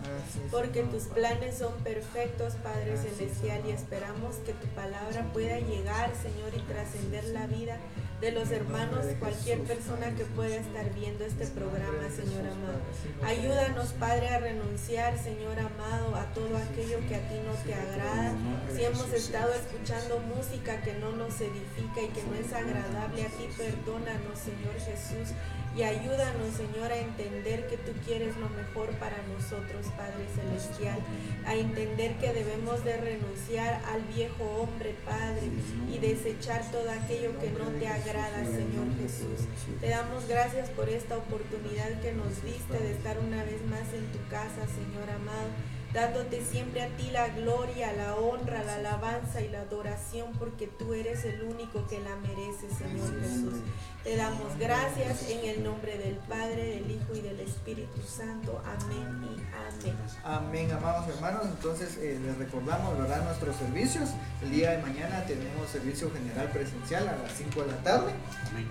Porque 0.51 0.83
tus 0.83 1.03
planes 1.03 1.57
son 1.57 1.73
perfectos, 1.83 2.55
Padre 2.55 2.97
Celestial, 2.97 3.61
y 3.65 3.71
esperamos 3.71 4.35
que 4.45 4.51
tu 4.51 4.67
palabra 4.75 5.31
pueda 5.31 5.57
llegar, 5.59 6.11
Señor, 6.21 6.51
y 6.53 6.59
trascender 6.71 7.23
la 7.25 7.47
vida 7.47 7.77
de 8.23 8.31
los 8.31 8.51
hermanos, 8.51 9.05
cualquier 9.19 9.59
persona 9.63 10.15
que 10.15 10.23
pueda 10.23 10.55
estar 10.55 10.93
viendo 10.93 11.25
este 11.25 11.45
programa, 11.47 12.09
Señor 12.09 12.47
amado. 12.47 12.79
Ayúdanos, 13.21 13.89
Padre, 13.99 14.29
a 14.29 14.39
renunciar, 14.39 15.21
Señor 15.21 15.59
amado, 15.59 16.15
a 16.15 16.31
todo 16.33 16.55
aquello 16.55 16.99
que 17.09 17.15
a 17.15 17.27
ti 17.27 17.35
no 17.45 17.53
te 17.65 17.73
agrada. 17.73 18.33
Si 18.73 18.85
hemos 18.85 19.11
estado 19.11 19.51
escuchando 19.53 20.19
música 20.19 20.81
que 20.81 20.93
no 20.93 21.11
nos 21.11 21.41
edifica 21.41 22.01
y 22.01 22.07
que 22.15 22.23
no 22.23 22.35
es 22.35 22.53
agradable 22.53 23.23
a 23.23 23.27
ti, 23.27 23.49
perdónanos, 23.57 24.39
Señor 24.39 24.75
Jesús. 24.79 25.35
Y 25.75 25.83
ayúdanos, 25.83 26.53
Señor, 26.55 26.91
a 26.91 26.97
entender 26.97 27.67
que 27.67 27.77
tú 27.77 27.91
quieres 28.05 28.35
lo 28.37 28.49
mejor 28.49 28.91
para 28.99 29.17
nosotros, 29.33 29.87
Padre 29.97 30.25
Celestial, 30.35 30.99
a 31.45 31.55
entender 31.55 32.15
que 32.17 32.31
debemos 32.31 32.83
de 32.83 32.97
renunciar 32.97 33.81
al 33.85 34.01
viejo 34.03 34.43
hombre, 34.43 34.95
Padre, 35.03 35.49
y 35.91 35.97
desechar 35.97 36.69
todo 36.71 36.89
aquello 36.91 37.39
que 37.39 37.49
no 37.51 37.69
te 37.79 37.87
agrada, 37.87 38.45
Señor 38.45 38.87
Jesús. 39.01 39.47
Te 39.81 39.89
damos 39.89 40.27
gracias 40.27 40.69
por 40.69 40.89
esta 40.89 41.17
oportunidad 41.17 41.99
que 42.01 42.13
nos 42.13 42.43
diste 42.43 42.77
de 42.77 42.91
estar 42.91 43.17
una 43.19 43.43
vez 43.43 43.65
más 43.65 43.93
en 43.93 44.05
tu 44.11 44.19
casa, 44.29 44.67
Señor 44.67 45.09
amado 45.09 45.49
dándote 45.93 46.43
siempre 46.43 46.81
a 46.81 46.87
ti 46.97 47.11
la 47.11 47.29
gloria, 47.29 47.93
la 47.93 48.15
honra, 48.15 48.63
la 48.63 48.75
alabanza 48.75 49.41
y 49.41 49.49
la 49.49 49.61
adoración, 49.61 50.31
porque 50.39 50.67
tú 50.67 50.93
eres 50.93 51.23
el 51.25 51.43
único 51.43 51.87
que 51.87 51.99
la 51.99 52.15
merece, 52.15 52.69
Señor 52.75 53.21
Jesús. 53.21 53.61
Te 54.03 54.17
damos 54.17 54.57
gracias 54.59 55.29
en 55.29 55.45
el 55.45 55.63
nombre 55.63 55.97
del 55.97 56.15
Padre, 56.15 56.81
del 56.81 56.91
Hijo 56.91 57.15
y 57.15 57.21
del 57.21 57.39
Espíritu 57.39 58.01
Santo. 58.05 58.61
Amén 58.65 59.23
y 59.23 59.41
amén. 59.55 59.95
Amén, 60.25 60.71
amados 60.71 61.07
hermanos. 61.07 61.43
Entonces 61.45 61.97
eh, 62.01 62.19
les 62.21 62.37
recordamos, 62.37 62.97
¿verdad? 62.97 63.23
Nuestros 63.23 63.55
servicios. 63.55 64.09
El 64.41 64.51
día 64.51 64.71
de 64.71 64.81
mañana 64.81 65.23
tenemos 65.25 65.69
servicio 65.69 66.11
general 66.11 66.49
presencial 66.51 67.07
a 67.07 67.15
las 67.15 67.31
5 67.31 67.61
de 67.61 67.67
la 67.67 67.77
tarde. 67.77 68.11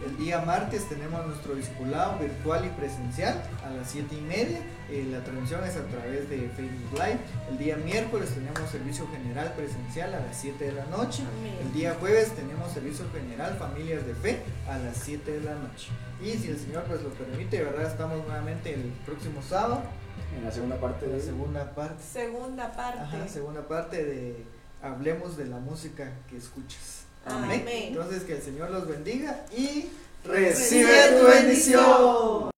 El 0.05 0.18
día 0.18 0.41
martes 0.41 0.87
tenemos 0.91 1.27
nuestro 1.27 1.55
discipulado 1.55 2.18
virtual 2.18 2.66
y 2.66 2.68
presencial 2.79 3.43
a 3.64 3.70
las 3.70 3.91
7 3.91 4.14
y 4.14 4.20
media. 4.20 4.59
Eh, 4.91 5.09
la 5.11 5.25
transmisión 5.25 5.64
es 5.64 5.77
a 5.77 5.87
través 5.87 6.29
de 6.29 6.51
Facebook 6.51 6.93
Live. 6.93 7.12
El 7.51 7.59
día 7.59 7.77
miércoles 7.77 8.31
tenemos 8.31 8.71
servicio 8.71 9.07
general 9.09 9.53
presencial 9.55 10.15
a 10.15 10.21
las 10.21 10.37
7 10.41 10.65
de 10.65 10.73
la 10.73 10.85
noche. 10.87 11.23
Amén. 11.23 11.57
El 11.63 11.73
día 11.73 11.97
jueves 11.99 12.33
tenemos 12.33 12.73
servicio 12.73 13.05
general 13.13 13.57
Familias 13.59 14.07
de 14.07 14.15
Fe 14.15 14.43
a 14.69 14.79
las 14.79 14.97
7 14.97 15.31
de 15.31 15.41
la 15.41 15.55
noche. 15.55 15.89
Y 16.23 16.33
si 16.39 16.49
el 16.49 16.59
Señor 16.59 16.85
pues 16.85 17.03
lo 17.03 17.11
permite, 17.11 17.63
¿verdad? 17.63 17.91
Estamos 17.91 18.25
nuevamente 18.27 18.75
el 18.75 18.93
próximo 19.05 19.43
sábado 19.43 19.83
En 20.37 20.45
la 20.45 20.53
segunda 20.53 20.81
parte 20.81 21.07
de 21.07 21.17
la 21.17 21.23
segunda 21.23 21.75
parte. 21.75 22.03
Segunda 22.03 22.73
parte. 22.73 23.01
Ajá, 23.01 23.29
segunda 23.29 23.67
parte 23.67 24.05
de 24.05 24.45
Hablemos 24.83 25.37
de 25.37 25.47
la 25.47 25.59
música 25.59 26.13
que 26.29 26.37
escuchas. 26.37 27.05
Amén. 27.25 27.65
Entonces 27.69 28.25
que 28.25 28.37
el 28.37 28.43
Señor 28.43 28.71
los 28.71 28.89
bendiga 28.89 29.45
y 29.57 29.89
Recibe 30.25 31.19
tu 31.19 31.27
bendición. 31.27 32.52